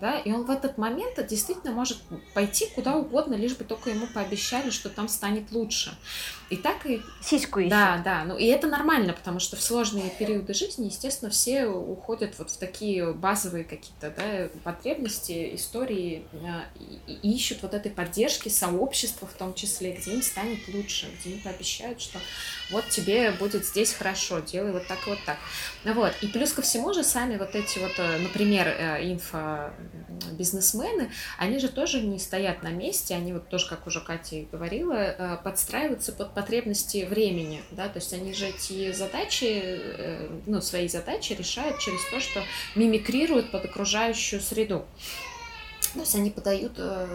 да, 0.00 0.18
и 0.18 0.32
он 0.32 0.44
в 0.44 0.50
этот 0.50 0.78
момент 0.78 1.14
действительно 1.26 1.72
может 1.72 1.98
пойти 2.34 2.66
куда 2.74 2.96
угодно, 2.96 3.34
лишь 3.34 3.56
бы 3.56 3.64
только 3.64 3.90
ему 3.90 4.06
пообещали, 4.06 4.70
что 4.70 4.88
там 4.88 5.08
станет 5.08 5.50
лучше. 5.52 5.96
И 6.50 6.56
так 6.56 6.86
и... 6.86 7.02
Сиську 7.20 7.60
ищет. 7.60 7.70
Да, 7.70 8.00
да, 8.02 8.24
ну 8.24 8.36
и 8.36 8.46
это 8.46 8.68
нормально, 8.68 9.12
потому 9.12 9.38
что 9.38 9.56
в 9.56 9.60
сложные 9.60 10.10
периоды 10.10 10.54
жизни, 10.54 10.86
естественно, 10.86 11.30
все 11.30 11.66
уходят 11.66 12.38
вот 12.38 12.50
в 12.50 12.56
такие 12.56 13.12
базовые 13.12 13.64
какие-то, 13.64 14.10
да, 14.10 14.48
потребности, 14.64 15.54
истории, 15.54 16.24
а, 16.32 16.64
и, 17.06 17.12
и 17.12 17.34
ищут 17.34 17.62
вот 17.62 17.74
этой 17.74 17.90
поддержки, 17.90 18.48
сообщества 18.48 19.28
в 19.28 19.32
том 19.34 19.52
числе, 19.52 19.92
где 19.92 20.14
им 20.14 20.22
станет 20.22 20.66
лучше, 20.68 21.06
где 21.20 21.34
им 21.34 21.42
пообещают, 21.42 22.00
что 22.00 22.18
вот 22.70 22.88
тебе 22.88 23.30
будет 23.32 23.66
здесь 23.66 23.92
хорошо, 23.92 24.38
делай 24.40 24.72
вот 24.72 24.86
так 24.86 25.06
и 25.06 25.10
вот 25.10 25.18
так. 25.26 25.38
Вот, 25.84 26.14
и 26.22 26.28
плюс 26.28 26.52
ко 26.52 26.62
всему 26.62 26.94
же 26.94 27.04
сами 27.04 27.36
вот 27.36 27.54
эти 27.54 27.78
вот, 27.78 27.92
э, 27.98 28.18
например, 28.18 28.68
э, 28.68 29.12
инфо 29.12 29.70
бизнесмены, 30.32 31.10
они 31.36 31.58
же 31.58 31.68
тоже 31.68 32.00
не 32.00 32.18
стоят 32.18 32.62
на 32.62 32.70
месте, 32.70 33.14
они 33.14 33.32
вот 33.32 33.48
тоже, 33.48 33.68
как 33.68 33.86
уже 33.86 34.00
Катя 34.00 34.46
говорила, 34.50 34.94
э, 34.94 35.36
подстраиваются 35.42 36.12
под 36.12 36.37
потребности 36.38 37.04
времени, 37.04 37.62
да, 37.72 37.88
то 37.88 37.98
есть 37.98 38.12
они 38.12 38.32
же 38.32 38.46
эти 38.46 38.92
задачи, 38.92 39.60
э, 39.60 40.28
ну, 40.46 40.60
свои 40.60 40.86
задачи 40.86 41.32
решают 41.32 41.80
через 41.80 42.00
то, 42.12 42.20
что 42.20 42.44
мимикрируют 42.76 43.50
под 43.50 43.64
окружающую 43.64 44.40
среду. 44.40 44.86
То 45.94 46.00
есть 46.00 46.14
они 46.14 46.30
подают 46.30 46.74
э, 46.76 47.08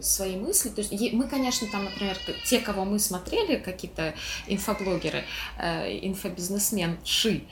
свои 0.00 0.36
мысли. 0.36 0.70
То 0.70 0.80
есть 0.80 1.12
мы, 1.12 1.28
конечно, 1.28 1.68
там, 1.70 1.84
например, 1.84 2.16
те, 2.46 2.60
кого 2.60 2.86
мы 2.86 2.98
смотрели, 2.98 3.56
какие-то 3.56 4.14
инфоблогеры, 4.46 5.24
э, 5.58 5.98
инфобизнесмен, 6.06 6.96
ши, 7.04 7.42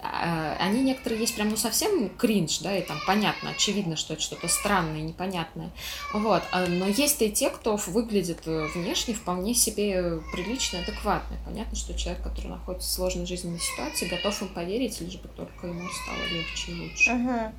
они 0.00 0.82
некоторые 0.82 1.20
есть 1.20 1.34
прям 1.34 1.50
ну 1.50 1.56
совсем 1.56 2.08
кринж, 2.10 2.58
да, 2.60 2.76
и 2.76 2.82
там 2.82 2.98
понятно, 3.06 3.50
очевидно, 3.50 3.96
что 3.96 4.14
это 4.14 4.22
что-то 4.22 4.48
странное, 4.48 5.00
непонятное. 5.00 5.70
Вот. 6.12 6.42
А, 6.52 6.66
но 6.66 6.86
есть 6.86 7.20
и 7.22 7.30
те, 7.30 7.50
кто 7.50 7.76
выглядит 7.76 8.40
э, 8.46 8.66
внешне 8.74 9.14
вполне 9.14 9.54
себе 9.54 10.20
прилично, 10.32 10.80
адекватно. 10.80 11.36
Понятно, 11.44 11.76
что 11.76 11.98
человек, 11.98 12.22
который 12.22 12.48
находится 12.48 12.88
в 12.88 12.92
сложной 12.92 13.26
жизненной 13.26 13.60
ситуации, 13.60 14.08
готов 14.08 14.40
им 14.42 14.48
поверить, 14.48 15.00
лишь 15.00 15.16
бы 15.16 15.28
только 15.28 15.66
ему 15.66 15.88
стало 15.88 16.24
легче 16.30 16.72
и 16.72 16.80
лучше. 16.80 17.12
Угу. 17.12 17.52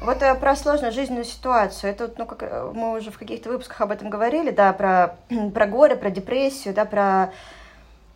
Вот 0.00 0.22
э, 0.22 0.34
про 0.34 0.56
сложную 0.56 0.92
жизненную 0.92 1.24
ситуацию. 1.24 1.90
Это 1.90 2.12
ну, 2.16 2.26
как 2.26 2.42
э, 2.42 2.72
мы 2.74 2.98
уже 2.98 3.10
в 3.10 3.18
каких-то 3.18 3.50
выпусках 3.50 3.80
об 3.80 3.90
этом 3.90 4.10
говорили, 4.10 4.50
да, 4.50 4.72
про, 4.72 5.16
про 5.54 5.66
горе, 5.66 5.96
про 5.96 6.10
депрессию, 6.10 6.74
да, 6.74 6.84
про 6.84 7.32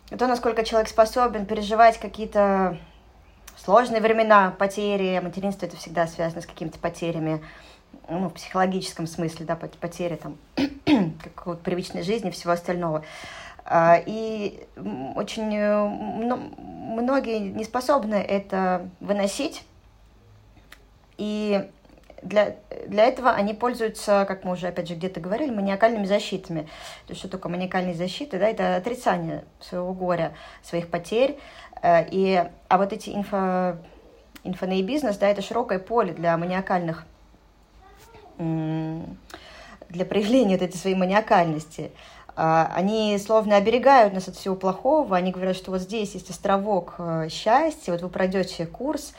то, 0.09 0.27
насколько 0.27 0.63
человек 0.63 0.89
способен 0.89 1.45
переживать 1.45 1.99
какие-то 1.99 2.77
сложные 3.63 4.01
времена, 4.01 4.55
потери, 4.57 5.19
материнство 5.19 5.65
это 5.65 5.77
всегда 5.77 6.07
связано 6.07 6.41
с 6.41 6.45
какими-то 6.45 6.79
потерями, 6.79 7.43
ну, 8.07 8.29
в 8.29 8.33
психологическом 8.33 9.07
смысле, 9.07 9.45
да, 9.45 9.55
потери 9.55 10.15
там 10.15 10.37
какой-то 11.23 11.61
привычной 11.63 12.03
жизни, 12.03 12.29
всего 12.31 12.53
остального. 12.53 13.03
А, 13.65 14.01
и 14.03 14.65
очень 15.15 15.55
э, 15.55 15.87
многие 15.87 17.39
не 17.39 17.63
способны 17.63 18.15
это 18.15 18.89
выносить, 18.99 19.63
и 21.17 21.69
для, 22.23 22.55
для 22.87 23.05
этого 23.05 23.31
они 23.31 23.53
пользуются, 23.53 24.25
как 24.27 24.43
мы 24.43 24.53
уже, 24.53 24.67
опять 24.67 24.87
же, 24.87 24.95
где-то 24.95 25.19
говорили, 25.19 25.51
маниакальными 25.51 26.05
защитами. 26.05 26.61
То 27.05 27.11
есть, 27.11 27.19
что 27.19 27.29
такое 27.29 27.51
маниакальные 27.51 27.93
защиты? 27.93 28.39
Да, 28.39 28.47
это 28.47 28.75
отрицание 28.75 29.45
своего 29.59 29.93
горя, 29.93 30.33
своих 30.63 30.89
потерь, 30.89 31.37
и, 31.83 32.49
а 32.67 32.77
вот 32.77 32.93
эти 32.93 33.09
инфо, 33.09 33.77
инфоней 34.43 34.81
бизнес, 34.83 35.17
да, 35.17 35.27
это 35.27 35.41
широкое 35.41 35.79
поле 35.79 36.13
для 36.13 36.37
маниакальных, 36.37 37.05
для 38.37 40.05
проявления 40.05 40.55
вот 40.55 40.61
этой 40.61 40.77
своей 40.77 40.95
маниакальности. 40.95 41.91
А, 42.41 42.71
они 42.73 43.17
словно 43.17 43.57
оберегают 43.57 44.13
нас 44.13 44.29
от 44.29 44.35
всего 44.37 44.55
плохого, 44.55 45.17
они 45.17 45.31
говорят, 45.31 45.57
что 45.57 45.71
вот 45.71 45.81
здесь 45.81 46.13
есть 46.13 46.29
островок 46.29 46.95
э, 46.97 47.27
счастья, 47.29 47.91
вот 47.91 48.01
вы 48.01 48.07
пройдете 48.07 48.65
курс, 48.65 49.13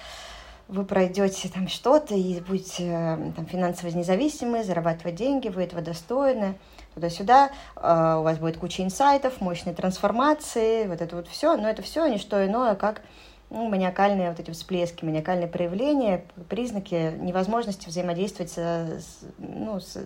вы 0.68 0.86
пройдете 0.86 1.50
там 1.50 1.68
что-то 1.68 2.14
и 2.14 2.40
будете 2.40 2.86
э, 2.86 3.32
там, 3.36 3.44
финансово 3.44 3.90
независимы, 3.90 4.64
зарабатывать 4.64 5.16
деньги, 5.16 5.48
вы 5.48 5.64
этого 5.64 5.82
достойны 5.82 6.54
туда-сюда, 7.00 7.50
а, 7.76 8.18
у 8.18 8.22
вас 8.22 8.38
будет 8.38 8.58
куча 8.58 8.82
инсайтов, 8.82 9.40
мощные 9.40 9.74
трансформации, 9.74 10.86
вот 10.86 11.00
это 11.00 11.16
вот 11.16 11.28
все, 11.28 11.56
но 11.56 11.68
это 11.68 11.82
все 11.82 12.06
не 12.06 12.18
что 12.18 12.46
иное, 12.46 12.74
как 12.74 13.02
ну, 13.48 13.68
маниакальные 13.68 14.30
вот 14.30 14.38
эти 14.38 14.50
всплески, 14.50 15.04
маниакальные 15.04 15.48
проявления, 15.48 16.24
признаки 16.48 17.14
невозможности 17.18 17.88
взаимодействовать 17.88 18.52
со, 18.52 19.00
ну, 19.38 19.80
с, 19.80 19.98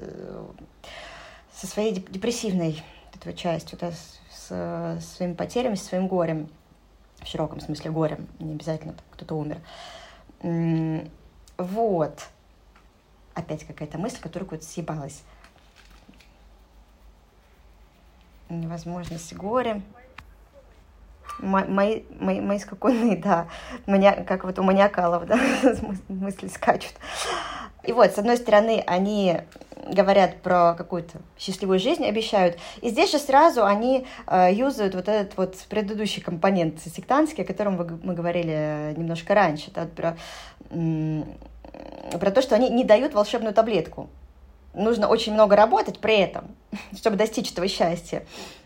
со 1.53 1.67
своей 1.67 1.93
депрессивной 1.95 2.83
этой 3.15 3.35
частью, 3.35 3.79
да, 3.79 3.91
с, 3.91 4.21
с 4.49 5.17
своими 5.17 5.35
потерями, 5.35 5.75
со 5.75 5.87
своим 5.87 6.09
горем, 6.09 6.49
в 7.21 7.27
широком 7.27 7.61
смысле 7.61 7.91
горем, 7.91 8.29
не 8.39 8.53
обязательно 8.53 8.95
кто-то 9.11 9.35
умер. 9.35 9.59
Вот. 11.59 12.21
Опять 13.35 13.65
какая-то 13.65 13.99
мысль, 13.99 14.21
которая 14.21 14.49
куда-то 14.49 14.67
съебалась. 14.67 15.23
Невозможность 18.49 19.35
горя. 19.35 19.81
Мои, 21.41 22.03
мои, 22.21 22.41
мои 22.41 22.59
скакуны, 22.59 23.17
да, 23.25 23.49
маня, 23.87 24.25
как 24.25 24.45
вот 24.45 24.59
у 24.59 24.63
маниакалов, 24.63 25.27
да, 25.27 25.39
мысли 26.09 26.49
скачут. 26.49 26.93
И 27.83 27.93
вот, 27.93 28.13
с 28.13 28.19
одной 28.19 28.37
стороны, 28.37 28.83
они 28.87 29.41
говорят 29.89 30.41
про 30.41 30.75
какую-то 30.75 31.19
счастливую 31.39 31.79
жизнь, 31.79 32.05
обещают. 32.07 32.57
И 32.81 32.89
здесь 32.89 33.11
же 33.11 33.19
сразу 33.19 33.67
они 33.67 34.07
э, 34.27 34.51
юзают 34.53 34.95
вот 34.95 35.09
этот 35.09 35.37
вот 35.37 35.57
предыдущий 35.69 36.23
компонент 36.23 36.81
сектантский, 36.81 37.45
о 37.45 37.47
котором 37.47 37.77
вы, 37.77 37.99
мы 38.03 38.15
говорили 38.15 38.95
немножко 38.97 39.35
раньше, 39.35 39.71
да, 39.73 39.87
про, 39.87 40.17
про 42.19 42.31
то, 42.31 42.41
что 42.41 42.55
они 42.55 42.71
не 42.71 42.85
дают 42.85 43.13
волшебную 43.13 43.53
таблетку 43.53 44.09
нужно 44.75 45.09
очень 45.09 45.33
много 45.33 45.57
работать 45.57 45.99
при 45.99 46.19
этом, 46.19 46.55
чтобы 46.97 47.17
достичь 47.17 47.53
этого 47.53 47.69
счастья. 47.69 48.25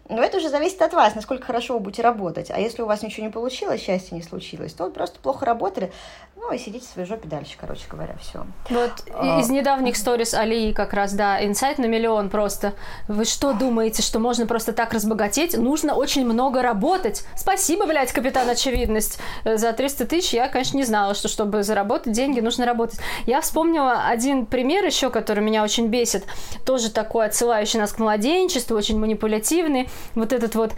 Но 0.09 0.23
это 0.23 0.39
уже 0.39 0.49
зависит 0.49 0.81
от 0.81 0.95
вас, 0.95 1.15
насколько 1.15 1.45
хорошо 1.47 1.75
вы 1.75 1.81
будете 1.81 2.03
работать. 2.03 2.51
А 2.51 2.59
если 2.59 2.83
у 2.83 2.87
вас 2.87 3.03
ничего 3.03 3.27
не 3.27 3.33
получилось, 3.33 3.83
счастья 3.83 4.15
не 4.15 4.23
случилось, 4.23 4.73
то 4.73 4.85
вы 4.85 4.91
просто 4.91 5.19
плохо 5.19 5.45
работали, 5.45 5.93
ну 6.37 6.53
и 6.53 6.59
сидите 6.59 6.87
в 6.87 6.89
своей 6.89 7.07
жопе 7.07 7.29
дальше, 7.29 7.57
короче 7.61 7.83
говоря, 7.91 8.15
все. 8.21 8.47
Вот 8.71 8.93
а... 9.13 9.41
из 9.41 9.51
недавних 9.51 9.97
сторис 9.97 10.33
Алии 10.33 10.73
как 10.73 10.95
раз, 10.95 11.13
да, 11.13 11.45
инсайт 11.45 11.79
на 11.79 11.87
миллион 11.87 12.31
просто. 12.31 12.73
Вы 13.07 13.25
что 13.25 13.53
думаете, 13.53 14.03
что 14.03 14.19
можно 14.19 14.47
просто 14.47 14.73
так 14.73 14.95
разбогатеть? 14.95 15.57
Нужно 15.59 15.95
очень 15.95 16.25
много 16.25 16.63
работать. 16.63 17.25
Спасибо, 17.37 17.87
блядь, 17.87 18.13
капитан 18.13 18.49
Очевидность. 18.49 19.19
За 19.45 19.73
300 19.73 20.07
тысяч 20.07 20.33
я, 20.33 20.49
конечно, 20.49 20.77
не 20.79 20.85
знала, 20.85 21.15
что 21.15 21.29
чтобы 21.29 21.63
заработать 21.63 22.13
деньги, 22.13 22.41
нужно 22.41 22.65
работать. 22.65 22.99
Я 23.27 23.43
вспомнила 23.43 24.07
один 24.07 24.47
пример 24.47 24.85
еще, 24.87 25.11
который 25.11 25.45
меня 25.45 25.63
очень 25.63 25.89
бесит. 25.89 26.25
Тоже 26.65 26.91
такой, 26.91 27.27
отсылающий 27.27 27.79
нас 27.79 27.93
к 27.93 27.99
младенчеству, 27.99 28.77
очень 28.77 28.99
манипулятивный 28.99 29.89
вот 30.14 30.32
этот 30.32 30.55
вот 30.55 30.72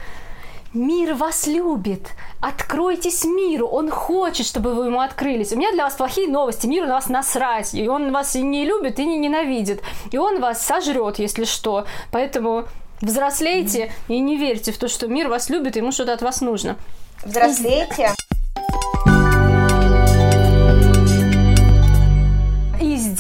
Мир 0.73 1.15
вас 1.15 1.49
любит. 1.49 2.11
Откройтесь 2.41 3.25
миру. 3.25 3.67
Он 3.67 3.91
хочет, 3.91 4.47
чтобы 4.47 4.73
вы 4.73 4.87
ему 4.87 5.01
открылись. 5.01 5.53
У 5.53 5.57
меня 5.57 5.73
для 5.73 5.83
вас 5.83 5.95
плохие 5.95 6.29
новости. 6.29 6.69
Мир 6.69 6.87
на 6.87 6.95
вас 6.95 7.09
насрать. 7.09 7.75
И 7.75 7.89
он 7.89 8.13
вас 8.13 8.37
и 8.37 8.43
не 8.43 8.65
любит, 8.65 9.01
и 9.01 9.05
не 9.05 9.19
ненавидит. 9.19 9.83
И 10.13 10.17
он 10.17 10.41
вас 10.41 10.65
сожрет, 10.65 11.19
если 11.19 11.45
что. 11.45 11.87
Поэтому 12.13 12.67
взрослейте 13.01 13.93
и 14.07 14.21
не 14.21 14.37
верьте 14.37 14.71
в 14.71 14.79
то, 14.79 14.87
что 14.87 15.09
мир 15.09 15.29
вас 15.29 15.51
любит, 15.51 15.75
и 15.75 15.81
ему 15.81 15.91
что-то 15.91 16.13
от 16.13 16.23
вас 16.23 16.41
нужно. 16.41 16.77
Взрослейте. 17.25 18.15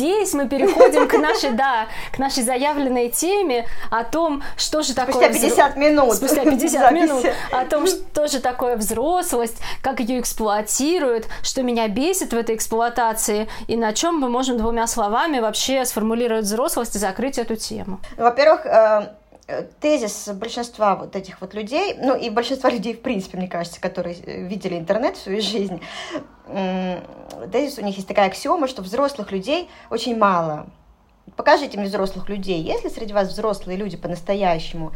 Здесь 0.00 0.32
мы 0.32 0.48
переходим 0.48 1.06
к 1.06 1.12
нашей, 1.18 1.52
да, 1.52 1.86
к 2.12 2.18
нашей 2.18 2.42
заявленной 2.42 3.10
теме 3.10 3.66
о 3.90 4.04
том, 4.04 4.42
что 4.56 4.82
же 4.82 4.94
такое... 4.94 5.30
Спустя 5.30 5.48
50 5.48 5.76
минут. 5.76 6.14
Спустя 6.14 6.44
50 6.44 6.92
минут. 6.92 7.26
О 7.52 7.64
том, 7.66 7.86
что 7.86 8.26
же 8.26 8.40
такое 8.40 8.76
взрослость, 8.76 9.58
как 9.82 10.00
ее 10.00 10.20
эксплуатируют, 10.20 11.26
что 11.42 11.62
меня 11.62 11.88
бесит 11.88 12.32
в 12.32 12.36
этой 12.36 12.54
эксплуатации, 12.54 13.48
и 13.68 13.76
на 13.76 13.92
чем 13.92 14.18
мы 14.18 14.28
можем 14.28 14.56
двумя 14.56 14.86
словами 14.86 15.40
вообще 15.40 15.84
сформулировать 15.84 16.44
взрослость 16.44 16.96
и 16.96 16.98
закрыть 16.98 17.38
эту 17.38 17.56
тему. 17.56 18.00
Во-первых, 18.16 18.64
э, 18.66 19.66
тезис 19.80 20.28
большинства 20.34 20.96
вот 20.96 21.16
этих 21.16 21.40
вот 21.40 21.54
людей, 21.54 21.96
ну 21.98 22.16
и 22.16 22.30
большинства 22.30 22.70
людей, 22.76 22.94
в 22.94 23.00
принципе, 23.00 23.38
мне 23.38 23.48
кажется, 23.48 23.80
которые 23.80 24.16
э, 24.16 24.42
видели 24.46 24.76
интернет 24.76 25.16
в 25.16 25.22
свою 25.22 25.42
жизнь, 25.42 25.80
тезис 27.52 27.78
у 27.78 27.82
них 27.82 27.96
есть 27.96 28.08
такая 28.08 28.26
аксиома, 28.26 28.68
что 28.68 28.82
взрослых 28.82 29.32
людей 29.32 29.68
очень 29.90 30.16
мало. 30.16 30.66
Покажите 31.36 31.78
мне 31.78 31.88
взрослых 31.88 32.28
людей. 32.28 32.60
Если 32.62 32.88
среди 32.88 33.12
вас 33.12 33.28
взрослые 33.28 33.76
люди 33.76 33.96
по-настоящему, 33.96 34.92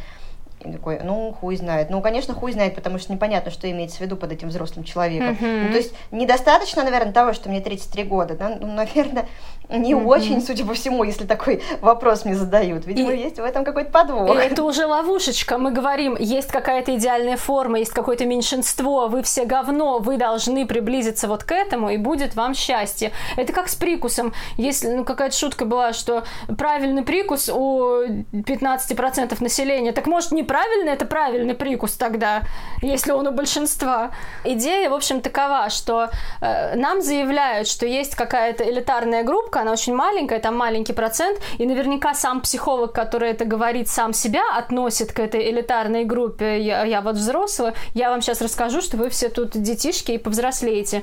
и 0.64 0.72
такой, 0.72 1.00
ну, 1.02 1.32
хуй 1.38 1.56
знает. 1.56 1.90
Ну, 1.90 2.00
конечно, 2.00 2.32
хуй 2.32 2.52
знает, 2.52 2.74
потому 2.74 2.98
что 2.98 3.12
непонятно, 3.12 3.50
что 3.50 3.70
имеется 3.70 3.98
в 3.98 4.00
виду 4.00 4.16
под 4.16 4.32
этим 4.32 4.48
взрослым 4.48 4.84
человеком. 4.84 5.36
Uh-huh. 5.40 5.64
Ну, 5.64 5.70
то 5.70 5.76
есть 5.76 5.94
недостаточно, 6.10 6.82
наверное, 6.82 7.12
того, 7.12 7.34
что 7.34 7.50
мне 7.50 7.60
33 7.60 8.04
года, 8.04 8.34
да? 8.34 8.56
Ну, 8.60 8.72
наверное, 8.72 9.26
не 9.68 9.92
uh-huh. 9.92 10.04
очень, 10.04 10.42
судя 10.42 10.64
по 10.64 10.74
всему, 10.74 11.04
если 11.04 11.24
такой 11.24 11.62
вопрос 11.80 12.24
мне 12.24 12.34
задают. 12.34 12.86
Видимо, 12.86 13.12
и... 13.12 13.18
есть 13.18 13.38
в 13.38 13.44
этом 13.44 13.64
какой-то 13.64 13.90
подвох. 13.90 14.36
Это 14.36 14.62
уже 14.62 14.86
ловушечка. 14.86 15.58
Мы 15.58 15.70
говорим, 15.70 16.16
есть 16.18 16.48
какая-то 16.48 16.96
идеальная 16.96 17.36
форма, 17.36 17.78
есть 17.78 17.92
какое-то 17.92 18.26
меньшинство, 18.26 19.08
вы 19.08 19.22
все 19.22 19.44
говно, 19.44 19.98
вы 19.98 20.16
должны 20.16 20.66
приблизиться 20.66 21.28
вот 21.28 21.44
к 21.44 21.52
этому, 21.52 21.90
и 21.90 21.96
будет 21.96 22.36
вам 22.36 22.54
счастье. 22.54 23.12
Это 23.36 23.52
как 23.52 23.68
с 23.68 23.74
прикусом. 23.74 24.32
Если, 24.56 24.88
ну, 24.88 25.04
какая-то 25.04 25.36
шутка 25.36 25.64
была, 25.64 25.92
что 25.92 26.24
правильный 26.58 27.02
прикус 27.02 27.48
у 27.48 28.04
15% 28.32 29.42
населения, 29.42 29.92
так 29.92 30.06
может 30.06 30.32
не 30.32 30.42
правильно, 30.42 30.90
это 30.90 31.06
правильный 31.06 31.54
прикус 31.54 31.92
тогда, 31.92 32.42
если 32.82 33.12
он 33.12 33.26
у 33.26 33.32
большинства. 33.32 34.10
Идея, 34.44 34.90
в 34.90 34.94
общем, 34.94 35.20
такова, 35.20 35.70
что 35.70 36.10
э, 36.40 36.76
нам 36.76 37.00
заявляют, 37.00 37.68
что 37.68 37.86
есть 37.86 38.14
какая-то 38.14 38.68
элитарная 38.68 39.22
группа, 39.22 39.53
группка, 39.54 39.60
она 39.60 39.72
очень 39.72 39.94
маленькая, 39.94 40.40
там 40.40 40.56
маленький 40.56 40.92
процент, 40.92 41.38
и 41.58 41.66
наверняка 41.66 42.14
сам 42.14 42.40
психолог, 42.40 42.92
который 42.92 43.30
это 43.30 43.44
говорит, 43.44 43.88
сам 43.88 44.12
себя 44.12 44.42
относит 44.56 45.12
к 45.12 45.20
этой 45.20 45.50
элитарной 45.50 46.04
группе. 46.04 46.60
Я, 46.60 46.84
я 46.84 47.00
вот 47.00 47.16
взрослая, 47.16 47.74
я 47.94 48.10
вам 48.10 48.20
сейчас 48.20 48.40
расскажу, 48.40 48.80
что 48.80 48.96
вы 48.96 49.08
все 49.08 49.28
тут 49.28 49.50
детишки 49.50 50.12
и 50.12 50.18
повзрослеете. 50.18 51.02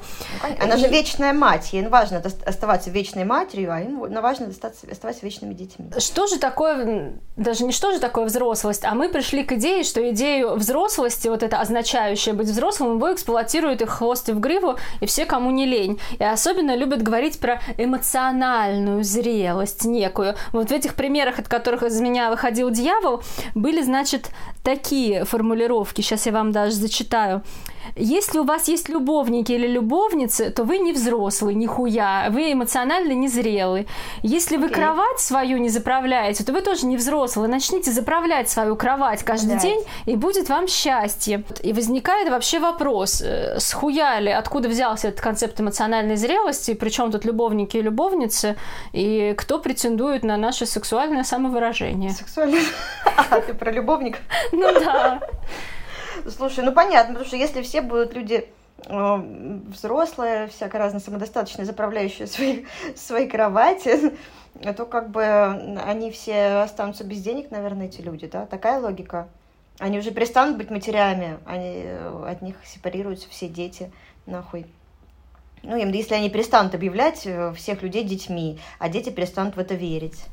Она 0.59 0.75
и... 0.75 0.79
же 0.79 0.87
вечная 0.87 1.33
мать, 1.33 1.73
ей 1.73 1.87
важно 1.87 2.21
оставаться 2.45 2.89
вечной 2.89 3.25
матерью, 3.25 3.73
а 3.73 3.79
им 3.79 3.99
важно 4.21 4.47
оставаться 4.47 5.25
вечными 5.25 5.53
детьми. 5.53 5.89
Что 5.97 6.27
же 6.27 6.37
такое, 6.37 7.13
даже 7.35 7.63
не 7.63 7.71
что 7.71 7.91
же 7.91 7.99
такое 7.99 8.25
взрослость, 8.25 8.83
а 8.85 8.93
мы 8.93 9.09
пришли 9.09 9.43
к 9.43 9.53
идее, 9.53 9.83
что 9.83 10.01
идею 10.11 10.55
взрослости, 10.55 11.27
вот 11.27 11.43
это 11.43 11.59
означающее 11.61 12.33
быть 12.33 12.47
взрослым, 12.47 12.97
его 12.97 13.13
эксплуатируют 13.13 13.81
их 13.81 13.89
хвост 13.89 14.29
и 14.29 14.33
в 14.33 14.39
гриву, 14.39 14.75
и 14.99 15.05
все, 15.05 15.25
кому 15.25 15.51
не 15.51 15.65
лень. 15.65 15.99
И 16.19 16.23
особенно 16.23 16.75
любят 16.75 17.01
говорить 17.01 17.39
про 17.39 17.61
эмоциональную 18.41 19.03
зрелость 19.03 19.85
некую. 19.85 20.35
Вот 20.51 20.69
в 20.69 20.71
этих 20.71 20.95
примерах, 20.95 21.39
от 21.39 21.47
которых 21.47 21.83
из 21.83 21.99
меня 22.01 22.29
выходил 22.29 22.69
дьявол, 22.71 23.21
были, 23.55 23.81
значит, 23.81 24.31
такие 24.63 25.25
формулировки. 25.25 26.01
Сейчас 26.01 26.25
я 26.25 26.31
вам 26.31 26.51
даже 26.51 26.73
зачитаю. 26.73 27.43
Если 27.95 28.39
у 28.39 28.43
вас 28.43 28.67
есть 28.67 28.89
любовники 28.89 29.51
или 29.51 29.67
любовницы, 29.67 30.49
то 30.49 30.63
вы 30.63 30.77
не 30.77 30.93
взрослый, 30.93 31.55
нихуя, 31.55 32.27
вы 32.29 32.53
эмоционально 32.53 33.13
незрелый. 33.13 33.88
Если 34.23 34.57
вы 34.57 34.67
okay. 34.67 34.73
кровать 34.73 35.19
свою 35.19 35.57
не 35.57 35.69
заправляете, 35.69 36.43
то 36.43 36.53
вы 36.53 36.61
тоже 36.61 36.86
не 36.86 36.97
взрослый. 36.97 37.49
Начните 37.49 37.91
заправлять 37.91 38.49
свою 38.49 38.75
кровать 38.75 39.23
каждый 39.23 39.55
right. 39.55 39.61
день, 39.61 39.84
и 40.05 40.15
будет 40.15 40.49
вам 40.49 40.67
счастье. 40.67 41.43
И 41.63 41.73
возникает 41.73 42.29
вообще 42.29 42.59
вопрос, 42.59 43.21
э, 43.21 43.59
схуяли, 43.59 44.29
откуда 44.29 44.69
взялся 44.69 45.09
этот 45.09 45.21
концепт 45.21 45.59
эмоциональной 45.59 46.15
зрелости, 46.15 46.73
причем 46.73 47.11
тут 47.11 47.25
любовники 47.25 47.77
и 47.77 47.82
любовницы, 47.82 48.55
и 48.93 49.34
кто 49.38 49.59
претендует 49.59 50.23
на 50.23 50.38
наше 50.38 50.65
сексуальное 50.65 51.23
самовыражение. 51.23 52.11
Сексуальное? 52.11 52.61
А, 53.32 53.41
ты 53.41 53.53
про 53.53 53.71
любовник? 53.71 54.17
Ну 54.51 54.71
да. 54.79 55.21
Слушай, 56.30 56.64
ну 56.64 56.72
понятно, 56.72 57.14
потому 57.14 57.28
что 57.28 57.38
если 57.38 57.62
все 57.62 57.82
будут 57.82 58.14
люди 58.14 58.47
э, 58.86 59.16
взрослые, 59.68 60.47
всяко 60.47 60.78
разно 60.78 60.99
самодостаточные, 60.99 61.66
заправляющие 61.66 62.28
свои, 62.28 62.66
свои 62.95 63.28
кровати, 63.28 64.14
то 64.78 64.86
как 64.86 65.09
бы 65.09 65.24
они 65.24 66.12
все 66.12 66.62
останутся 66.62 67.03
без 67.03 67.22
денег, 67.22 67.51
наверное, 67.51 67.88
эти 67.88 68.01
люди, 68.01 68.28
да? 68.28 68.45
Такая 68.45 68.80
логика. 68.80 69.28
Они 69.80 69.97
уже 69.97 70.12
перестанут 70.12 70.57
быть 70.57 70.70
матерями, 70.70 71.39
они, 71.45 71.84
э, 71.86 72.26
от 72.30 72.41
них 72.41 72.55
сепарируются 72.66 73.30
все 73.30 73.47
дети, 73.47 73.91
нахуй. 74.26 74.66
Ну, 75.64 75.76
если 75.76 76.16
они 76.16 76.30
перестанут 76.30 76.76
объявлять 76.76 77.26
э, 77.26 77.53
всех 77.53 77.82
людей 77.82 78.03
детьми, 78.03 78.59
а 78.80 78.89
дети 78.89 79.09
перестанут 79.09 79.55
в 79.55 79.59
это 79.59 79.76
верить. 79.76 80.26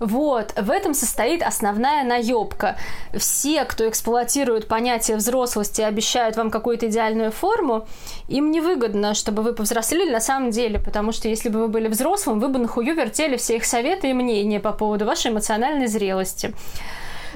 Вот, 0.00 0.54
в 0.56 0.70
этом 0.70 0.94
состоит 0.94 1.42
основная 1.42 2.04
наебка. 2.04 2.76
Все, 3.14 3.66
кто 3.66 3.86
эксплуатирует 3.86 4.66
понятие 4.66 5.18
взрослости 5.18 5.82
и 5.82 5.84
обещают 5.84 6.36
вам 6.36 6.50
какую-то 6.50 6.88
идеальную 6.88 7.30
форму, 7.30 7.86
им 8.26 8.50
невыгодно, 8.50 9.12
чтобы 9.12 9.42
вы 9.42 9.52
повзрослели 9.52 10.10
на 10.10 10.20
самом 10.20 10.50
деле, 10.50 10.80
потому 10.80 11.12
что 11.12 11.28
если 11.28 11.50
бы 11.50 11.60
вы 11.60 11.68
были 11.68 11.88
взрослым, 11.88 12.40
вы 12.40 12.48
бы 12.48 12.58
нахую 12.58 12.94
вертели 12.94 13.36
все 13.36 13.56
их 13.56 13.66
советы 13.66 14.08
и 14.08 14.14
мнения 14.14 14.58
по 14.58 14.72
поводу 14.72 15.04
вашей 15.04 15.30
эмоциональной 15.30 15.86
зрелости. 15.86 16.54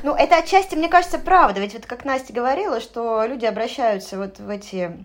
Ну, 0.03 0.15
это 0.15 0.39
отчасти, 0.39 0.75
мне 0.75 0.89
кажется, 0.89 1.19
правда. 1.19 1.61
Ведь 1.61 1.75
вот 1.75 1.85
как 1.85 2.07
Настя 2.07 2.33
говорила, 2.33 2.81
что 2.81 3.25
люди 3.27 3.45
обращаются 3.45 4.17
вот 4.17 4.39
в 4.39 4.49
эти 4.49 5.05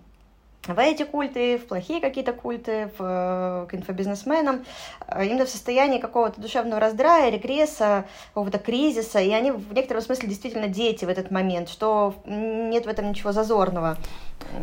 в 0.73 0.79
эти 0.79 1.03
культы, 1.03 1.57
в 1.57 1.67
плохие 1.67 1.99
какие-то 1.99 2.33
культы, 2.33 2.91
в, 2.97 3.67
к 3.69 3.73
инфобизнесменам, 3.73 4.65
э, 5.07 5.25
именно 5.25 5.45
в 5.45 5.49
состоянии 5.49 5.99
какого-то 5.99 6.39
душевного 6.41 6.79
раздрая, 6.79 7.29
регресса, 7.29 8.05
какого-то 8.29 8.59
кризиса, 8.59 9.19
и 9.19 9.31
они 9.31 9.51
в 9.51 9.73
некотором 9.73 10.01
смысле 10.01 10.29
действительно 10.29 10.67
дети 10.67 11.05
в 11.05 11.09
этот 11.09 11.31
момент, 11.31 11.69
что 11.69 12.15
нет 12.25 12.85
в 12.85 12.89
этом 12.89 13.09
ничего 13.09 13.31
зазорного. 13.31 13.97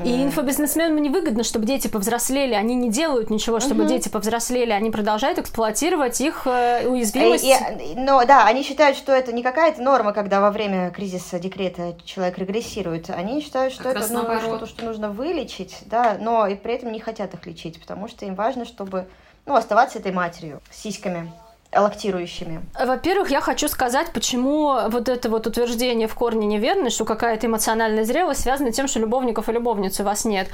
И 0.04 0.22
инфобизнесменам 0.24 1.00
невыгодно, 1.00 1.44
чтобы 1.44 1.64
дети 1.64 1.86
повзрослели. 1.88 2.54
Они 2.54 2.74
не 2.74 2.90
делают 2.90 3.30
ничего, 3.30 3.60
чтобы 3.60 3.82
угу. 3.84 3.90
дети 3.90 4.08
повзрослели. 4.08 4.72
Они 4.72 4.90
продолжают 4.90 5.38
эксплуатировать 5.38 6.20
их 6.20 6.46
э, 6.46 6.86
уязвимость. 6.88 7.44
И, 7.44 7.52
и, 7.92 7.94
но 7.94 8.24
да, 8.24 8.46
они 8.46 8.62
считают, 8.62 8.96
что 8.96 9.12
это 9.12 9.32
не 9.32 9.42
какая-то 9.42 9.80
норма, 9.80 10.12
когда 10.12 10.40
во 10.40 10.50
время 10.50 10.90
кризиса 10.90 11.38
декрета 11.38 11.96
человек 12.04 12.36
регрессирует. 12.38 13.10
Они 13.10 13.40
считают, 13.40 13.72
что 13.72 13.84
как 13.84 13.96
это 13.96 14.12
ну, 14.12 14.40
что-то, 14.40 14.66
что 14.66 14.84
нужно 14.84 15.10
вылечить, 15.10 15.78
да, 15.86 15.95
но 16.20 16.46
и 16.46 16.54
при 16.54 16.74
этом 16.74 16.92
не 16.92 17.00
хотят 17.00 17.34
их 17.34 17.46
лечить, 17.46 17.80
потому 17.80 18.08
что 18.08 18.24
им 18.24 18.34
важно, 18.34 18.64
чтобы 18.64 19.06
ну, 19.46 19.54
оставаться 19.54 19.98
этой 19.98 20.12
матерью 20.12 20.60
с 20.70 20.78
сиськами 20.82 21.32
лактирующими? 21.74 22.62
Во-первых, 22.78 23.30
я 23.30 23.40
хочу 23.40 23.68
сказать, 23.68 24.12
почему 24.12 24.88
вот 24.88 25.08
это 25.08 25.28
вот 25.28 25.46
утверждение 25.46 26.08
в 26.08 26.14
корне 26.14 26.46
неверно, 26.46 26.90
что 26.90 27.04
какая-то 27.04 27.46
эмоциональная 27.46 28.04
зрелость 28.04 28.42
связана 28.42 28.72
с 28.72 28.76
тем, 28.76 28.88
что 28.88 29.00
любовников 29.00 29.48
и 29.48 29.52
любовниц 29.52 30.00
у 30.00 30.04
вас 30.04 30.24
нет 30.24 30.48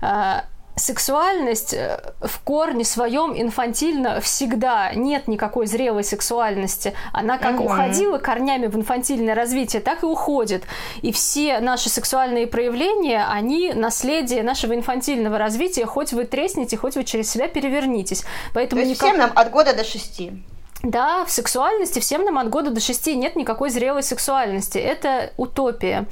а, 0.00 0.44
сексуальность 0.76 1.72
э, 1.72 2.00
в 2.20 2.40
корне 2.40 2.84
своем 2.84 3.32
инфантильно 3.40 4.20
всегда. 4.20 4.92
Нет 4.94 5.28
никакой 5.28 5.66
зрелой 5.66 6.04
сексуальности. 6.04 6.94
Она 7.12 7.38
как 7.38 7.60
угу. 7.60 7.64
уходила 7.64 8.18
корнями 8.18 8.66
в 8.66 8.76
инфантильное 8.76 9.34
развитие, 9.34 9.80
так 9.80 10.02
и 10.02 10.06
уходит. 10.06 10.64
И 11.02 11.12
все 11.12 11.60
наши 11.60 11.88
сексуальные 11.88 12.46
проявления, 12.46 13.26
они 13.28 13.72
наследие 13.72 14.42
нашего 14.42 14.74
инфантильного 14.74 15.38
развития, 15.38 15.86
хоть 15.86 16.12
вы 16.12 16.24
треснете, 16.24 16.76
хоть 16.76 16.96
вы 16.96 17.04
через 17.04 17.30
себя 17.30 17.48
перевернитесь. 17.48 18.24
Поэтому 18.52 18.82
То 18.82 18.88
есть 18.88 19.00
никак... 19.00 19.10
всем 19.10 19.20
нам 19.20 19.32
от 19.34 19.50
года 19.50 19.74
до 19.74 19.84
шести. 19.84 20.32
Да, 20.84 21.24
в 21.24 21.30
сексуальности 21.30 21.98
всем 21.98 22.24
нам 22.24 22.38
от 22.38 22.50
года 22.50 22.70
до 22.70 22.78
шести 22.78 23.16
нет 23.16 23.36
никакой 23.36 23.70
зрелой 23.70 24.02
сексуальности. 24.02 24.76
Это 24.76 25.32
утопия. 25.38 26.04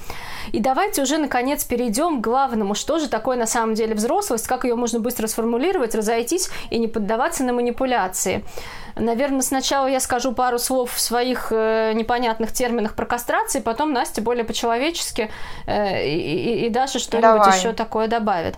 И 0.50 0.60
давайте 0.60 1.02
уже, 1.02 1.18
наконец, 1.18 1.62
перейдем 1.62 2.20
к 2.20 2.24
главному. 2.24 2.74
Что 2.74 2.98
же 2.98 3.08
такое 3.08 3.36
на 3.36 3.46
самом 3.46 3.74
деле 3.74 3.94
взрослость? 3.94 4.46
Как 4.46 4.64
ее 4.64 4.74
можно 4.74 4.98
быстро 4.98 5.26
сформулировать, 5.26 5.94
разойтись 5.94 6.48
и 6.70 6.78
не 6.78 6.88
поддаваться 6.88 7.44
на 7.44 7.52
манипуляции? 7.52 8.44
Наверное, 8.96 9.42
сначала 9.42 9.86
я 9.86 10.00
скажу 10.00 10.32
пару 10.32 10.58
слов 10.58 10.92
в 10.92 11.00
своих 11.00 11.48
э, 11.50 11.92
непонятных 11.94 12.52
терминах 12.52 12.94
про 12.94 13.04
кастрации, 13.04 13.60
потом 13.60 13.92
Настя 13.92 14.22
более 14.22 14.44
по-человечески 14.44 15.30
э, 15.66 16.06
и, 16.06 16.66
и, 16.66 16.70
Даша 16.70 16.98
что-нибудь 16.98 17.54
еще 17.54 17.72
такое 17.72 18.08
добавит. 18.08 18.56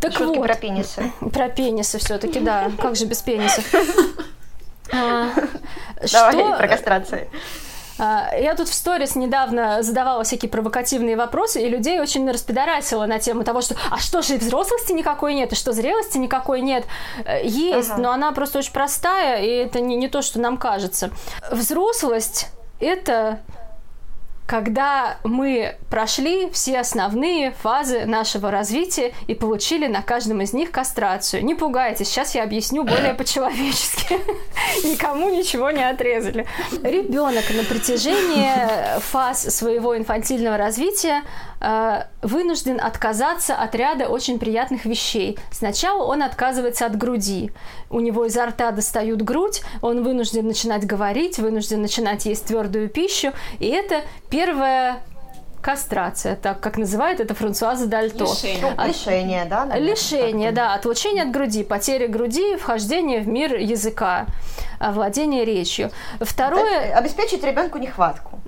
Так 0.00 0.12
Шутки 0.12 0.38
вот, 0.38 0.46
про 0.46 0.54
пенисы. 0.54 1.12
Про 1.32 1.48
пенисы 1.48 1.98
все-таки, 1.98 2.40
да. 2.40 2.70
Как 2.80 2.96
же 2.96 3.06
без 3.06 3.22
пенисов? 3.22 3.64
А, 4.92 5.30
Давай 6.12 6.58
про 6.58 6.68
кастрации. 6.68 7.28
А, 7.98 8.30
я 8.36 8.54
тут 8.54 8.68
в 8.68 8.74
сторис 8.74 9.16
недавно 9.16 9.82
задавала 9.82 10.22
всякие 10.22 10.48
провокативные 10.48 11.16
вопросы, 11.16 11.60
и 11.60 11.68
людей 11.68 12.00
очень 12.00 12.30
распидорасила 12.30 13.06
на 13.06 13.18
тему 13.18 13.42
того, 13.42 13.60
что 13.60 13.74
«а 13.90 13.98
что 13.98 14.22
же, 14.22 14.34
и 14.34 14.38
взрослости 14.38 14.92
никакой 14.92 15.34
нет, 15.34 15.52
и 15.52 15.56
что, 15.56 15.72
зрелости 15.72 16.16
никакой 16.18 16.60
нет?» 16.60 16.84
э, 17.24 17.44
Есть, 17.44 17.90
ага. 17.90 18.00
но 18.00 18.12
она 18.12 18.32
просто 18.32 18.60
очень 18.60 18.72
простая, 18.72 19.42
и 19.42 19.48
это 19.48 19.80
не, 19.80 19.96
не 19.96 20.08
то, 20.08 20.22
что 20.22 20.40
нам 20.40 20.56
кажется. 20.58 21.10
Взрослость— 21.50 22.48
это 22.80 23.40
когда 24.48 25.18
мы 25.24 25.76
прошли 25.90 26.48
все 26.52 26.80
основные 26.80 27.50
фазы 27.50 28.06
нашего 28.06 28.50
развития 28.50 29.12
и 29.26 29.34
получили 29.34 29.86
на 29.88 30.00
каждом 30.00 30.40
из 30.40 30.54
них 30.54 30.70
кастрацию. 30.70 31.44
Не 31.44 31.54
пугайтесь, 31.54 32.08
сейчас 32.08 32.34
я 32.34 32.44
объясню 32.44 32.84
более 32.84 33.12
по-человечески. 33.12 34.18
Никому 34.86 35.28
ничего 35.28 35.70
не 35.70 35.86
отрезали. 35.86 36.46
Ребенок 36.82 37.44
на 37.54 37.62
протяжении 37.62 38.98
фаз 39.00 39.54
своего 39.54 39.94
инфантильного 39.98 40.56
развития 40.56 41.24
э, 41.60 42.02
вынужден 42.22 42.80
отказаться 42.80 43.54
от 43.54 43.74
ряда 43.74 44.08
очень 44.08 44.38
приятных 44.38 44.84
вещей. 44.84 45.38
Сначала 45.50 46.04
он 46.04 46.22
отказывается 46.22 46.86
от 46.86 46.96
груди. 46.96 47.50
У 47.90 48.00
него 48.00 48.26
изо 48.26 48.46
рта 48.46 48.70
достают 48.70 49.22
грудь, 49.22 49.62
он 49.82 50.02
вынужден 50.02 50.46
начинать 50.46 50.86
говорить, 50.86 51.38
вынужден 51.38 51.82
начинать 51.82 52.26
есть 52.26 52.46
твердую 52.46 52.88
пищу, 52.88 53.32
и 53.58 53.66
это 53.66 54.02
первая 54.30 55.00
кастрация, 55.60 56.36
так 56.36 56.60
как 56.60 56.78
называет 56.78 57.20
это 57.20 57.34
Франсуаза 57.34 57.86
Дальто. 57.86 58.24
Лишение, 58.24 58.72
от... 58.76 58.88
лишение 58.88 59.44
да? 59.44 59.64
Наверное, 59.64 59.90
лишение, 59.90 60.52
да, 60.52 60.74
отлучение 60.74 61.24
от 61.24 61.30
груди, 61.30 61.64
потеря 61.64 62.08
груди, 62.08 62.56
вхождение 62.56 63.20
в 63.20 63.28
мир 63.28 63.56
языка. 63.56 64.26
Владение 64.80 65.44
речью. 65.44 65.90
Второе... 66.20 66.94
Обеспечить 66.94 67.42
ребенку 67.44 67.78
нехватку. 67.78 68.40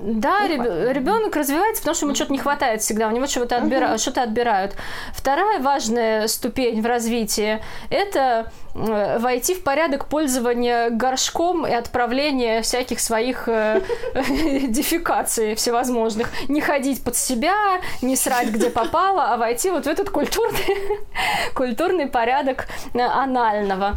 Да, 0.00 0.46
ребенок 0.46 1.34
развивается, 1.36 1.82
потому 1.82 1.94
что 1.94 2.06
ему 2.06 2.14
что-то 2.14 2.32
не 2.32 2.38
хватает 2.38 2.82
всегда, 2.82 3.08
у 3.08 3.10
него 3.10 3.26
что-то 3.26 3.56
отбира... 3.56 3.90
угу. 3.90 3.98
что 3.98 4.22
отбирают. 4.22 4.74
Вторая 5.12 5.60
важная 5.60 6.28
ступень 6.28 6.80
в 6.80 6.86
развитии– 6.86 7.60
это 7.90 8.50
Э, 8.78 9.18
войти 9.18 9.54
в 9.54 9.62
порядок 9.62 10.06
пользования 10.06 10.90
горшком 10.90 11.66
и 11.66 11.72
отправления 11.72 12.62
всяких 12.62 13.00
своих 13.00 13.48
э, 13.48 13.80
дефикаций 14.68 15.54
всевозможных. 15.54 16.30
Не 16.48 16.60
ходить 16.60 17.02
под 17.02 17.16
себя, 17.16 17.80
не 18.02 18.16
срать 18.16 18.48
где 18.48 18.70
попало, 18.70 19.32
а 19.32 19.36
войти 19.36 19.70
вот 19.70 19.84
в 19.84 19.88
этот 19.88 20.10
культурный, 20.10 20.98
культурный 21.54 22.06
порядок 22.06 22.66
э, 22.94 23.00
анального. 23.00 23.96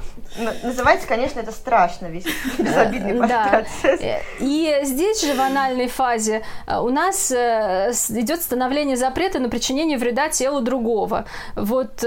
Называется, 0.64 1.07
конечно, 1.07 1.39
это 1.39 1.51
страшно, 1.52 2.08
весь 2.08 2.26
безобидный 2.58 3.28
да. 3.28 3.47
процесс. 3.49 4.02
И 4.39 4.80
здесь 4.84 5.22
же 5.22 5.34
в 5.34 5.41
анальной 5.41 5.88
фазе 5.88 6.43
у 6.68 6.89
нас 6.89 7.32
идет 7.32 8.41
становление 8.41 8.97
запрета 8.97 9.39
на 9.39 9.49
причинение 9.49 9.97
вреда 9.97 10.30
телу 10.30 10.62
другого. 10.62 11.26
Вот 11.56 12.04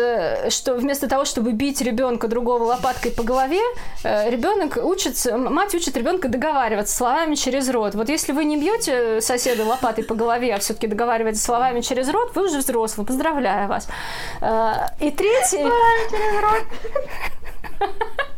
что 0.48 0.74
вместо 0.74 1.08
того, 1.08 1.24
чтобы 1.24 1.52
бить 1.52 1.80
ребенка 1.80 2.28
другого 2.28 2.64
лопаткой 2.64 3.12
по 3.12 3.22
голове, 3.22 3.60
э, 4.02 4.30
ребенок 4.30 4.78
учится, 4.82 5.36
мать 5.36 5.74
учит 5.74 5.96
ребенка 5.96 6.28
договариваться 6.28 6.96
словами 6.96 7.34
через 7.34 7.68
рот. 7.68 7.94
Вот 7.94 8.08
если 8.08 8.32
вы 8.32 8.44
не 8.44 8.56
бьете 8.56 9.20
соседа 9.20 9.64
лопатой 9.64 10.04
по 10.04 10.14
голове, 10.14 10.54
а 10.54 10.58
все-таки 10.58 10.86
договариваетесь 10.86 11.42
словами 11.42 11.80
через 11.80 12.08
рот, 12.08 12.34
вы 12.34 12.44
уже 12.44 12.58
взрослый. 12.58 13.06
Поздравляю 13.06 13.68
вас. 13.68 13.88
Э, 14.40 14.88
и 15.00 15.10
третий... 15.10 15.64
через 16.10 16.40
рот. 16.40 16.64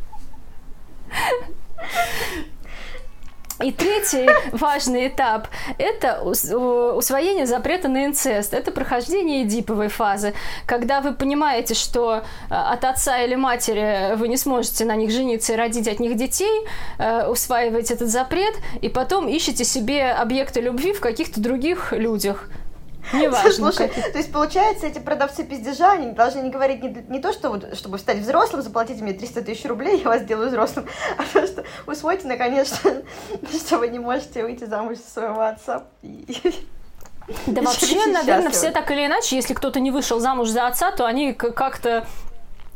И 3.63 3.73
третий 3.73 4.29
важный 4.53 5.09
этап– 5.09 5.49
это 5.79 6.21
усвоение 6.23 7.47
запрета 7.47 7.89
на 7.89 8.05
инцест. 8.05 8.53
Это 8.53 8.71
прохождение 8.71 9.45
эдиповой 9.45 9.89
фазы, 9.89 10.35
когда 10.67 11.01
вы 11.01 11.15
понимаете, 11.15 11.75
что 11.75 12.17
э, 12.17 12.55
от 12.55 12.85
отца 12.85 13.19
или 13.23 13.35
матери 13.35 14.15
вы 14.17 14.29
не 14.29 14.37
сможете 14.37 14.85
на 14.85 14.95
них 14.95 15.11
жениться 15.11 15.55
и 15.55 15.57
родить 15.57 15.89
от 15.89 16.01
них 16.01 16.17
детей, 16.17 16.67
э, 16.99 17.27
усваиваете 17.27 17.95
этот 17.95 18.09
запрет, 18.09 18.55
и 18.83 18.91
потом 18.91 19.27
ищете 19.27 19.65
себе 19.65 20.11
объекты 20.11 20.61
любви 20.61 20.93
в 20.93 21.01
каких-то 21.01 21.41
других 21.41 21.93
людях. 21.93 22.51
Неважно. 23.13 23.51
Слушай, 23.73 23.89
то 23.89 24.19
есть, 24.19 24.33
получается, 24.33 24.87
эти 24.87 24.99
продавцы 24.99 25.45
пиздежа, 25.45 25.93
они 25.93 26.13
должны 26.13 26.41
не 26.41 26.51
говорить 26.51 26.83
не, 26.83 27.05
не 27.09 27.21
то, 27.21 27.33
что 27.33 27.51
вот, 27.51 27.77
чтобы 27.77 27.99
стать 27.99 28.19
взрослым, 28.19 28.63
заплатите 28.63 29.03
мне 29.03 29.13
300 29.13 29.43
тысяч 29.43 29.65
рублей, 29.65 30.01
я 30.05 30.09
вас 30.09 30.23
сделаю 30.23 30.49
взрослым, 30.49 30.89
а 31.19 31.23
то, 31.33 31.47
что 31.47 31.65
усвойте, 31.87 32.27
наконец, 32.27 32.79
что, 33.67 33.79
вы 33.79 33.89
не 33.89 33.99
можете 33.99 34.43
выйти 34.43 34.65
замуж 34.65 34.99
за 34.99 35.11
своего 35.11 35.43
отца. 35.43 35.85
Да 37.47 37.63
вообще, 37.63 38.07
наверное, 38.07 38.51
все 38.51 38.71
так 38.71 38.91
или 38.91 39.07
иначе, 39.07 39.37
если 39.37 39.55
кто-то 39.55 39.81
не 39.81 39.91
вышел 39.91 40.21
замуж 40.21 40.49
за 40.49 40.67
отца, 40.67 40.93
то 40.93 41.07
они 41.07 41.33
как-то 41.33 42.07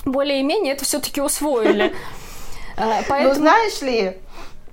более-менее 0.04 0.74
это 0.74 0.84
все-таки 0.84 1.20
усвоили. 1.20 1.94
Поэтому... 2.76 3.28
Ну, 3.28 3.34
знаешь 3.34 3.80
ли, 3.82 4.18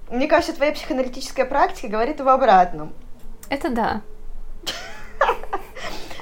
мне 0.10 0.28
кажется, 0.28 0.54
твоя 0.54 0.72
психоаналитическая 0.72 1.46
практика 1.46 1.90
говорит 1.90 2.22
об 2.22 2.30
обратном. 2.30 2.94
Это 3.50 3.70
да. 3.70 4.02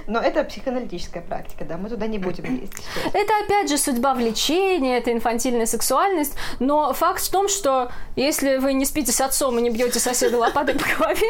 Но 0.07 0.19
это 0.19 0.43
психоаналитическая 0.43 1.23
практика, 1.23 1.65
да, 1.65 1.77
мы 1.77 1.89
туда 1.89 2.05
не 2.05 2.19
будем 2.19 2.45
лезть. 2.45 2.73
Это 3.11 3.33
опять 3.43 3.69
же 3.69 3.77
судьба 3.77 4.13
влечения, 4.13 4.97
это 4.97 5.11
инфантильная 5.11 5.65
сексуальность, 5.65 6.35
но 6.59 6.93
факт 6.93 7.23
в 7.23 7.31
том, 7.31 7.49
что 7.49 7.91
если 8.15 8.57
вы 8.57 8.73
не 8.73 8.85
спите 8.85 9.11
с 9.11 9.19
отцом 9.19 9.57
и 9.57 9.61
не 9.63 9.71
бьете 9.71 9.99
соседа 9.99 10.37
лопатой 10.37 10.75
по 10.75 10.85
голове... 10.97 11.27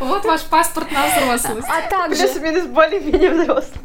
Вот 0.00 0.24
ваш 0.24 0.42
паспорт 0.44 0.90
на 0.92 1.06
взрослость. 1.08 1.68
А 1.68 1.82
также... 1.88 2.26
Плюс-минус 2.26 2.66
более-менее 2.66 3.30
взрослый. 3.30 3.80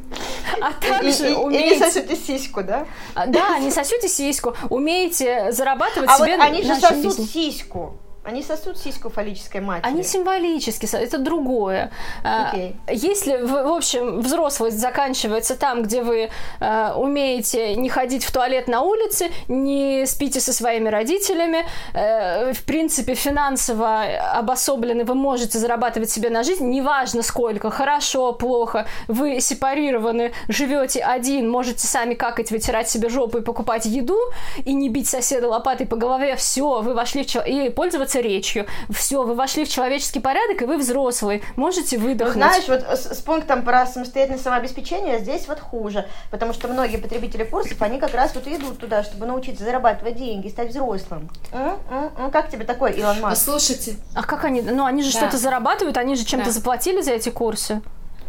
А 0.62 0.72
также 0.74 1.32
и, 1.32 1.34
умеете... 1.34 1.68
И 1.68 1.72
не 1.72 1.80
сосете 1.80 2.16
сиську, 2.16 2.64
да? 2.64 2.86
А, 3.16 3.26
да, 3.26 3.60
не 3.60 3.70
сосете 3.70 4.08
сиську, 4.08 4.56
умеете 4.70 5.52
зарабатывать 5.52 6.10
а 6.10 6.18
себе 6.18 6.38
вот 6.38 6.46
они 6.46 6.64
же 6.64 6.76
сосут 6.76 7.30
сиську. 7.30 8.00
Они 8.24 8.44
сосут 8.44 8.78
сиську 8.78 9.10
фаллической 9.10 9.62
матери. 9.62 9.88
Они 9.88 10.04
символически, 10.04 10.94
это 10.94 11.18
другое. 11.20 11.90
Okay. 12.22 12.76
А, 12.86 12.92
если, 12.92 13.38
в, 13.38 13.56
общем, 13.56 14.20
взрослость 14.20 14.78
заканчивается 14.78 15.56
там, 15.56 15.84
где 15.84 16.04
вы 16.04 16.30
э, 16.60 16.94
умеете 16.96 17.76
не 17.76 17.88
ходить 17.88 18.26
в 18.26 18.32
туалет 18.32 18.68
на 18.68 18.82
улице, 18.82 19.30
не 19.48 20.06
спите 20.06 20.42
со 20.42 20.52
своими 20.52 20.90
родителями, 20.90 21.66
э, 21.94 22.52
в 22.52 22.64
принципе, 22.66 23.16
финансово 23.16 24.04
обособлены, 24.34 25.06
вы 25.06 25.16
можете 25.16 25.58
зарабатывать 25.58 26.10
себе 26.10 26.30
на 26.30 26.44
жизнь, 26.44 26.68
неважно 26.68 27.24
сколько, 27.24 27.72
хорошо, 27.72 28.34
плохо, 28.34 28.86
вы 29.08 29.40
сепарированы, 29.40 30.34
живете 30.50 31.00
один, 31.00 31.50
можете 31.50 31.88
сами 31.88 32.16
какать, 32.16 32.52
вытирать 32.52 32.90
себе 32.90 33.08
жопу 33.08 33.38
и 33.38 33.42
покупать 33.42 33.86
еду, 33.86 34.20
и 34.66 34.74
не 34.74 34.90
бить 34.90 35.08
соседа 35.08 35.48
лопатой 35.48 35.88
по 35.88 35.96
голове, 35.96 36.36
все, 36.36 36.82
вы 36.82 36.94
вошли 36.94 37.24
в... 37.24 37.36
и 37.48 37.70
пользоваться 37.70 38.09
пользоваться 38.10 38.20
речью. 38.20 38.66
Все, 38.90 39.24
вы 39.24 39.36
вошли 39.36 39.66
в 39.66 39.70
человеческий 39.70 40.20
порядок, 40.20 40.62
и 40.62 40.66
вы 40.66 40.78
взрослый. 40.78 41.44
Можете 41.56 41.98
выдохнуть. 41.98 42.36
Ну, 42.36 42.42
знаешь, 42.42 42.68
вот 42.68 42.82
с, 42.82 43.18
с 43.18 43.22
пунктом 43.22 43.64
про 43.64 43.86
самостоятельное 43.86 44.40
самообеспечение 44.40 45.20
здесь 45.20 45.48
вот 45.48 45.60
хуже. 45.60 46.08
Потому 46.32 46.54
что 46.54 46.68
многие 46.68 46.98
потребители 46.98 47.44
курсов, 47.44 47.82
они 47.82 48.00
как 48.00 48.14
раз 48.14 48.34
вот 48.36 48.48
идут 48.48 48.80
туда, 48.80 49.04
чтобы 49.04 49.26
научиться 49.26 49.64
зарабатывать 49.64 50.16
деньги, 50.16 50.50
стать 50.50 50.70
взрослым. 50.70 51.30
Ну, 51.52 52.32
как 52.32 52.50
тебе 52.50 52.66
такой, 52.66 52.94
Илон 52.94 53.22
Маск? 53.22 53.44
Слушайте. 53.44 53.96
А 54.16 54.24
как 54.24 54.46
они? 54.46 54.62
Ну, 54.62 54.86
они 54.86 55.04
же 55.04 55.12
да. 55.12 55.18
что-то 55.20 55.38
зарабатывают, 55.38 55.98
они 55.98 56.16
же 56.16 56.26
чем-то 56.26 56.48
да. 56.48 56.52
заплатили 56.52 57.02
за 57.02 57.12
эти 57.12 57.30
курсы. 57.30 57.82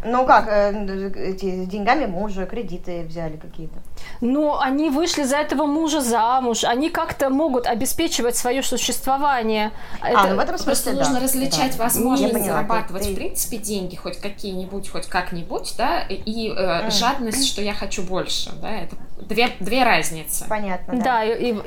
Ну 0.03 0.25
как, 0.25 0.47
э, 0.47 1.11
эти, 1.15 1.65
деньгами 1.65 2.05
мужа, 2.05 2.45
кредиты 2.45 3.03
взяли 3.03 3.37
какие-то. 3.37 3.75
Ну, 4.19 4.57
они 4.59 4.89
вышли 4.89 5.23
за 5.23 5.37
этого 5.37 5.65
мужа 5.65 6.01
замуж, 6.01 6.63
они 6.63 6.89
как-то 6.89 7.29
могут 7.29 7.67
обеспечивать 7.67 8.35
свое 8.35 8.63
существование. 8.63 9.71
А, 10.01 10.09
Это... 10.09 10.27
ну 10.29 10.35
в 10.35 10.39
этом 10.39 10.57
смысле 10.57 10.71
Просто 10.71 10.91
да. 10.93 10.97
нужно 10.99 11.19
различать 11.19 11.77
да. 11.77 11.83
возможность 11.83 12.33
поняла, 12.33 12.47
зарабатывать, 12.47 13.03
ты... 13.03 13.11
в 13.11 13.15
принципе, 13.15 13.57
деньги 13.57 13.95
хоть 13.95 14.19
какие-нибудь, 14.19 14.89
хоть 14.89 15.07
как-нибудь, 15.07 15.73
да, 15.77 16.01
и 16.01 16.49
э, 16.49 16.53
mm. 16.53 16.91
жадность, 16.91 17.47
что 17.47 17.61
я 17.61 17.73
хочу 17.73 18.01
больше, 18.03 18.51
да, 18.61 18.71
это 18.71 18.95
две, 19.21 19.49
две 19.59 19.83
разницы. 19.83 20.45
Понятно, 20.47 20.95
да. 20.95 21.03
Да, 21.03 21.23
и, 21.23 21.53
и 21.53 21.61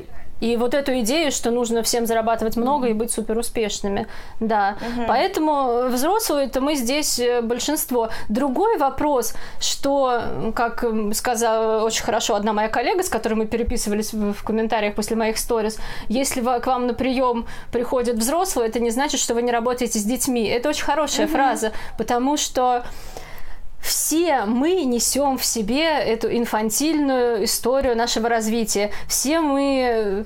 вот 0.57 0.75
эту 0.75 0.99
идею, 1.01 1.33
что 1.33 1.51
нужно 1.51 1.83
всем 1.83 2.07
зарабатывать 2.07 2.57
много 2.57 2.87
mm-hmm. 2.87 2.91
и 2.91 2.95
быть 2.95 3.11
суперуспешными. 3.11 4.07
Да. 4.41 4.77
Mm-hmm. 4.81 5.05
Поэтому 5.09 5.89
взрослые-то 5.89 6.61
мы 6.61 6.75
здесь 6.75 7.19
э, 7.19 7.41
большинство. 7.41 8.11
Другой 8.29 8.77
вопрос, 8.79 9.35
что, 9.61 10.53
как 10.55 10.85
сказала 11.15 11.85
очень 11.85 12.05
хорошо 12.05 12.35
одна 12.35 12.53
моя 12.53 12.69
коллега, 12.69 13.03
с 13.03 13.09
которой 13.09 13.35
мы 13.35 13.47
переписывались 13.47 14.13
в, 14.13 14.35
комментариях 14.45 14.95
после 14.95 15.17
моих 15.17 15.39
сторис, 15.39 15.79
если 16.09 16.41
к 16.41 16.67
вам 16.67 16.87
на 16.87 16.95
прием 16.95 17.47
приходят 17.73 18.17
взрослые, 18.17 18.69
это 18.69 18.81
не 18.81 18.91
значит, 18.91 19.21
что 19.21 19.35
вы 19.35 19.43
не 19.43 19.53
работаете 19.53 19.99
с 19.99 20.05
детьми. 20.05 20.45
Это 20.45 20.69
очень 20.69 20.85
хорошая 20.85 21.27
mm-hmm. 21.27 21.33
фраза, 21.33 21.73
потому 21.97 22.37
что 22.37 22.85
все 23.85 24.45
мы 24.47 24.83
несем 24.85 25.37
в 25.37 25.45
себе 25.45 25.85
эту 25.85 26.35
инфантильную 26.35 27.45
историю 27.45 27.95
нашего 27.95 28.31
развития. 28.31 28.91
Все 29.07 29.41
мы 29.41 30.25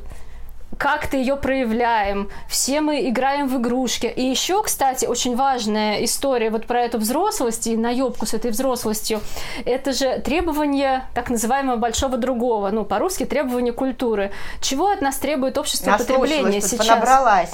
как-то 0.78 1.16
ее 1.16 1.36
проявляем, 1.36 2.30
все 2.48 2.80
мы 2.80 3.08
играем 3.08 3.48
в 3.48 3.56
игрушки. 3.56 4.06
И 4.06 4.22
еще, 4.22 4.62
кстати, 4.62 5.06
очень 5.06 5.34
важная 5.34 6.04
история 6.04 6.50
вот 6.50 6.66
про 6.66 6.82
эту 6.82 6.98
взрослость 6.98 7.66
и 7.66 7.76
наебку 7.76 8.26
с 8.26 8.34
этой 8.34 8.52
взрослостью, 8.52 9.20
это 9.64 9.92
же 9.92 10.20
требование 10.20 11.04
так 11.14 11.28
называемого 11.28 11.76
большого 11.76 12.16
другого, 12.16 12.70
ну, 12.70 12.84
по-русски 12.84 13.26
требование 13.26 13.72
культуры. 13.72 14.30
Чего 14.60 14.88
от 14.88 15.00
нас 15.00 15.16
требует 15.16 15.58
общество 15.58 15.96
потребления 15.98 16.60
сейчас? 16.60 16.86
Понабралась. 16.86 17.50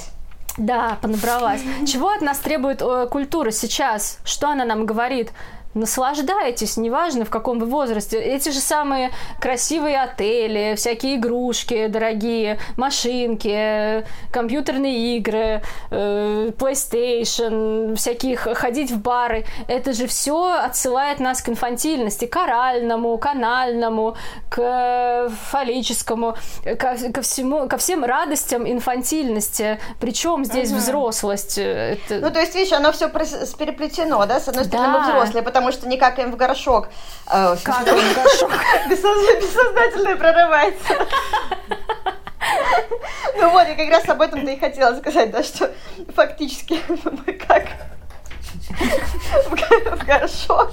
Да, 0.57 0.97
понабралась. 1.01 1.61
Чего 1.87 2.09
от 2.09 2.21
нас 2.21 2.37
требует 2.37 2.81
э, 2.81 3.07
культура 3.09 3.51
сейчас? 3.51 4.19
Что 4.23 4.49
она 4.49 4.65
нам 4.65 4.85
говорит? 4.85 5.31
Наслаждайтесь, 5.75 6.77
неважно 6.77 7.25
в 7.25 7.29
каком 7.29 7.59
вы 7.59 7.67
возрасте. 7.67 8.17
Эти 8.17 8.49
же 8.49 8.59
самые 8.59 9.11
красивые 9.39 10.01
отели, 10.01 10.75
всякие 10.75 11.17
игрушки 11.17 11.87
дорогие, 11.87 12.59
машинки, 12.77 14.05
компьютерные 14.31 15.17
игры, 15.17 15.61
э, 15.91 16.51
PlayStation, 16.57 17.95
всякие 17.95 18.35
ходить 18.37 18.91
в 18.91 19.01
бары. 19.01 19.45
Это 19.67 19.93
же 19.93 20.07
все 20.07 20.53
отсылает 20.53 21.19
нас 21.19 21.41
к 21.41 21.49
инфантильности, 21.49 22.25
к 22.25 22.35
оральному, 22.37 23.17
к 23.17 23.25
анальному, 23.25 24.15
к 24.49 25.29
фаллическому, 25.51 26.35
ко, 26.63 26.95
ко 27.13 27.21
всему, 27.21 27.67
ко 27.67 27.77
всем 27.77 28.03
радостям 28.05 28.69
инфантильности. 28.69 29.79
Причем 29.99 30.45
здесь 30.45 30.71
угу. 30.71 30.79
взрослость? 30.79 31.57
Это... 31.57 32.19
Ну, 32.21 32.31
то 32.31 32.39
есть, 32.39 32.55
видишь, 32.55 32.73
оно 32.73 32.91
все 32.91 33.09
переплетено, 33.09 34.25
да? 34.25 34.39
С 34.39 34.47
одной 34.47 34.65
стороны, 34.65 34.93
да. 34.93 34.99
мы 34.99 35.05
взрослые, 35.05 35.43
потому 35.43 35.64
потому 35.65 35.81
что 35.81 35.87
не 35.89 35.97
какаем 35.97 36.31
в 36.31 36.35
горшок. 36.35 36.89
Э, 37.27 37.55
какаем 37.63 37.97
в 37.97 38.15
горшок. 38.15 38.51
Бессознательное 38.89 40.15
прорывается. 40.15 40.93
Ну 43.37 43.49
вот, 43.49 43.67
я 43.67 43.75
как 43.75 43.89
раз 43.89 44.07
об 44.07 44.21
этом-то 44.21 44.49
и 44.49 44.57
хотела 44.57 44.95
сказать, 44.97 45.31
да, 45.31 45.43
что 45.43 45.71
фактически 46.15 46.79
мы 47.03 47.33
как 47.33 47.67
в 49.49 50.05
горшок 50.05 50.71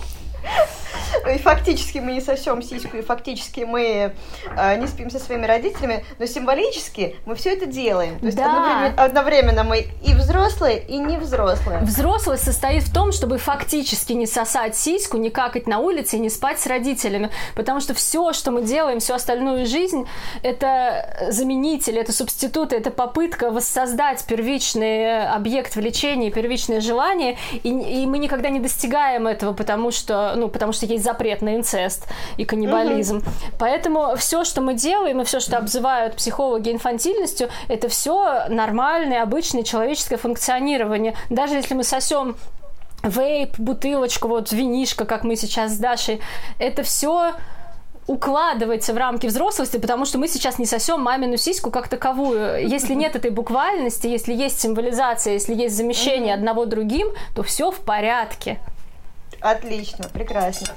и 1.29 1.39
фактически 1.39 1.99
мы 1.99 2.13
не 2.13 2.21
сосем 2.21 2.63
сиську, 2.63 2.97
и 2.97 3.03
фактически 3.03 3.61
мы 3.61 4.15
э, 4.57 4.77
не 4.77 4.87
спим 4.87 5.11
со 5.11 5.19
своими 5.19 5.47
родителями, 5.47 6.05
но 6.19 6.27
символически 6.27 7.17
мы 7.27 7.35
все 7.35 7.55
это 7.55 7.67
делаем. 7.67 8.19
То 8.19 8.27
есть 8.27 8.39
да. 8.39 8.47
одновременно, 8.47 9.05
одновременно 9.05 9.65
мы 9.65 9.87
и 10.03 10.15
взрослые, 10.15 10.83
и 10.83 10.99
не 10.99 11.19
взрослые. 11.19 11.81
Взрослость 11.81 12.45
состоит 12.45 12.83
в 12.85 12.93
том, 12.93 13.13
чтобы 13.13 13.39
фактически 13.39 14.13
не 14.13 14.27
сосать 14.27 14.77
сиську, 14.77 15.17
не 15.17 15.31
какать 15.31 15.67
на 15.67 15.79
улице 15.79 16.17
и 16.17 16.21
не 16.21 16.31
спать 16.31 16.61
с 16.61 16.67
родителями. 16.67 17.31
Потому 17.55 17.81
что 17.81 17.95
все, 17.95 18.33
что 18.33 18.51
мы 18.51 18.63
делаем, 18.63 19.01
всю 19.01 19.15
остальную 19.15 19.67
жизнь, 19.67 20.07
это 20.43 21.29
заменитель, 21.31 21.99
это 21.99 22.13
субституты, 22.13 22.77
это 22.77 22.91
попытка 22.91 23.51
воссоздать 23.51 24.25
первичный 24.25 25.27
объект 25.29 25.77
влечения, 25.77 26.31
первичное 26.31 26.81
желание, 26.81 27.39
и, 27.53 27.69
и 27.69 28.07
мы 28.07 28.19
никогда 28.19 28.49
не 28.51 28.61
достигаем 28.61 29.27
этого, 29.27 29.53
потому 29.53 29.91
что, 29.91 30.35
ну, 30.37 30.49
потому 30.49 30.73
что 30.73 30.87
есть 30.87 31.05
запрет 31.13 31.43
на 31.43 31.57
инцест 31.57 32.07
и 32.39 32.45
каннибализм. 32.45 33.19
Угу. 33.19 33.27
Поэтому 33.59 34.17
все, 34.17 34.45
что 34.45 34.61
мы 34.61 34.75
делаем, 34.75 35.21
и 35.21 35.25
все, 35.25 35.41
что 35.41 35.59
обзывают 35.59 36.17
психологи 36.17 36.71
инфантильностью, 36.71 37.49
это 37.69 37.89
все 37.89 38.47
нормальное, 38.49 39.23
обычное 39.23 39.63
человеческое 39.63 40.17
функционирование. 40.17 41.15
Даже 41.31 41.55
если 41.55 41.75
мы 41.75 41.85
сосем 41.85 42.37
вейп, 43.03 43.59
бутылочку, 43.59 44.29
вот 44.29 44.53
винишка, 44.53 45.05
как 45.05 45.25
мы 45.25 45.37
сейчас 45.37 45.73
с 45.73 45.79
Дашей, 45.79 46.21
это 46.59 46.83
все 46.83 47.35
укладывается 48.07 48.93
в 48.93 48.97
рамки 48.97 49.27
взрослости, 49.27 49.77
потому 49.77 50.07
что 50.07 50.19
мы 50.19 50.29
сейчас 50.29 50.59
не 50.59 50.67
сосем 50.67 51.01
мамину 51.01 51.37
сиську 51.37 51.71
как 51.71 51.89
таковую. 51.89 52.67
Если 52.69 52.95
нет 52.95 53.17
этой 53.17 53.31
буквальности, 53.31 54.07
если 54.07 54.35
есть 54.35 54.61
символизация, 54.61 55.35
если 55.35 55.55
есть 55.55 55.77
замещение 55.77 56.35
одного 56.35 56.65
другим, 56.65 57.09
то 57.35 57.43
все 57.43 57.71
в 57.71 57.79
порядке. 57.81 58.59
Отлично, 59.41 60.09
прекрасно. 60.13 60.69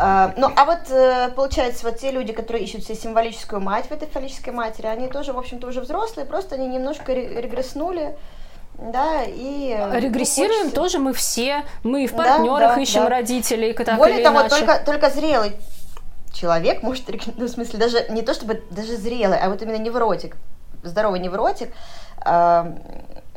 А, 0.00 0.32
ну, 0.36 0.48
а 0.54 0.64
вот 0.64 0.90
э, 0.90 1.30
получается, 1.34 1.84
вот 1.84 1.98
те 1.98 2.12
люди, 2.12 2.32
которые 2.32 2.64
ищут 2.64 2.84
себе 2.84 2.94
символическую 2.94 3.60
мать 3.60 3.86
в 3.86 3.92
этой 3.92 4.08
фаллической 4.08 4.52
матери, 4.52 4.86
они 4.86 5.08
тоже, 5.08 5.32
в 5.32 5.38
общем-то, 5.38 5.66
уже 5.66 5.80
взрослые, 5.80 6.24
просто 6.24 6.54
они 6.54 6.68
немножко 6.68 7.12
регресснули, 7.12 8.16
да, 8.78 9.24
и... 9.26 9.76
Ну, 9.76 9.98
Регрессируем 9.98 10.70
хочется... 10.70 10.76
тоже 10.76 10.98
мы 11.00 11.12
все, 11.12 11.64
мы 11.82 12.06
в 12.06 12.14
партнерах 12.14 12.76
да, 12.76 12.80
ищем 12.80 13.02
да. 13.02 13.08
родителей, 13.08 13.72
так 13.72 13.96
Более 13.96 14.22
того, 14.22 14.40
иначе. 14.40 14.56
только, 14.56 14.78
только 14.84 15.10
зрелый 15.10 15.56
человек 16.32 16.82
может, 16.84 17.04
ну, 17.36 17.46
в 17.46 17.48
смысле, 17.48 17.78
даже 17.78 18.06
не 18.08 18.22
то 18.22 18.34
чтобы 18.34 18.62
даже 18.70 18.96
зрелый, 18.96 19.38
а 19.38 19.48
вот 19.48 19.60
именно 19.62 19.78
невротик, 19.78 20.36
здоровый 20.84 21.18
невротик, 21.18 21.72
э, 22.24 22.72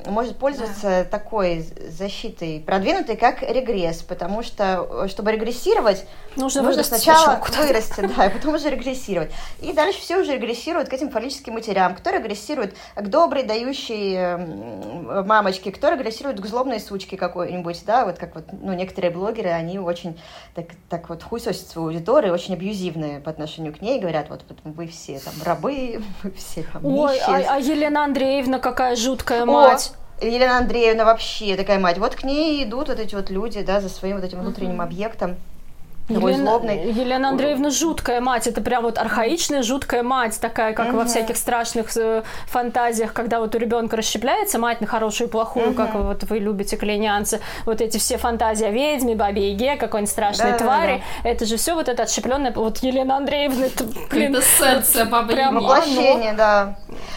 может 0.08 0.38
пользоваться 0.38 0.82
да. 0.82 1.04
такой 1.04 1.66
защитой 1.89 2.60
продвинутой, 2.60 3.16
как 3.16 3.41
регресс, 3.41 4.02
потому 4.02 4.43
что, 4.43 5.08
чтобы 5.08 5.32
регрессировать, 5.32 6.06
нужно, 6.36 6.62
нужно 6.62 6.84
сначала 6.84 7.41
вырасти, 7.58 8.10
да, 8.16 8.26
и 8.26 8.30
потом 8.30 8.56
уже 8.56 8.70
регрессировать. 8.70 9.32
И 9.62 9.74
дальше 9.74 9.99
все 9.99 10.18
уже 10.18 10.36
регрессируют 10.36 10.89
к 10.89 10.93
этим 10.93 11.10
фаллическим 11.10 11.54
матерям, 11.54 11.95
кто 11.95 12.10
регрессирует 12.10 12.76
к 12.95 13.08
доброй, 13.08 13.43
дающей 13.43 14.16
эм, 14.16 15.28
мамочке, 15.28 15.72
кто 15.72 15.89
регрессирует 15.89 16.39
к 16.39 16.45
злобной 16.45 16.80
сучке 16.80 17.18
какой-нибудь, 17.18 17.84
да, 17.86 18.06
вот 18.06 18.18
как 18.18 18.36
вот, 18.36 18.45
ну, 18.52 18.74
некоторые 18.74 19.12
блогеры, 19.12 19.49
они 19.49 19.80
очень 19.80 20.20
так, 20.56 20.68
так 20.89 21.10
вот 21.10 21.24
хуесосят 21.24 21.68
свою 21.68 21.89
аудиторию, 21.89 22.34
очень 22.34 22.54
абьюзивные 22.54 23.20
по 23.20 23.30
отношению 23.32 23.74
к 23.74 23.82
ней, 23.82 23.99
говорят, 23.99 24.30
вот, 24.30 24.43
вот 24.47 24.60
вы 24.64 24.88
все 24.88 25.20
там 25.20 25.34
рабы, 25.43 26.02
вы 26.24 26.32
все 26.32 26.64
там 26.64 26.86
Ой, 26.86 27.20
а, 27.20 27.56
а 27.56 27.60
Елена 27.60 28.06
Андреевна 28.06 28.60
какая 28.60 28.95
жуткая 28.95 29.45
мать. 29.45 29.90
Елена 30.22 30.59
Андреевна 30.59 31.03
вообще 31.03 31.55
такая 31.55 31.80
мать. 31.80 31.97
Вот 31.97 32.15
к 32.15 32.24
ней 32.24 32.63
идут 32.63 32.89
вот 32.89 32.99
эти 32.99 33.15
вот 33.15 33.30
люди, 33.30 33.61
да, 33.63 33.82
за 33.82 33.89
своим 33.89 34.17
вот 34.17 34.26
этим 34.26 34.39
внутренним 34.39 34.80
объектом. 34.80 35.38
Елена, 36.10 36.38
злобный. 36.38 36.91
Елена 36.91 37.30
Андреевна 37.30 37.70
жуткая 37.70 38.22
мать, 38.22 38.47
это 38.47 38.62
прям 38.62 38.84
вот 38.84 38.97
архаичная 38.97 39.64
жуткая 39.64 40.04
мать, 40.04 40.39
такая, 40.41 40.74
как 40.74 40.89
угу. 40.89 40.97
во 40.97 41.06
всяких 41.06 41.38
страшных 41.38 41.95
э, 41.95 42.24
фантазиях, 42.47 43.14
когда 43.14 43.39
вот 43.39 43.56
у 43.56 43.58
ребенка 43.58 43.97
расщепляется 43.97 44.60
мать 44.60 44.82
на 44.82 44.88
хорошую 44.88 45.28
и 45.28 45.32
плохую, 45.32 45.70
угу. 45.70 45.76
как 45.76 45.95
вот 45.95 46.24
вы 46.24 46.39
любите, 46.39 46.76
клейнянцы, 46.76 47.39
вот 47.66 47.82
эти 47.82 47.97
все 47.97 48.18
фантазии 48.18 48.66
о 48.66 48.72
ведьме, 48.72 49.16
бабе 49.16 49.52
Яге, 49.52 49.78
какой-нибудь 49.78 50.12
страшной 50.12 50.52
да, 50.52 50.58
твари, 50.58 50.97
да, 50.97 51.24
да. 51.24 51.30
это 51.30 51.45
же 51.45 51.58
все 51.58 51.76
вот 51.76 51.88
это 51.88 52.04
отщепленное, 52.04 52.52
вот 52.52 52.80
Елена 52.80 53.18
Андреевна, 53.18 53.68
это, 53.68 53.86
блин, 54.10 54.36
это 54.36 55.06
бабы 55.06 55.34
прям 55.34 55.56
воплощение, 55.56 56.34
да. 56.34 56.76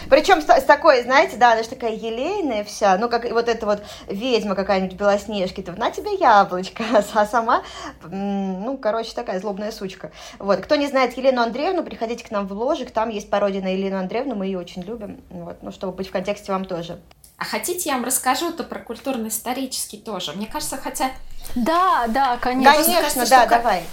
Причем 0.09 0.41
с, 0.41 0.45
с 0.45 0.63
такой, 0.63 1.03
знаете, 1.03 1.37
да, 1.37 1.53
она 1.53 1.63
же 1.63 1.69
такая 1.69 1.93
елейная 1.93 2.63
вся, 2.63 2.97
ну, 2.97 3.09
как 3.09 3.29
вот 3.31 3.49
эта 3.49 3.65
вот 3.65 3.83
ведьма 4.07 4.55
какая-нибудь 4.55 4.97
Белоснежки, 4.97 5.61
то 5.61 5.71
на 5.73 5.91
тебе 5.91 6.15
яблочко, 6.15 6.83
а 7.13 7.25
сама, 7.25 7.63
ну, 8.09 8.77
короче, 8.85 9.15
такая 9.15 9.39
злобная 9.39 9.71
сучка. 9.71 10.11
Вот, 10.37 10.59
кто 10.59 10.75
не 10.75 10.85
знает 10.85 11.17
Елену 11.17 11.41
Андреевну, 11.41 11.83
приходите 11.83 12.23
к 12.23 12.29
нам 12.29 12.45
в 12.45 12.53
ложик, 12.53 12.91
там 12.91 13.09
есть 13.09 13.31
пародия 13.31 13.59
на 13.59 13.73
Елену 13.73 13.97
Андреевну, 13.97 14.35
мы 14.35 14.45
ее 14.45 14.59
очень 14.59 14.83
любим, 14.83 15.23
вот, 15.31 15.63
ну, 15.63 15.71
чтобы 15.71 15.93
быть 15.93 16.09
в 16.09 16.11
контексте 16.11 16.51
вам 16.51 16.65
тоже. 16.65 16.99
А 17.39 17.45
хотите, 17.45 17.89
я 17.89 17.95
вам 17.95 18.05
расскажу-то 18.05 18.63
про 18.63 18.77
культурно-исторический 18.77 19.97
тоже? 19.97 20.33
Мне 20.33 20.45
кажется, 20.45 20.77
хотя... 20.77 21.09
Да, 21.55 22.05
да, 22.09 22.37
конечно. 22.37 22.73
Конечно, 22.73 23.01
кажется, 23.01 23.27
да, 23.27 23.45
давай. 23.47 23.83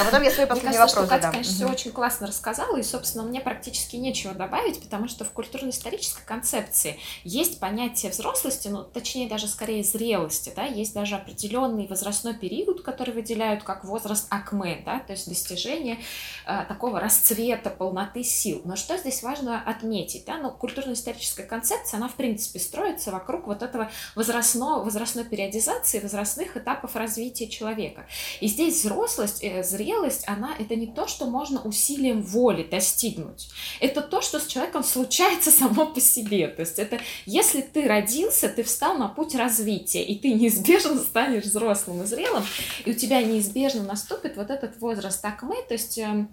А 0.00 0.04
потом 0.04 0.22
я 0.22 0.30
свои 0.30 0.46
последние 0.46 0.80
вопросы 0.80 1.06
что 1.06 1.06
Катя, 1.06 1.30
конечно, 1.30 1.52
все 1.52 1.66
очень 1.66 1.92
классно 1.92 2.26
рассказала, 2.26 2.76
и, 2.76 2.82
собственно, 2.82 3.24
мне 3.24 3.40
практически 3.40 3.96
нечего 3.96 4.34
добавить, 4.34 4.82
потому 4.82 5.08
что 5.08 5.24
в 5.24 5.30
культурно-исторической 5.30 6.24
концепции 6.24 6.98
есть 7.24 7.60
понятие 7.60 8.10
взрослости, 8.10 8.68
ну, 8.68 8.84
точнее, 8.84 9.28
даже 9.28 9.48
скорее 9.48 9.84
зрелости, 9.84 10.52
да, 10.54 10.64
есть 10.64 10.94
даже 10.94 11.16
определенный 11.16 11.86
возрастной 11.86 12.34
период, 12.34 12.82
который 12.82 13.14
выделяют 13.14 13.62
как 13.62 13.84
возраст 13.84 14.26
акме, 14.30 14.82
да, 14.84 15.00
то 15.00 15.12
есть 15.12 15.28
достижение 15.28 15.98
э, 16.46 16.64
такого 16.68 17.00
расцвета, 17.00 17.70
полноты 17.70 18.24
сил. 18.24 18.62
Но 18.64 18.76
что 18.76 18.96
здесь 18.96 19.22
важно 19.22 19.62
отметить, 19.62 20.24
да, 20.26 20.38
ну, 20.38 20.50
культурно-историческая 20.50 21.44
концепция, 21.44 21.98
она, 21.98 22.08
в 22.08 22.14
принципе, 22.14 22.58
строится 22.58 23.10
вокруг 23.10 23.46
вот 23.46 23.62
этого 23.62 23.90
возрастного, 24.14 24.84
возрастной 24.84 25.24
периодизации, 25.24 26.00
возрастных 26.00 26.56
этапов 26.56 26.96
развития 26.96 27.48
человека. 27.48 28.06
И 28.40 28.46
здесь 28.46 28.80
взрослость, 28.80 29.42
э, 29.42 29.62
зрелость, 29.62 29.81
она 30.26 30.54
это 30.58 30.76
не 30.76 30.86
то, 30.86 31.06
что 31.06 31.26
можно 31.26 31.60
усилием 31.62 32.22
воли 32.22 32.62
достигнуть. 32.62 33.50
Это 33.80 34.00
то, 34.00 34.20
что 34.20 34.38
с 34.38 34.46
человеком 34.46 34.84
случается 34.84 35.50
само 35.62 35.86
по 35.86 36.00
себе. 36.00 36.48
То 36.48 36.60
есть 36.60 36.78
это 36.78 37.00
если 37.26 37.60
ты 37.60 37.86
родился, 37.86 38.48
ты 38.48 38.62
встал 38.62 38.96
на 38.98 39.08
путь 39.08 39.34
развития, 39.34 40.02
и 40.02 40.18
ты 40.18 40.32
неизбежно 40.34 40.98
станешь 40.98 41.44
взрослым 41.44 42.02
и 42.02 42.06
зрелым, 42.06 42.44
и 42.84 42.90
у 42.90 42.94
тебя 42.94 43.22
неизбежно 43.22 43.82
наступит 43.82 44.36
вот 44.36 44.50
этот 44.50 44.80
возраст 44.80 45.24
акме, 45.24 45.62
то 45.68 45.74
есть 45.74 45.98
эм, 45.98 46.28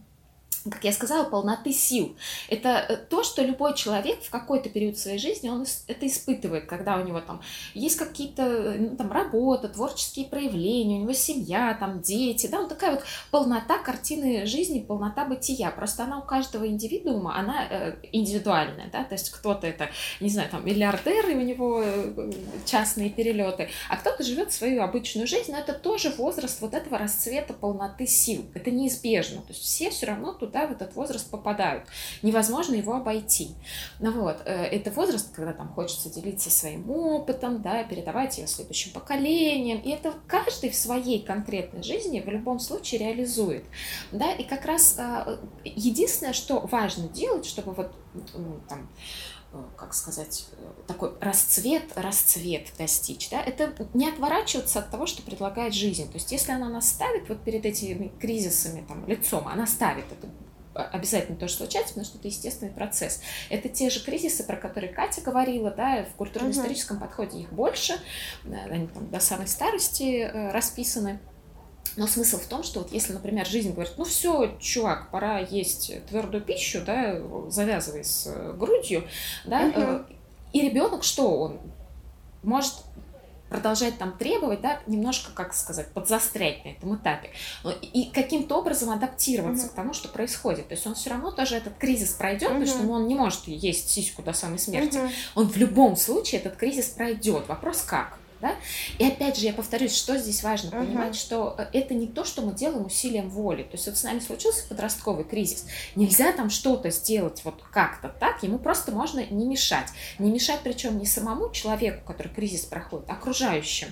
как 0.69 0.83
я 0.83 0.91
сказала, 0.91 1.23
полноты 1.23 1.71
сил. 1.71 2.15
Это 2.49 2.85
э, 2.87 2.97
то, 2.97 3.23
что 3.23 3.43
любой 3.43 3.75
человек 3.75 4.21
в 4.23 4.29
какой-то 4.29 4.69
период 4.69 4.97
своей 4.97 5.17
жизни, 5.17 5.49
он 5.49 5.65
это 5.87 6.07
испытывает, 6.07 6.65
когда 6.65 6.97
у 6.97 7.05
него 7.05 7.21
там 7.21 7.41
есть 7.73 7.97
какие-то, 7.97 8.43
э, 8.43 8.77
ну, 8.79 8.95
там, 8.95 9.11
работа, 9.11 9.69
творческие 9.69 10.25
проявления, 10.25 10.97
у 10.97 11.01
него 11.01 11.13
семья, 11.13 11.75
там, 11.79 12.01
дети, 12.01 12.47
да, 12.47 12.59
вот 12.59 12.69
такая 12.69 12.91
вот 12.91 13.03
полнота 13.31 13.77
картины 13.77 14.45
жизни, 14.45 14.79
полнота 14.79 15.25
бытия. 15.25 15.71
Просто 15.71 16.03
она 16.03 16.19
у 16.19 16.23
каждого 16.23 16.67
индивидуума, 16.67 17.37
она 17.37 17.67
э, 17.69 17.95
индивидуальная, 18.11 18.89
да, 18.91 19.03
то 19.03 19.13
есть 19.13 19.29
кто-то 19.29 19.67
это, 19.67 19.89
не 20.19 20.29
знаю, 20.29 20.49
там, 20.49 20.65
миллиардер, 20.65 21.29
и 21.29 21.35
у 21.35 21.41
него 21.41 21.81
э, 21.83 22.31
частные 22.65 23.09
перелеты, 23.09 23.69
а 23.89 23.97
кто-то 23.97 24.23
живет 24.23 24.51
свою 24.51 24.81
обычную 24.81 25.27
жизнь, 25.27 25.51
но 25.51 25.57
это 25.57 25.73
тоже 25.73 26.09
возраст 26.09 26.61
вот 26.61 26.73
этого 26.73 26.97
расцвета 26.97 27.53
полноты 27.53 28.07
сил. 28.07 28.45
Это 28.53 28.71
неизбежно. 28.71 29.41
То 29.41 29.49
есть 29.49 29.61
все 29.61 29.89
все 29.89 30.07
равно 30.07 30.33
туда 30.33 30.58
да, 30.59 30.67
в 30.67 30.71
этот 30.71 30.95
возраст 30.95 31.29
попадают. 31.29 31.83
Невозможно 32.21 32.75
его 32.75 32.95
обойти. 32.95 33.49
Ну 33.99 34.11
вот, 34.11 34.37
э, 34.45 34.65
это 34.65 34.91
возраст, 34.91 35.33
когда 35.33 35.53
там 35.53 35.69
хочется 35.69 36.09
делиться 36.09 36.49
своим 36.49 36.89
опытом, 36.89 37.61
да, 37.61 37.83
передавать 37.83 38.37
его 38.37 38.47
следующим 38.47 38.91
поколениям, 38.91 39.79
и 39.79 39.89
это 39.89 40.13
каждый 40.27 40.69
в 40.69 40.75
своей 40.75 41.23
конкретной 41.23 41.83
жизни 41.83 42.19
в 42.19 42.27
любом 42.27 42.59
случае 42.59 42.99
реализует, 43.01 43.63
да, 44.11 44.31
и 44.31 44.43
как 44.43 44.65
раз 44.65 44.95
э, 44.97 45.37
единственное, 45.63 46.33
что 46.33 46.59
важно 46.59 47.07
делать, 47.07 47.45
чтобы 47.45 47.71
вот 47.73 47.91
там 48.67 48.89
э, 49.53 49.57
как 49.77 49.93
сказать, 49.93 50.47
такой 50.87 51.11
расцвет, 51.21 51.83
расцвет 51.95 52.67
достичь, 52.77 53.29
да, 53.29 53.41
это 53.41 53.73
не 53.93 54.09
отворачиваться 54.09 54.79
от 54.79 54.91
того, 54.91 55.05
что 55.05 55.21
предлагает 55.21 55.73
жизнь. 55.73 56.07
То 56.07 56.15
есть, 56.15 56.31
если 56.31 56.51
она 56.51 56.69
нас 56.69 56.89
ставит 56.89 57.29
вот 57.29 57.41
перед 57.43 57.65
этими 57.65 58.11
кризисами, 58.19 58.85
там, 58.87 59.07
лицом, 59.07 59.47
она 59.47 59.65
ставит 59.67 60.05
это 60.11 60.27
обязательно 60.83 61.37
тоже 61.37 61.53
случается, 61.53 61.93
потому 61.93 62.05
что 62.05 62.17
это 62.17 62.27
естественный 62.27 62.71
процесс. 62.71 63.21
Это 63.49 63.69
те 63.69 63.89
же 63.89 64.03
кризисы, 64.03 64.43
про 64.43 64.57
которые 64.57 64.91
Катя 64.93 65.21
говорила, 65.21 65.71
да, 65.71 66.03
в 66.03 66.15
культурно-историческом 66.15 66.97
uh-huh. 66.97 67.01
подходе 67.01 67.39
их 67.39 67.51
больше, 67.53 67.93
они 68.69 68.87
там 68.87 69.09
до 69.09 69.19
самой 69.19 69.47
старости 69.47 70.21
э, 70.21 70.51
расписаны. 70.51 71.19
Но 71.95 72.07
смысл 72.07 72.37
в 72.37 72.45
том, 72.45 72.63
что 72.63 72.79
вот 72.79 72.91
если, 72.91 73.13
например, 73.13 73.45
жизнь 73.45 73.73
говорит, 73.73 73.93
ну 73.97 74.03
все, 74.03 74.55
чувак, 74.59 75.09
пора 75.11 75.39
есть 75.39 75.91
твердую 76.07 76.43
пищу, 76.43 76.81
да, 76.85 77.19
завязывай 77.49 78.03
с 78.03 78.27
э, 78.27 78.53
грудью, 78.53 79.03
да, 79.45 79.65
угу. 79.67 80.05
и 80.53 80.61
ребенок 80.61 81.03
что 81.03 81.39
он 81.39 81.59
может 82.43 82.75
продолжать 83.49 83.97
там 83.97 84.17
требовать, 84.17 84.61
да, 84.61 84.79
немножко, 84.87 85.31
как 85.33 85.53
сказать, 85.53 85.91
подзастрять 85.93 86.63
на 86.65 86.69
этом 86.69 86.95
этапе. 86.95 87.31
И 87.81 88.11
каким-то 88.13 88.57
образом 88.57 88.91
адаптироваться 88.91 89.67
mm-hmm. 89.67 89.71
к 89.71 89.73
тому, 89.73 89.93
что 89.93 90.07
происходит. 90.07 90.67
То 90.67 90.75
есть 90.75 90.85
он 90.85 90.95
все 90.95 91.09
равно 91.09 91.31
тоже 91.31 91.55
этот 91.55 91.77
кризис 91.77 92.11
пройдет, 92.11 92.51
mm-hmm. 92.51 92.59
потому 92.59 92.65
что 92.67 92.83
ну, 92.83 92.91
он 92.93 93.07
не 93.07 93.15
может 93.15 93.47
есть 93.47 93.89
сиську 93.89 94.21
до 94.21 94.33
самой 94.33 94.59
смерти. 94.59 94.97
Mm-hmm. 94.97 95.11
Он 95.35 95.49
в 95.49 95.57
любом 95.57 95.95
случае 95.95 96.41
этот 96.41 96.55
кризис 96.55 96.89
пройдет. 96.89 97.47
Вопрос 97.47 97.81
как? 97.81 98.19
Да? 98.41 98.55
И 98.97 99.05
опять 99.05 99.37
же, 99.37 99.45
я 99.45 99.53
повторюсь, 99.53 99.95
что 99.95 100.17
здесь 100.17 100.43
важно 100.43 100.69
uh-huh. 100.69 100.85
понимать, 100.85 101.15
что 101.15 101.55
э, 101.57 101.67
это 101.73 101.93
не 101.93 102.07
то, 102.07 102.23
что 102.23 102.41
мы 102.41 102.53
делаем 102.53 102.85
усилием 102.85 103.29
воли. 103.29 103.63
То 103.63 103.73
есть 103.73 103.87
вот 103.87 103.97
с 103.97 104.03
нами 104.03 104.19
случился 104.19 104.67
подростковый 104.67 105.25
кризис. 105.25 105.65
Нельзя 105.95 106.31
там 106.31 106.49
что-то 106.49 106.89
сделать 106.89 107.41
вот 107.43 107.61
как-то 107.71 108.09
так, 108.09 108.41
ему 108.43 108.57
просто 108.57 108.91
можно 108.91 109.25
не 109.25 109.45
мешать. 109.45 109.87
Не 110.19 110.31
мешать 110.31 110.61
причем 110.63 110.97
не 110.97 111.05
самому 111.05 111.51
человеку, 111.51 112.05
который 112.05 112.29
кризис 112.29 112.65
проходит, 112.65 113.09
а 113.09 113.13
окружающим. 113.13 113.89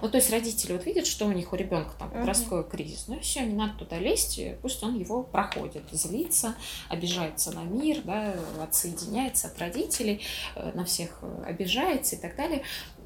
Вот, 0.00 0.12
то 0.12 0.18
есть 0.18 0.30
родители 0.30 0.72
вот 0.72 0.84
видят, 0.84 1.06
что 1.06 1.26
у 1.26 1.32
них 1.32 1.52
у 1.52 1.56
ребенка 1.56 1.92
там 1.98 2.10
подростковый 2.10 2.64
uh-huh. 2.64 2.70
кризис, 2.70 3.04
ну 3.08 3.16
и 3.16 3.20
все, 3.20 3.40
не 3.40 3.54
надо 3.54 3.78
туда 3.78 3.98
лезть, 3.98 4.38
пусть 4.60 4.82
он 4.82 4.98
его 4.98 5.22
проходит, 5.22 5.84
злится, 5.92 6.54
обижается 6.88 7.52
на 7.52 7.62
мир, 7.62 8.02
да, 8.04 8.34
отсоединяется 8.62 9.48
от 9.48 9.58
родителей, 9.58 10.22
э, 10.56 10.72
на 10.74 10.84
всех 10.84 11.18
э, 11.22 11.44
обижается 11.46 12.16
и 12.16 12.18
так 12.18 12.36
далее. 12.36 12.62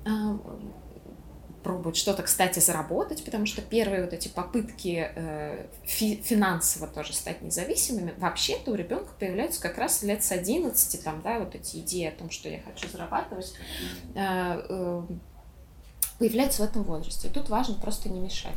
А, 0.08 0.38
пробуют 1.62 1.96
что-то, 1.96 2.22
кстати, 2.22 2.60
заработать, 2.60 3.24
потому 3.24 3.44
что 3.44 3.60
первые 3.60 4.04
вот 4.04 4.12
эти 4.12 4.28
попытки 4.28 5.10
э, 5.14 5.66
фи 5.84 6.22
финансово 6.22 6.86
тоже 6.86 7.12
стать 7.12 7.42
независимыми, 7.42 8.14
вообще-то 8.16 8.70
у 8.70 8.74
ребенка 8.74 9.12
появляются 9.18 9.60
как 9.60 9.76
раз 9.76 10.02
лет 10.02 10.24
с 10.24 10.32
11, 10.32 11.04
там, 11.04 11.20
да, 11.22 11.40
вот 11.40 11.54
эти 11.54 11.76
идеи 11.78 12.06
о 12.06 12.12
том, 12.12 12.30
что 12.30 12.48
я 12.48 12.60
хочу 12.62 12.88
зарабатывать, 12.88 13.52
э, 14.14 14.62
э, 14.68 15.02
появляются 16.18 16.62
в 16.62 16.64
этом 16.64 16.84
возрасте. 16.84 17.28
И 17.28 17.30
тут 17.30 17.48
важно 17.48 17.74
просто 17.74 18.08
не 18.08 18.20
мешать. 18.20 18.54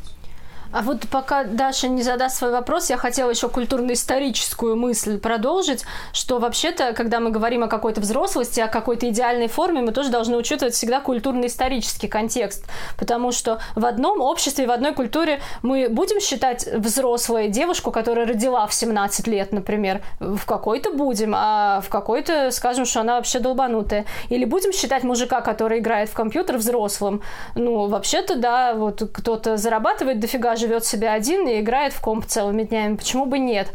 А 0.73 0.81
вот 0.83 1.07
пока 1.09 1.43
Даша 1.43 1.89
не 1.89 2.01
задаст 2.01 2.37
свой 2.37 2.51
вопрос, 2.51 2.89
я 2.89 2.97
хотела 2.97 3.29
еще 3.29 3.49
культурно-историческую 3.49 4.75
мысль 4.75 5.19
продолжить, 5.19 5.83
что 6.13 6.39
вообще-то, 6.39 6.93
когда 6.93 7.19
мы 7.19 7.31
говорим 7.31 7.63
о 7.63 7.67
какой-то 7.67 7.99
взрослости, 7.99 8.61
о 8.61 8.67
какой-то 8.67 9.09
идеальной 9.09 9.47
форме, 9.47 9.81
мы 9.81 9.91
тоже 9.91 10.09
должны 10.09 10.37
учитывать 10.37 10.73
всегда 10.73 11.01
культурно-исторический 11.01 12.07
контекст, 12.07 12.65
потому 12.97 13.33
что 13.33 13.59
в 13.75 13.85
одном 13.85 14.21
обществе, 14.21 14.65
в 14.65 14.71
одной 14.71 14.93
культуре 14.93 15.41
мы 15.61 15.89
будем 15.89 16.21
считать 16.21 16.65
взрослой 16.67 17.49
девушку, 17.49 17.91
которая 17.91 18.25
родила 18.25 18.65
в 18.65 18.73
17 18.73 19.27
лет, 19.27 19.51
например, 19.51 20.01
в 20.19 20.45
какой-то 20.45 20.91
будем, 20.93 21.33
а 21.35 21.81
в 21.81 21.89
какой-то 21.89 22.49
скажем, 22.51 22.85
что 22.85 23.01
она 23.01 23.15
вообще 23.15 23.39
долбанутая. 23.39 24.05
Или 24.29 24.45
будем 24.45 24.71
считать 24.71 25.03
мужика, 25.03 25.41
который 25.41 25.79
играет 25.79 26.09
в 26.09 26.13
компьютер 26.13 26.57
взрослым. 26.57 27.21
Ну, 27.55 27.87
вообще-то, 27.87 28.35
да, 28.35 28.73
вот 28.73 29.01
кто-то 29.13 29.57
зарабатывает 29.57 30.19
дофига 30.19 30.55
живет 30.61 30.85
себе 30.85 31.09
один 31.09 31.47
и 31.47 31.59
играет 31.59 31.93
в 31.93 32.01
комп 32.01 32.25
целыми 32.25 32.63
днями. 32.63 32.95
Почему 32.95 33.25
бы 33.25 33.39
нет? 33.39 33.73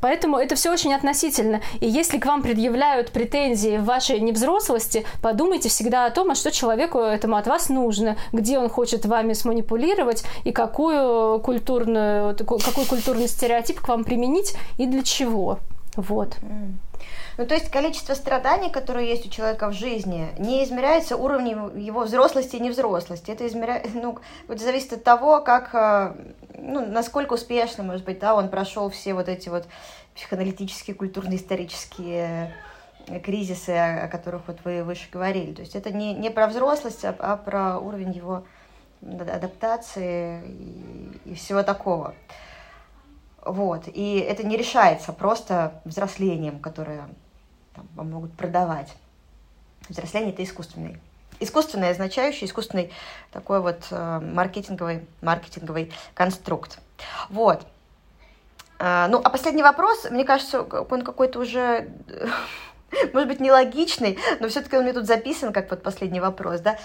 Поэтому 0.00 0.36
это 0.36 0.54
все 0.54 0.70
очень 0.72 0.94
относительно. 0.94 1.60
И 1.80 1.88
если 1.88 2.18
к 2.18 2.26
вам 2.26 2.42
предъявляют 2.42 3.10
претензии 3.10 3.78
в 3.78 3.84
вашей 3.84 4.20
невзрослости, 4.20 5.04
подумайте 5.22 5.68
всегда 5.68 6.06
о 6.06 6.10
том, 6.10 6.30
а 6.30 6.34
что 6.34 6.52
человеку 6.52 6.98
этому 6.98 7.36
от 7.36 7.46
вас 7.46 7.68
нужно, 7.68 8.16
где 8.32 8.58
он 8.58 8.68
хочет 8.68 9.06
вами 9.06 9.32
сманипулировать 9.32 10.24
и 10.44 10.52
какую 10.52 11.40
культурную, 11.40 12.36
какой 12.36 12.84
культурный 12.84 13.28
стереотип 13.28 13.80
к 13.80 13.88
вам 13.88 14.04
применить 14.04 14.54
и 14.78 14.86
для 14.86 15.02
чего. 15.02 15.58
Вот. 15.96 16.36
Ну, 17.38 17.46
то 17.46 17.54
есть 17.54 17.70
количество 17.70 18.14
страданий, 18.14 18.70
которые 18.70 19.08
есть 19.08 19.26
у 19.26 19.30
человека 19.30 19.68
в 19.68 19.72
жизни, 19.72 20.28
не 20.38 20.64
измеряется 20.64 21.16
уровнем 21.16 21.76
его 21.76 22.02
взрослости 22.02 22.56
и 22.56 22.60
невзрослости. 22.60 23.30
Это 23.30 23.46
измеряется, 23.46 23.90
ну, 23.94 24.18
вот 24.48 24.60
зависит 24.60 24.94
от 24.94 25.04
того, 25.04 25.40
как, 25.40 25.74
э, 25.74 26.14
ну, 26.58 26.86
насколько 26.86 27.34
успешно, 27.34 27.84
может 27.84 28.04
быть, 28.04 28.18
да, 28.18 28.34
он 28.34 28.48
прошел 28.48 28.88
все 28.90 29.14
вот 29.14 29.28
эти 29.28 29.48
вот 29.48 29.66
психоаналитические, 30.14 30.96
культурно-исторические 30.96 32.54
кризисы, 33.22 33.70
о 33.70 34.08
которых 34.08 34.42
вот 34.46 34.58
вы 34.64 34.82
выше 34.82 35.08
говорили. 35.12 35.52
То 35.52 35.62
есть 35.62 35.76
это 35.76 35.92
не, 35.92 36.14
не 36.14 36.30
про 36.30 36.46
взрослость, 36.46 37.04
а, 37.04 37.14
а 37.18 37.36
про 37.36 37.78
уровень 37.78 38.12
его 38.12 38.44
адаптации 39.02 40.42
и, 40.46 41.30
и 41.30 41.34
всего 41.34 41.62
такого. 41.62 42.14
Вот. 43.46 43.84
И 43.86 44.18
это 44.18 44.44
не 44.44 44.56
решается 44.56 45.12
просто 45.12 45.80
взрослением, 45.84 46.58
которое 46.58 47.08
там, 47.74 47.86
вам 47.94 48.10
могут 48.10 48.32
продавать. 48.32 48.92
Взросление– 49.88 50.32
это 50.34 50.42
искусственный. 50.42 50.98
Искусственный, 51.38 51.90
означающий 51.90 52.46
искусственный 52.46 52.92
такой 53.30 53.60
вот 53.60 53.86
э, 53.90 54.20
маркетинговый, 54.20 55.06
маркетинговый 55.20 55.92
конструкт. 56.14 56.80
Вот. 57.28 57.64
А, 58.78 59.06
ну, 59.08 59.20
а 59.22 59.30
последний 59.30 59.62
вопрос, 59.62 60.10
мне 60.10 60.24
кажется, 60.24 60.62
он 60.62 61.02
какой-то 61.02 61.38
уже 61.38 61.88
может 63.12 63.28
быть, 63.28 63.40
нелогичный, 63.40 64.18
но 64.40 64.48
все-таки 64.48 64.76
он 64.76 64.84
мне 64.84 64.92
тут 64.92 65.06
записан, 65.06 65.52
как 65.52 65.70
вот 65.70 65.82
последний 65.82 66.20
вопрос, 66.20 66.60
да. 66.60 66.78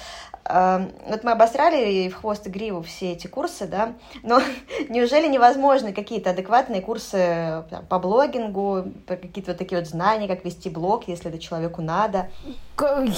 Вот 1.07 1.23
мы 1.23 1.31
обосрали 1.31 2.09
в 2.09 2.15
хвост 2.15 2.47
и 2.47 2.49
гриву 2.49 2.81
все 2.81 3.13
эти 3.13 3.27
курсы, 3.27 3.67
да, 3.67 3.93
но 4.23 4.41
неужели 4.89 5.27
невозможны 5.27 5.93
какие-то 5.93 6.31
адекватные 6.31 6.81
курсы 6.81 7.63
по 7.89 7.99
блогингу, 7.99 8.85
какие-то 9.07 9.51
вот 9.51 9.57
такие 9.57 9.79
вот 9.79 9.87
знания, 9.87 10.27
как 10.27 10.43
вести 10.43 10.69
блог, 10.69 11.07
если 11.07 11.29
это 11.29 11.39
человеку 11.39 11.81
надо? 11.81 12.29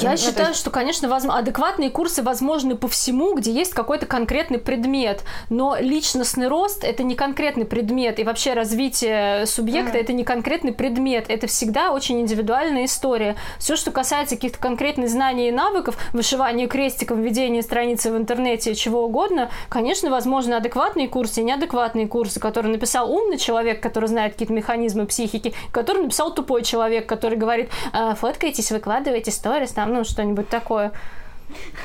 Я 0.02 0.12
ну, 0.12 0.18
считаю, 0.18 0.50
есть... 0.50 0.60
что, 0.60 0.70
конечно, 0.70 1.08
воз... 1.10 1.26
адекватные 1.26 1.90
курсы 1.90 2.22
возможны 2.22 2.76
по 2.76 2.88
всему, 2.88 3.36
где 3.36 3.52
есть 3.52 3.74
какой-то 3.74 4.06
конкретный 4.06 4.60
предмет, 4.60 5.24
но 5.50 5.78
личностный 5.80 6.48
рост 6.48 6.84
это 6.84 7.04
не 7.04 7.16
конкретный 7.16 7.66
предмет, 7.66 8.20
и 8.20 8.24
вообще 8.24 8.54
развитие 8.54 9.46
субъекта 9.46 9.98
mm. 9.98 10.02
это 10.02 10.14
не 10.14 10.24
конкретный 10.24 10.74
предмет, 10.74 11.26
это 11.30 11.48
всегда 11.48 11.92
очень 11.92 12.22
индивидуальная 12.22 12.86
история. 12.86 13.36
Все, 13.60 13.76
что 13.76 13.92
касается 13.92 14.36
каких-то 14.36 14.58
конкретных 14.60 15.10
знаний 15.10 15.50
и 15.50 15.52
навыков, 15.52 15.98
вышивания 16.14 16.68
крестиком, 16.68 17.22
ведения 17.22 17.62
страницы 17.62 18.12
в 18.12 18.18
интернете, 18.18 18.76
чего 18.76 19.06
угодно, 19.06 19.50
конечно, 19.70 20.10
возможны 20.10 20.54
адекватные 20.54 21.08
курсы 21.08 21.42
и 21.42 21.44
неадекватные 21.44 22.08
курсы, 22.08 22.40
которые 22.40 22.72
написал 22.72 23.12
умный 23.12 23.38
человек, 23.38 23.82
который 23.82 24.08
знает 24.08 24.34
какие-то 24.34 24.54
механизмы 24.54 25.06
психики, 25.06 25.54
который 25.72 26.04
написал 26.04 26.34
тупой 26.34 26.64
человек, 26.64 27.08
который 27.08 27.38
говорит, 27.38 27.70
«А, 27.92 28.16
фоткайтесь, 28.16 28.72
выкладывайте 28.72 29.32
сторис, 29.54 29.72
там, 29.72 29.94
ну, 29.94 30.04
что-нибудь 30.04 30.50
такое. 30.50 30.92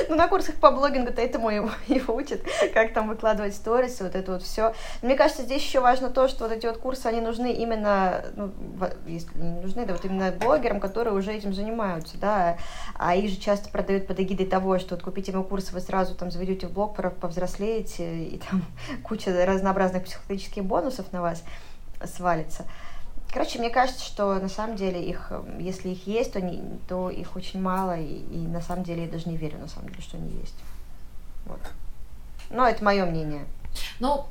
Ну, 0.09 0.15
на 0.15 0.27
курсах 0.27 0.55
по 0.55 0.71
блогингу-то 0.71 1.21
этому 1.21 1.49
его 1.49 1.69
и 1.87 2.01
учат, 2.05 2.41
как 2.73 2.91
там 2.91 3.07
выкладывать 3.07 3.55
сторис, 3.55 4.01
вот 4.01 4.15
это 4.15 4.33
вот 4.33 4.43
все. 4.43 4.73
Мне 5.01 5.15
кажется, 5.15 5.43
здесь 5.43 5.63
еще 5.63 5.79
важно 5.79 6.09
то, 6.09 6.27
что 6.27 6.43
вот 6.43 6.51
эти 6.51 6.65
вот 6.65 6.77
курсы, 6.77 7.05
они 7.05 7.21
нужны 7.21 7.53
именно, 7.53 8.25
ну, 8.35 8.51
если 9.07 9.29
не 9.37 9.61
нужны, 9.61 9.85
да 9.85 9.93
вот 9.93 10.03
именно 10.03 10.31
блогерам, 10.31 10.81
которые 10.81 11.13
уже 11.13 11.31
этим 11.31 11.53
занимаются, 11.53 12.17
да, 12.17 12.57
а 12.95 13.15
их 13.15 13.29
же 13.29 13.37
часто 13.37 13.69
продают 13.69 14.07
под 14.07 14.19
эгидой 14.19 14.47
того, 14.47 14.77
что 14.77 14.95
вот 14.95 15.03
купите 15.03 15.31
ему 15.31 15.45
курсы, 15.45 15.71
вы 15.71 15.79
сразу 15.79 16.15
там 16.15 16.31
заведете 16.31 16.67
в 16.67 16.73
блог, 16.73 16.97
повзрослеете, 17.21 18.25
и 18.25 18.41
там 18.49 18.65
куча 19.03 19.45
разнообразных 19.45 20.03
психологических 20.03 20.65
бонусов 20.65 21.13
на 21.13 21.21
вас 21.21 21.43
свалится. 22.03 22.65
Короче, 23.35 23.59
мне 23.59 23.69
кажется, 23.69 24.01
что 24.01 24.33
на 24.35 24.47
самом 24.47 24.77
деле 24.77 25.03
их, 25.03 25.29
если 25.59 25.89
их 25.89 26.07
есть, 26.07 26.31
то, 26.31 26.39
не, 26.39 26.63
то 26.87 27.09
их 27.09 27.35
очень 27.35 27.61
мало, 27.61 27.99
и, 27.99 28.19
и 28.31 28.37
на 28.37 28.61
самом 28.61 28.85
деле 28.85 29.03
я 29.03 29.11
даже 29.11 29.27
не 29.27 29.35
верю, 29.35 29.57
на 29.59 29.67
самом 29.67 29.89
деле, 29.89 30.01
что 30.01 30.15
они 30.15 30.29
есть. 30.39 30.55
Вот. 31.45 31.59
Но 32.49 32.65
это 32.65 32.81
мое 32.81 33.05
мнение. 33.05 33.43
Ну, 33.99 34.25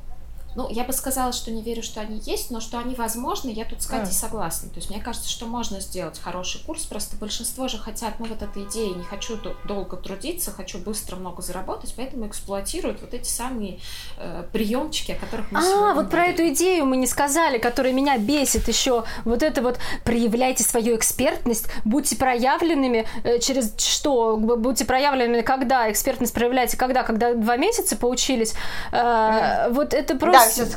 ну, 0.55 0.69
я 0.69 0.85
бы 0.85 0.93
сказала, 0.93 1.33
что 1.33 1.51
не 1.51 1.61
верю, 1.61 1.83
что 1.83 2.01
они 2.01 2.21
есть, 2.25 2.49
но 2.49 2.61
что 2.61 2.79
они 2.79 2.95
возможны, 2.95 3.49
я 3.49 3.65
тут 3.65 3.81
с 3.81 3.87
Катей 3.87 4.11
mm. 4.11 4.19
согласна. 4.19 4.69
То 4.69 4.77
есть 4.77 4.89
мне 4.89 5.01
кажется, 5.01 5.29
что 5.29 5.45
можно 5.45 5.81
сделать 5.81 6.19
хороший 6.19 6.63
курс, 6.65 6.83
просто 6.85 7.17
большинство 7.17 7.67
же 7.67 7.77
хотят, 7.77 8.13
ну, 8.19 8.25
вот 8.25 8.41
эта 8.41 8.63
идея, 8.63 8.95
не 8.95 9.03
хочу 9.03 9.37
долго 9.65 9.97
трудиться, 9.97 10.51
хочу 10.51 10.77
быстро 10.77 11.17
много 11.17 11.41
заработать, 11.41 11.93
поэтому 11.97 12.27
эксплуатируют 12.27 13.01
вот 13.01 13.13
эти 13.13 13.27
самые 13.27 13.79
э, 14.17 14.45
приемчики, 14.53 15.11
о 15.11 15.15
которых 15.15 15.51
мы 15.51 15.59
А, 15.59 15.93
вот 15.93 16.09
про 16.09 16.27
эту 16.27 16.47
идею 16.49 16.85
мы 16.85 16.97
не 16.97 17.07
сказали, 17.07 17.57
которая 17.57 17.91
меня 17.91 18.17
бесит 18.17 18.67
еще. 18.67 19.03
Вот 19.25 19.43
это 19.43 19.61
вот 19.61 19.77
проявляйте 20.05 20.63
свою 20.63 20.95
экспертность, 20.95 21.67
будьте 21.83 22.15
проявленными 22.15 23.05
э, 23.23 23.39
через 23.39 23.73
что? 23.77 24.37
Будьте 24.37 24.85
проявленными 24.85 25.41
когда? 25.41 25.91
Экспертность 25.91 26.33
проявляйте 26.33 26.77
когда? 26.77 27.03
Когда 27.03 27.33
два 27.33 27.57
месяца 27.57 27.97
поучились? 27.97 28.53
Э, 28.93 28.95
mm. 28.95 29.73
Вот 29.73 29.93
это 29.93 30.15
просто 30.15 30.44
сейчас 30.51 30.75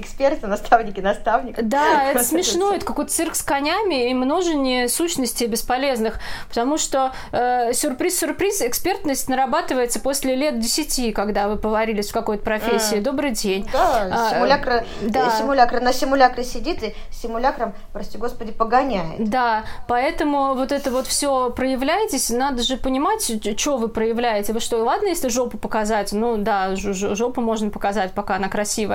эксперты, 0.00 0.46
наставники, 0.46 1.00
наставник. 1.00 1.62
Да, 1.62 2.04
это 2.10 2.24
смешно, 2.24 2.74
это 2.74 2.84
какой-то 2.84 3.10
цирк 3.10 3.34
с 3.34 3.42
конями 3.42 4.10
и 4.10 4.14
множение 4.14 4.88
сущностей 4.88 5.46
бесполезных, 5.46 6.20
потому 6.48 6.78
что 6.78 7.12
э, 7.32 7.72
сюрприз-сюрприз, 7.72 8.62
экспертность 8.62 9.28
нарабатывается 9.28 10.00
после 10.00 10.34
лет 10.34 10.58
десяти, 10.58 11.12
когда 11.12 11.48
вы 11.48 11.56
поварились 11.56 12.10
в 12.10 12.12
какой-то 12.12 12.42
профессии. 12.44 12.96
Добрый 12.96 13.32
день. 13.32 13.68
Да, 13.72 14.08
а, 14.10 14.30
симулякр, 14.34 14.84
да. 15.02 15.30
симулякр 15.30 15.80
на 15.80 15.92
симулякре 15.92 16.44
сидит 16.44 16.82
и 16.82 16.94
симулякром, 17.10 17.74
прости 17.92 18.18
господи, 18.18 18.52
погоняет. 18.52 19.28
Да, 19.28 19.64
поэтому 19.88 20.54
вот 20.54 20.72
это 20.72 20.90
вот 20.90 21.06
все 21.06 21.50
проявляетесь, 21.50 22.30
надо 22.30 22.62
же 22.62 22.76
понимать, 22.76 23.30
что 23.58 23.76
вы 23.76 23.88
проявляете. 23.88 24.52
Вы 24.52 24.60
что, 24.60 24.82
ладно, 24.82 25.08
если 25.08 25.28
жопу 25.28 25.58
показать, 25.58 26.12
ну 26.12 26.36
да, 26.36 26.76
жопу 26.76 27.40
можно 27.40 27.70
показать, 27.70 28.12
пока 28.12 28.36
она 28.36 28.48
красивая, 28.48 28.85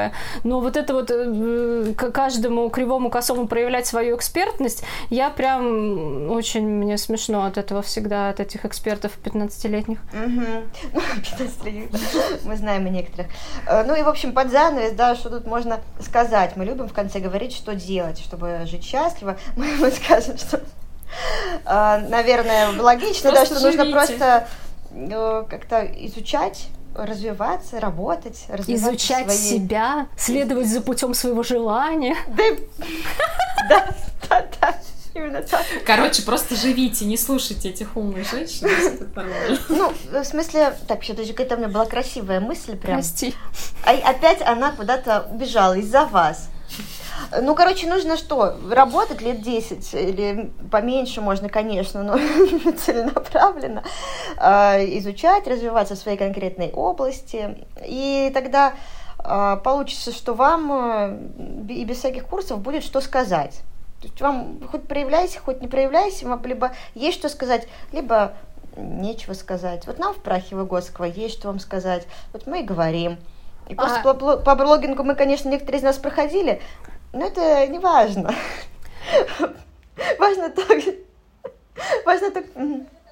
но 0.44 0.60
вот 0.60 0.78
это 0.78 0.94
вот 0.94 1.12
э, 1.12 1.94
каждому 1.96 2.70
кривому 2.70 3.10
косому 3.10 3.48
проявлять 3.48 3.88
свою 3.88 4.16
экспертность, 4.16 4.84
я 5.10 5.30
прям 5.30 6.30
очень 6.32 6.68
мне 6.68 6.98
смешно 6.98 7.46
от 7.46 7.58
этого 7.58 7.82
всегда, 7.82 8.30
от 8.30 8.39
этих 8.39 8.66
экспертов 8.66 9.12
15-летних. 9.24 10.00
Угу. 10.14 11.00
15-летних, 11.22 12.00
мы 12.46 12.56
знаем 12.56 12.88
и 12.88 12.89
некоторых. 12.89 13.32
Э, 13.68 13.84
ну 13.84 13.96
и, 13.96 14.02
в 14.02 14.10
общем, 14.10 14.34
под 14.34 14.52
занавес, 14.52 14.94
да, 14.94 15.16
что 15.16 15.30
тут 15.30 15.46
можно 15.46 15.80
сказать. 16.00 16.56
Мы 16.56 16.66
любим 16.66 16.88
в 16.88 16.94
конце 16.94 17.20
говорить, 17.20 17.54
что 17.54 17.76
делать, 17.76 18.20
чтобы 18.20 18.62
жить 18.66 18.84
счастливо. 18.84 19.38
Мы 19.56 19.92
скажем, 19.92 20.38
что 20.38 20.62
а, 21.66 22.00
наверное, 22.00 22.80
логично, 22.80 23.32
да, 23.32 23.46
что 23.46 23.60
нужно 23.60 23.86
просто 23.92 24.48
э, 24.92 25.44
как-то 25.50 25.86
изучать 25.86 26.68
развиваться, 26.96 27.80
работать, 27.80 28.46
изучать 28.68 29.26
свои... 29.26 29.38
себя, 29.60 30.08
следовать 30.18 30.68
за 30.68 30.82
путем 30.82 31.14
своего 31.14 31.44
желания. 31.44 32.16
Да, 33.70 33.88
да, 34.28 34.48
да. 34.60 34.76
Именно 35.14 35.42
так. 35.44 35.64
Короче, 35.86 36.24
просто 36.24 36.56
живите, 36.56 37.06
не 37.06 37.18
слушайте 37.18 37.70
этих 37.70 37.96
умных 37.96 38.30
женщин, 38.30 38.68
Ну, 39.70 39.94
в 40.12 40.24
смысле, 40.24 40.76
так, 40.88 41.04
еще 41.04 41.14
даже 41.14 41.34
какая-то 41.34 41.56
у 41.56 41.58
меня 41.60 41.68
была 41.68 41.86
красивая 41.86 42.39
мысль 42.39 42.76
прям. 42.76 42.98
Прости. 42.98 43.36
А 43.86 43.92
опять 43.92 44.42
она 44.42 44.72
куда-то 44.72 45.28
убежала 45.32 45.78
из-за 45.78 46.06
вас. 46.06 46.50
Ну, 47.41 47.55
короче, 47.55 47.88
нужно 47.88 48.17
что? 48.17 48.57
Работать 48.69 49.22
лет 49.22 49.41
10 49.41 49.93
или 49.93 50.51
поменьше 50.72 51.22
можно, 51.22 51.49
конечно, 51.49 52.03
но 52.03 52.17
целенаправленно. 52.78 53.84
А, 54.38 54.78
изучать, 54.97 55.47
развиваться 55.47 55.95
в 55.95 55.99
своей 55.99 56.17
конкретной 56.17 56.72
области. 56.72 57.65
И 57.86 58.32
тогда 58.34 58.74
а, 59.19 59.57
получится, 59.57 60.11
что 60.11 60.34
вам 60.34 60.72
э, 60.72 61.74
и 61.74 61.86
без 61.86 61.97
всяких 61.97 62.26
курсов 62.26 62.59
будет 62.59 62.84
что 62.84 63.01
сказать. 63.01 63.61
То 64.01 64.07
есть 64.07 64.19
вам 64.19 64.59
хоть 64.72 64.88
проявляйся, 64.88 65.39
хоть 65.39 65.61
не 65.61 65.67
проявляйся, 65.67 66.28
вам 66.28 66.43
либо 66.43 66.72
есть 66.95 67.19
что 67.19 67.30
сказать, 67.30 67.67
либо 67.91 68.34
нечего 68.76 69.34
сказать. 69.34 69.86
Вот 69.86 69.99
нам 69.99 70.13
в 70.13 70.17
прахе 70.17 70.55
Выготского 70.55 71.05
есть 71.05 71.38
что 71.38 71.49
вам 71.49 71.59
сказать. 71.59 72.07
Вот 72.34 72.47
мы 72.47 72.61
и 72.61 72.65
говорим. 72.65 73.17
И 73.70 73.76
просто 73.76 74.01
а... 74.01 74.14
по, 74.14 74.38
по 74.38 74.55
блогингу 74.55 75.03
мы, 75.03 75.16
конечно, 75.16 75.49
некоторые 75.49 75.80
из 75.80 75.84
нас 75.84 75.97
проходили, 75.97 76.62
но 77.14 77.26
это 77.26 77.68
не 77.68 77.80
важно. 77.80 78.34
Важно 80.18 80.49
так. 80.49 80.80
Важно 82.05 82.32
так 82.32 82.45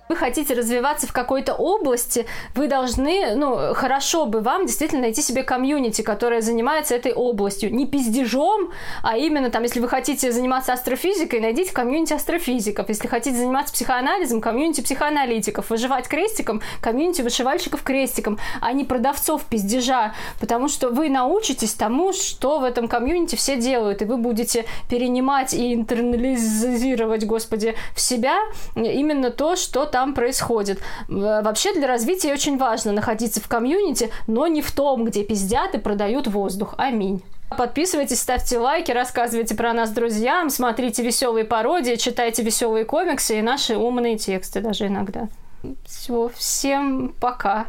вы 0.09 0.15
хотите 0.15 0.55
развиваться 0.55 1.05
в 1.05 1.13
какой-то 1.13 1.53
области, 1.53 2.25
вы 2.55 2.67
должны, 2.67 3.35
ну, 3.35 3.75
хорошо 3.75 4.25
бы 4.25 4.41
вам 4.41 4.65
действительно 4.65 5.01
найти 5.01 5.21
себе 5.21 5.43
комьюнити, 5.43 6.01
которое 6.01 6.41
занимается 6.41 6.95
этой 6.95 7.13
областью. 7.13 7.71
Не 7.71 7.85
пиздежом, 7.85 8.71
а 9.03 9.17
именно 9.17 9.51
там, 9.51 9.61
если 9.61 9.79
вы 9.79 9.87
хотите 9.87 10.31
заниматься 10.31 10.73
астрофизикой, 10.73 11.39
найдите 11.39 11.71
комьюнити 11.71 12.13
астрофизиков. 12.13 12.89
Если 12.89 13.07
хотите 13.07 13.37
заниматься 13.37 13.71
психоанализом, 13.71 14.41
комьюнити 14.41 14.81
психоаналитиков. 14.81 15.69
Вышивать 15.69 16.07
крестиком, 16.07 16.63
комьюнити 16.81 17.21
вышивальщиков 17.21 17.83
крестиком, 17.83 18.39
а 18.61 18.73
не 18.73 18.85
продавцов 18.85 19.43
пиздежа. 19.43 20.15
Потому 20.39 20.69
что 20.69 20.89
вы 20.89 21.09
научитесь 21.09 21.73
тому, 21.73 22.13
что 22.13 22.57
в 22.57 22.63
этом 22.63 22.87
комьюнити 22.87 23.35
все 23.35 23.57
делают, 23.57 24.01
и 24.01 24.05
вы 24.05 24.17
будете 24.17 24.65
перенимать 24.89 25.53
и 25.53 25.71
интернализировать, 25.75 27.25
господи, 27.25 27.75
в 27.93 28.01
себя 28.01 28.39
именно 28.75 29.29
то, 29.29 29.55
что 29.55 29.85
там 29.85 29.98
там 29.99 30.13
происходит. 30.13 30.79
Вообще 31.09 31.73
для 31.73 31.85
развития 31.85 32.31
очень 32.31 32.57
важно 32.57 32.93
находиться 32.93 33.41
в 33.41 33.49
комьюнити, 33.49 34.09
но 34.27 34.47
не 34.47 34.61
в 34.61 34.71
том, 34.71 35.03
где 35.03 35.25
пиздят 35.25 35.75
и 35.75 35.77
продают 35.77 36.27
воздух. 36.27 36.73
Аминь. 36.77 37.21
Подписывайтесь, 37.57 38.21
ставьте 38.21 38.59
лайки, 38.59 38.91
рассказывайте 38.91 39.55
про 39.55 39.73
нас 39.73 39.89
друзьям, 39.89 40.49
смотрите 40.49 41.03
веселые 41.03 41.43
пародии, 41.43 41.95
читайте 41.95 42.43
веселые 42.43 42.85
комиксы 42.85 43.39
и 43.39 43.41
наши 43.41 43.75
умные 43.75 44.17
тексты 44.17 44.61
даже 44.61 44.87
иногда. 44.87 45.27
Все, 45.85 46.29
всем 46.37 47.13
пока. 47.19 47.57